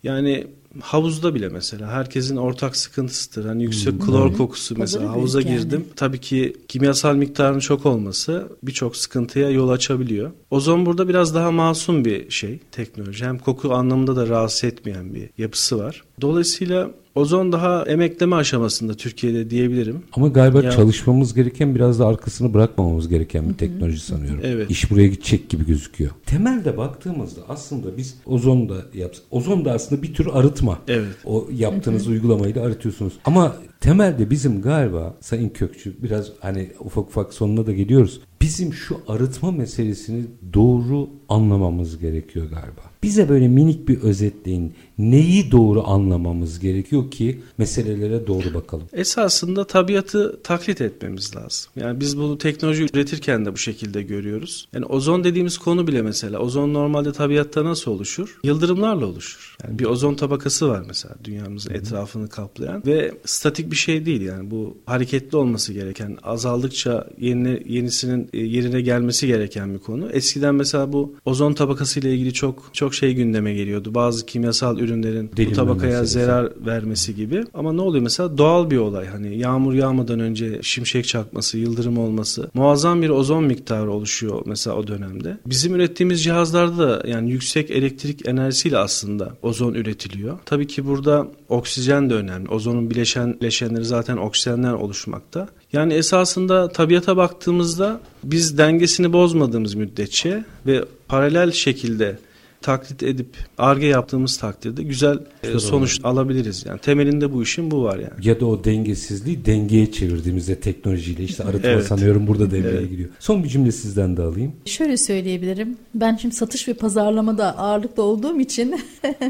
yani 0.02 0.46
havuzda 0.80 1.34
bile 1.34 1.48
mesela 1.48 1.88
herkesin 1.92 2.36
ortak 2.36 2.76
sıkıntısıdır. 2.76 3.44
Hani 3.48 3.62
yüksek 3.62 4.00
klor 4.02 4.36
kokusu 4.36 4.74
mesela 4.78 5.04
Tabii, 5.06 5.16
havuza 5.16 5.38
büyük 5.38 5.50
yani. 5.50 5.60
girdim. 5.62 5.84
Tabii 5.96 6.20
ki 6.20 6.56
kimyasal 6.68 7.14
miktarın 7.14 7.58
çok 7.58 7.86
olması 7.86 8.48
birçok 8.62 8.96
sıkıntıya 8.96 9.50
yol 9.50 9.68
açabiliyor. 9.68 10.30
Ozon 10.50 10.86
burada 10.86 11.08
biraz 11.08 11.34
daha 11.34 11.50
masum 11.50 12.04
bir 12.04 12.30
şey 12.30 12.58
teknoloji. 12.72 13.24
Hem 13.24 13.38
koku 13.38 13.74
anlamında 13.74 14.16
da 14.16 14.28
rahatsız 14.28 14.64
etmeyen 14.64 15.14
bir 15.14 15.30
yapısı 15.38 15.78
var. 15.78 16.02
Dolayısıyla 16.20 16.90
ozon 17.14 17.52
daha 17.52 17.82
emekleme 17.84 18.36
aşamasında 18.36 18.94
Türkiye'de 18.94 19.50
diyebilirim. 19.50 20.02
Ama 20.12 20.28
galiba 20.28 20.62
Ya- 20.62 20.70
çalışmamız 20.70 21.34
gereken 21.34 21.74
biraz 21.74 21.98
da 21.98 22.06
arkasını 22.06 22.54
bırakmamamız 22.54 23.08
gereken 23.08 23.48
bir 23.48 23.54
teknoloji 23.54 24.00
sanıyorum. 24.00 24.40
Evet. 24.44 24.70
İş 24.70 24.90
buraya 24.90 25.06
gidecek 25.08 25.50
gibi 25.50 25.66
gözüküyor. 25.66 26.10
Temelde 26.26 26.76
baktığımızda 26.76 27.40
aslında 27.48 27.96
biz 27.96 28.14
ozon 28.26 28.68
da 28.68 28.74
yapsak. 28.94 29.24
Ozon 29.30 29.64
da 29.64 29.72
aslında 29.72 30.02
bir 30.02 30.14
tür 30.14 30.26
arıtma. 30.58 30.78
Evet. 30.88 31.16
O 31.24 31.48
yaptığınız 31.52 32.08
uygulamayla 32.08 32.62
arıtıyorsunuz. 32.64 33.12
Ama 33.24 33.56
temelde 33.80 34.30
bizim 34.30 34.62
galiba 34.62 35.16
Sayın 35.20 35.48
Kökçü 35.48 36.02
biraz 36.02 36.32
hani 36.40 36.70
ufak 36.80 37.08
ufak 37.08 37.34
sonuna 37.34 37.66
da 37.66 37.72
geliyoruz. 37.72 38.20
bizim 38.40 38.74
şu 38.74 39.00
arıtma 39.08 39.50
meselesini 39.50 40.24
doğru 40.54 41.10
anlamamız 41.28 41.98
gerekiyor 41.98 42.46
galiba. 42.46 42.87
Bize 43.02 43.28
böyle 43.28 43.48
minik 43.48 43.88
bir 43.88 44.00
özetleyin. 44.00 44.74
Neyi 44.98 45.52
doğru 45.52 45.86
anlamamız 45.86 46.60
gerekiyor 46.60 47.10
ki 47.10 47.40
meselelere 47.58 48.26
doğru 48.26 48.54
bakalım. 48.54 48.86
Esasında 48.92 49.66
tabiatı 49.66 50.42
taklit 50.42 50.80
etmemiz 50.80 51.36
lazım. 51.36 51.70
Yani 51.76 52.00
biz 52.00 52.18
bunu 52.18 52.38
teknoloji 52.38 52.86
üretirken 52.94 53.46
de 53.46 53.52
bu 53.52 53.56
şekilde 53.56 54.02
görüyoruz. 54.02 54.68
Yani 54.72 54.84
ozon 54.84 55.24
dediğimiz 55.24 55.58
konu 55.58 55.86
bile 55.86 56.02
mesela 56.02 56.38
ozon 56.38 56.74
normalde 56.74 57.12
tabiatta 57.12 57.64
nasıl 57.64 57.90
oluşur? 57.90 58.38
Yıldırımlarla 58.44 59.06
oluşur. 59.06 59.56
Yani 59.64 59.78
bir 59.78 59.84
ozon 59.84 60.14
tabakası 60.14 60.68
var 60.68 60.84
mesela 60.86 61.14
dünyamızın 61.24 61.74
etrafını 61.74 62.28
kaplayan 62.28 62.82
ve 62.86 63.14
statik 63.24 63.70
bir 63.70 63.76
şey 63.76 64.06
değil 64.06 64.20
yani 64.20 64.50
bu 64.50 64.76
hareketli 64.86 65.36
olması 65.36 65.72
gereken 65.72 66.18
azaldıkça 66.22 67.06
yeni 67.18 67.62
yenisinin 67.66 68.28
e, 68.32 68.38
yerine 68.38 68.80
gelmesi 68.80 69.26
gereken 69.26 69.74
bir 69.74 69.78
konu. 69.78 70.10
Eskiden 70.10 70.54
mesela 70.54 70.92
bu 70.92 71.14
ozon 71.24 71.52
tabakası 71.52 72.00
ile 72.00 72.14
ilgili 72.14 72.32
çok 72.32 72.70
çok 72.72 72.87
şey 72.94 73.14
gündeme 73.14 73.54
geliyordu. 73.54 73.94
Bazı 73.94 74.26
kimyasal 74.26 74.78
ürünlerin 74.78 75.30
Delinme 75.36 75.52
bu 75.52 75.56
tabakaya 75.56 75.90
meselesi. 76.00 76.12
zarar 76.12 76.52
vermesi 76.66 77.14
gibi. 77.14 77.44
Ama 77.54 77.72
ne 77.72 77.80
oluyor 77.80 78.02
mesela 78.02 78.38
doğal 78.38 78.70
bir 78.70 78.76
olay. 78.76 79.06
Hani 79.06 79.38
yağmur 79.38 79.74
yağmadan 79.74 80.20
önce 80.20 80.58
şimşek 80.62 81.08
çakması, 81.08 81.58
yıldırım 81.58 81.98
olması. 81.98 82.50
Muazzam 82.54 83.02
bir 83.02 83.08
ozon 83.08 83.44
miktarı 83.44 83.90
oluşuyor 83.90 84.42
mesela 84.46 84.76
o 84.76 84.86
dönemde. 84.86 85.36
Bizim 85.46 85.74
ürettiğimiz 85.74 86.24
cihazlarda 86.24 86.78
da 87.02 87.08
yani 87.08 87.30
yüksek 87.30 87.70
elektrik 87.70 88.28
enerjisiyle 88.28 88.78
aslında 88.78 89.32
ozon 89.42 89.74
üretiliyor. 89.74 90.38
Tabii 90.46 90.66
ki 90.66 90.86
burada 90.86 91.26
oksijen 91.48 92.10
de 92.10 92.14
önemli. 92.14 92.48
Ozonun 92.48 92.90
bileşen 92.90 93.36
bileşenleri 93.40 93.84
zaten 93.84 94.16
oksijenden 94.16 94.72
oluşmakta. 94.72 95.48
Yani 95.72 95.94
esasında 95.94 96.68
tabiata 96.68 97.16
baktığımızda 97.16 98.00
biz 98.24 98.58
dengesini 98.58 99.12
bozmadığımız 99.12 99.74
müddetçe 99.74 100.44
ve 100.66 100.84
paralel 101.08 101.52
şekilde 101.52 102.18
taklit 102.62 103.02
edip 103.02 103.36
arge 103.58 103.86
yaptığımız 103.86 104.36
takdirde 104.36 104.82
güzel 104.82 105.18
e, 105.42 105.58
sonuç 105.58 106.00
alabiliriz. 106.04 106.66
Yani 106.66 106.78
temelinde 106.78 107.32
bu 107.32 107.42
işin 107.42 107.70
bu 107.70 107.84
var 107.84 107.98
yani. 107.98 108.26
Ya 108.26 108.40
da 108.40 108.46
o 108.46 108.64
dengesizliği 108.64 109.44
dengeye 109.44 109.92
çevirdiğimizde 109.92 110.60
teknolojiyle 110.60 111.24
işte 111.24 111.44
arıtma 111.44 111.68
Evet. 111.70 111.86
sanıyorum 111.86 112.26
burada 112.26 112.50
devreye 112.50 112.78
Evet. 112.78 112.90
giriyor. 112.90 113.08
Son 113.18 113.44
bir 113.44 113.48
cümle 113.48 113.72
sizden 113.72 114.16
de 114.16 114.22
alayım. 114.22 114.52
Şöyle 114.64 114.96
söyleyebilirim. 114.96 115.76
Ben 115.94 116.16
şimdi 116.16 116.34
satış 116.34 116.68
ve 116.68 116.74
pazarlamada 116.74 117.58
ağırlıklı 117.58 118.02
olduğum 118.02 118.40
için 118.40 118.80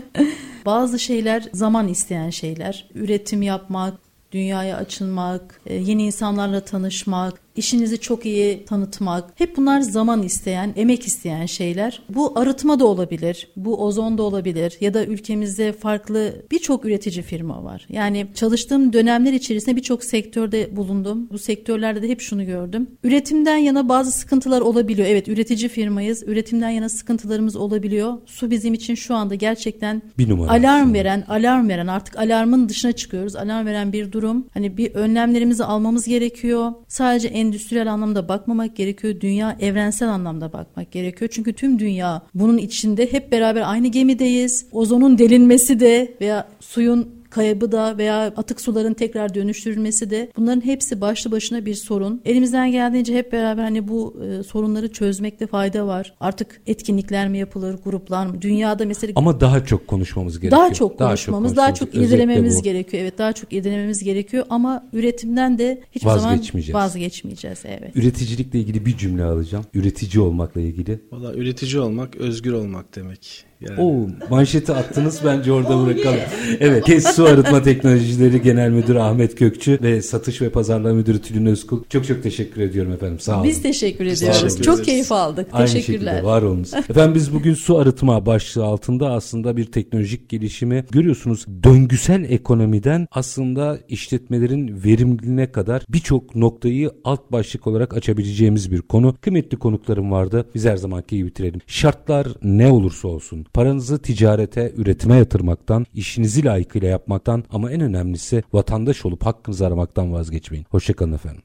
bazı 0.66 0.98
şeyler 0.98 1.48
zaman 1.52 1.88
isteyen 1.88 2.30
şeyler. 2.30 2.88
Üretim 2.94 3.42
yapmak, 3.42 3.94
dünyaya 4.32 4.76
açılmak, 4.76 5.60
e, 5.66 5.74
yeni 5.74 6.06
insanlarla 6.06 6.60
tanışmak, 6.60 7.34
işinizi 7.58 7.98
çok 8.00 8.26
iyi 8.26 8.64
tanıtmak. 8.64 9.24
Hep 9.34 9.56
bunlar 9.56 9.80
zaman 9.80 10.22
isteyen, 10.22 10.72
emek 10.76 11.06
isteyen 11.06 11.46
şeyler. 11.46 12.02
Bu 12.08 12.38
arıtma 12.38 12.80
da 12.80 12.86
olabilir, 12.86 13.48
bu 13.56 13.84
ozon 13.84 14.18
da 14.18 14.22
olabilir 14.22 14.76
ya 14.80 14.94
da 14.94 15.04
ülkemizde 15.06 15.72
farklı 15.72 16.34
birçok 16.50 16.84
üretici 16.84 17.22
firma 17.22 17.64
var. 17.64 17.86
Yani 17.88 18.26
çalıştığım 18.34 18.92
dönemler 18.92 19.32
içerisinde 19.32 19.76
birçok 19.76 20.04
sektörde 20.04 20.76
bulundum. 20.76 21.28
Bu 21.32 21.38
sektörlerde 21.38 22.02
de 22.02 22.08
hep 22.08 22.20
şunu 22.20 22.46
gördüm. 22.46 22.86
Üretimden 23.04 23.56
yana 23.56 23.88
bazı 23.88 24.12
sıkıntılar 24.12 24.60
olabiliyor. 24.60 25.08
Evet 25.08 25.28
üretici 25.28 25.68
firmayız. 25.68 26.22
Üretimden 26.26 26.70
yana 26.70 26.88
sıkıntılarımız 26.88 27.56
olabiliyor. 27.56 28.12
Su 28.26 28.50
bizim 28.50 28.74
için 28.74 28.94
şu 28.94 29.14
anda 29.14 29.34
gerçekten 29.34 30.02
Bir 30.18 30.28
numara. 30.28 30.50
alarm 30.50 30.82
aslında. 30.82 30.98
veren, 30.98 31.24
alarm 31.28 31.68
veren 31.68 31.86
artık 31.86 32.18
alarmın 32.18 32.68
dışına 32.68 32.92
çıkıyoruz. 32.92 33.36
Alarm 33.36 33.66
veren 33.66 33.92
bir 33.92 34.12
durum. 34.12 34.46
Hani 34.54 34.76
bir 34.76 34.94
önlemlerimizi 34.94 35.64
almamız 35.64 36.06
gerekiyor. 36.08 36.72
Sadece 36.88 37.28
endüstriyel 37.48 37.92
anlamda 37.92 38.28
bakmamak 38.28 38.76
gerekiyor. 38.76 39.20
Dünya 39.20 39.56
evrensel 39.60 40.08
anlamda 40.08 40.52
bakmak 40.52 40.92
gerekiyor. 40.92 41.30
Çünkü 41.34 41.52
tüm 41.52 41.78
dünya 41.78 42.22
bunun 42.34 42.58
içinde 42.58 43.12
hep 43.12 43.32
beraber 43.32 43.62
aynı 43.70 43.88
gemideyiz. 43.88 44.66
Ozonun 44.72 45.18
delinmesi 45.18 45.80
de 45.80 46.14
veya 46.20 46.48
suyun 46.60 47.17
kaybı 47.30 47.72
da 47.72 47.98
veya 47.98 48.26
atık 48.26 48.60
suların 48.60 48.94
tekrar 48.94 49.34
dönüştürülmesi 49.34 50.10
de 50.10 50.30
bunların 50.36 50.60
hepsi 50.64 51.00
başlı 51.00 51.30
başına 51.30 51.66
bir 51.66 51.74
sorun. 51.74 52.20
Elimizden 52.24 52.72
geldiğince 52.72 53.14
hep 53.14 53.32
beraber 53.32 53.62
hani 53.62 53.88
bu 53.88 54.16
e, 54.24 54.42
sorunları 54.42 54.92
çözmekte 54.92 55.46
fayda 55.46 55.86
var. 55.86 56.14
Artık 56.20 56.60
etkinlikler 56.66 57.28
mi 57.28 57.38
yapılır, 57.38 57.78
gruplar 57.84 58.26
mı? 58.26 58.42
Dünyada 58.42 58.84
mesela 58.86 59.12
Ama 59.16 59.40
daha 59.40 59.64
çok 59.64 59.86
konuşmamız 59.88 60.40
gerekiyor. 60.40 60.62
daha 60.62 60.72
çok 60.72 60.98
konuşmamız, 60.98 61.56
daha 61.56 61.74
çok 61.74 61.88
Özetle 61.88 62.06
irdelememiz 62.06 62.58
bu. 62.58 62.62
gerekiyor. 62.62 63.02
Evet, 63.02 63.18
daha 63.18 63.32
çok 63.32 63.52
irdelememiz 63.52 64.04
gerekiyor 64.04 64.46
ama 64.50 64.88
üretimden 64.92 65.58
de 65.58 65.80
hiçbir 65.92 66.08
zaman 66.10 66.32
Vazgeçmeyeceğiz. 66.32 66.74
vazgeçmeyeceğiz. 66.74 67.58
Evet. 67.64 67.96
Üreticilikle 67.96 68.58
ilgili 68.60 68.86
bir 68.86 68.96
cümle 68.96 69.24
alacağım. 69.24 69.64
Üretici 69.74 70.20
olmakla 70.22 70.60
ilgili. 70.60 71.00
Valla 71.12 71.34
üretici 71.34 71.80
olmak, 71.80 72.16
özgür 72.16 72.52
olmak 72.52 72.96
demek. 72.96 73.44
Yani 73.60 73.80
Oo, 73.80 74.08
manşeti 74.30 74.72
attınız 74.72 75.20
bence 75.24 75.52
orada 75.52 75.86
bırakalım. 75.86 76.18
Evet, 76.60 76.84
KES 76.84 77.06
Su 77.06 77.24
Arıtma 77.24 77.62
Teknolojileri 77.62 78.42
Genel 78.42 78.70
Müdürü 78.70 78.98
Ahmet 78.98 79.34
Kökçü 79.34 79.78
ve 79.82 80.02
Satış 80.02 80.42
ve 80.42 80.50
Pazarlama 80.50 80.94
Müdürü 80.94 81.22
Tülin 81.22 81.46
Özkul. 81.46 81.84
Çok 81.88 82.06
çok 82.06 82.22
teşekkür 82.22 82.60
ediyorum 82.60 82.92
efendim. 82.92 83.20
Sağ 83.20 83.34
olun. 83.36 83.44
Biz 83.44 83.62
teşekkür 83.62 84.06
ediyoruz. 84.06 84.40
teşekkür 84.40 84.64
çok 84.64 84.84
keyif 84.84 85.12
aldık. 85.12 85.48
Aynı 85.52 85.66
Teşekkürler. 85.66 86.12
şekilde 86.12 86.24
var 86.24 86.42
olunuz. 86.42 86.74
Efendim 86.90 87.14
biz 87.14 87.34
bugün 87.34 87.54
su 87.54 87.78
arıtma 87.78 88.26
başlığı 88.26 88.64
altında 88.64 89.10
aslında 89.10 89.56
bir 89.56 89.64
teknolojik 89.64 90.28
gelişimi 90.28 90.84
görüyorsunuz. 90.90 91.46
Döngüsel 91.64 92.24
ekonomiden 92.30 93.06
aslında 93.10 93.78
işletmelerin 93.88 94.84
verimliliğine 94.84 95.52
kadar 95.52 95.82
birçok 95.88 96.34
noktayı 96.34 96.90
alt 97.04 97.32
başlık 97.32 97.66
olarak 97.66 97.96
açabileceğimiz 97.96 98.72
bir 98.72 98.82
konu. 98.82 99.14
Kıymetli 99.20 99.58
konuklarım 99.58 100.10
vardı. 100.10 100.46
Biz 100.54 100.64
her 100.64 100.76
zamanki 100.76 101.16
gibi 101.16 101.28
bitirelim. 101.28 101.60
Şartlar 101.66 102.26
ne 102.42 102.68
olursa 102.68 103.08
olsun 103.08 103.46
paranızı 103.54 104.02
ticarete, 104.02 104.72
üretime 104.76 105.16
yatırmaktan, 105.16 105.86
işinizi 105.94 106.44
layıkıyla 106.44 106.88
yapmaktan 106.88 107.44
ama 107.50 107.72
en 107.72 107.80
önemlisi 107.80 108.42
vatandaş 108.52 109.04
olup 109.04 109.26
hakkınızı 109.26 109.66
aramaktan 109.66 110.12
vazgeçmeyin. 110.12 110.66
Hoşçakalın 110.70 111.12
efendim. 111.12 111.42